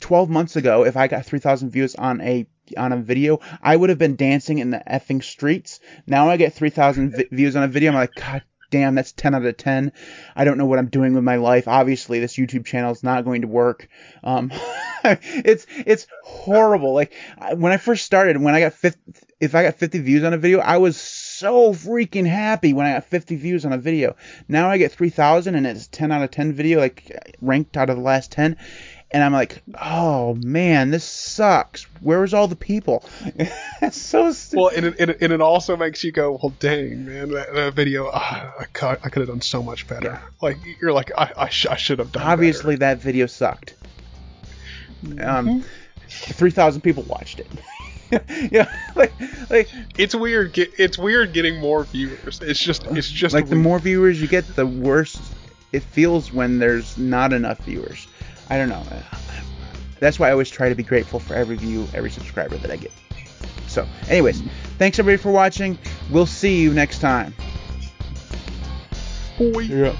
12 0.00 0.30
months 0.30 0.56
ago, 0.56 0.84
if 0.84 0.96
I 0.96 1.08
got 1.08 1.24
3,000 1.24 1.70
views 1.70 1.94
on 1.94 2.20
a 2.20 2.46
on 2.78 2.92
a 2.92 2.96
video, 2.96 3.40
I 3.62 3.76
would 3.76 3.90
have 3.90 3.98
been 3.98 4.16
dancing 4.16 4.58
in 4.58 4.70
the 4.70 4.82
effing 4.90 5.22
streets. 5.22 5.80
Now 6.06 6.30
I 6.30 6.36
get 6.36 6.54
3,000 6.54 7.10
vi- 7.12 7.28
views 7.30 7.56
on 7.56 7.62
a 7.62 7.68
video. 7.68 7.90
I'm 7.90 7.96
like, 7.96 8.14
God 8.14 8.42
damn, 8.70 8.94
that's 8.94 9.12
10 9.12 9.34
out 9.34 9.44
of 9.44 9.56
10. 9.56 9.92
I 10.34 10.44
don't 10.44 10.58
know 10.58 10.66
what 10.66 10.78
I'm 10.78 10.88
doing 10.88 11.14
with 11.14 11.24
my 11.24 11.36
life. 11.36 11.68
Obviously, 11.68 12.20
this 12.20 12.36
YouTube 12.36 12.64
channel 12.64 12.90
is 12.90 13.02
not 13.02 13.24
going 13.24 13.42
to 13.42 13.48
work. 13.48 13.88
Um, 14.22 14.50
it's 15.04 15.66
it's 15.86 16.06
horrible. 16.24 16.94
Like 16.94 17.12
when 17.54 17.72
I 17.72 17.76
first 17.76 18.04
started, 18.04 18.40
when 18.40 18.54
I 18.54 18.60
got 18.60 18.72
50, 18.72 18.98
if 19.40 19.54
I 19.54 19.62
got 19.62 19.76
50 19.76 20.00
views 20.00 20.24
on 20.24 20.32
a 20.32 20.38
video, 20.38 20.58
I 20.60 20.78
was 20.78 20.96
so 21.34 21.72
freaking 21.72 22.26
happy 22.26 22.72
when 22.72 22.86
I 22.86 22.94
got 22.94 23.04
50 23.04 23.36
views 23.36 23.64
on 23.64 23.72
a 23.72 23.78
video. 23.78 24.16
Now 24.48 24.70
I 24.70 24.78
get 24.78 24.92
3,000 24.92 25.54
and 25.54 25.66
it's 25.66 25.86
10 25.88 26.12
out 26.12 26.22
of 26.22 26.30
10 26.30 26.52
video, 26.52 26.78
like 26.78 27.36
ranked 27.40 27.76
out 27.76 27.90
of 27.90 27.96
the 27.96 28.02
last 28.02 28.32
10 28.32 28.56
and 29.14 29.22
I'm 29.22 29.32
like, 29.32 29.62
oh 29.80 30.34
man, 30.34 30.90
this 30.90 31.04
sucks. 31.04 31.84
Where's 32.00 32.34
all 32.34 32.48
the 32.48 32.56
people? 32.56 33.04
so 33.92 34.32
stupid. 34.32 34.60
Well, 34.60 34.72
and 34.74 34.86
it, 34.86 34.96
and, 34.98 35.10
it, 35.12 35.18
and 35.20 35.32
it 35.32 35.40
also 35.40 35.76
makes 35.76 36.02
you 36.02 36.10
go, 36.10 36.32
well, 36.32 36.52
dang, 36.58 37.06
man, 37.06 37.30
that, 37.30 37.54
that 37.54 37.74
video, 37.74 38.10
ah, 38.12 38.52
I, 38.58 38.64
could, 38.64 38.98
I 39.04 39.08
could 39.10 39.20
have 39.20 39.28
done 39.28 39.40
so 39.40 39.62
much 39.62 39.86
better. 39.86 40.20
Yeah. 40.20 40.20
Like, 40.42 40.58
you're 40.80 40.92
like, 40.92 41.12
I, 41.16 41.32
I, 41.36 41.48
sh- 41.48 41.66
I 41.70 41.76
should 41.76 42.00
have 42.00 42.10
done 42.10 42.24
Obviously, 42.24 42.74
that 42.76 42.98
video 42.98 43.26
sucked. 43.26 43.74
Um, 45.20 45.62
three 46.08 46.50
thousand 46.50 46.80
people 46.80 47.04
watched 47.04 47.38
it. 47.38 47.46
yeah, 48.50 48.70
like 48.94 49.12
like. 49.50 49.68
It's 49.98 50.14
weird. 50.14 50.52
Get, 50.52 50.72
it's 50.78 50.98
weird 50.98 51.32
getting 51.32 51.60
more 51.60 51.84
viewers. 51.84 52.40
It's 52.42 52.60
just, 52.60 52.86
uh, 52.86 52.92
it's 52.92 53.10
just 53.10 53.34
like 53.34 53.48
the 53.48 53.56
more 53.56 53.78
viewers 53.78 54.20
you 54.20 54.28
get, 54.28 54.46
the 54.56 54.66
worse 54.66 55.18
it 55.72 55.82
feels 55.82 56.32
when 56.32 56.58
there's 56.58 56.96
not 56.96 57.32
enough 57.32 57.58
viewers. 57.64 58.06
I 58.48 58.56
don't 58.56 58.68
know. 58.68 58.82
That's 60.00 60.18
why 60.18 60.28
I 60.28 60.32
always 60.32 60.50
try 60.50 60.68
to 60.68 60.74
be 60.74 60.82
grateful 60.82 61.18
for 61.18 61.34
every 61.34 61.56
view, 61.56 61.88
every 61.94 62.10
subscriber 62.10 62.56
that 62.58 62.70
I 62.70 62.76
get. 62.76 62.92
So, 63.66 63.86
anyways, 64.08 64.42
thanks 64.78 64.98
everybody 64.98 65.20
for 65.20 65.32
watching. 65.32 65.78
We'll 66.10 66.26
see 66.26 66.60
you 66.60 66.72
next 66.72 67.00
time. 67.00 67.34
Boy. 69.38 69.62
Yeah. 69.62 69.96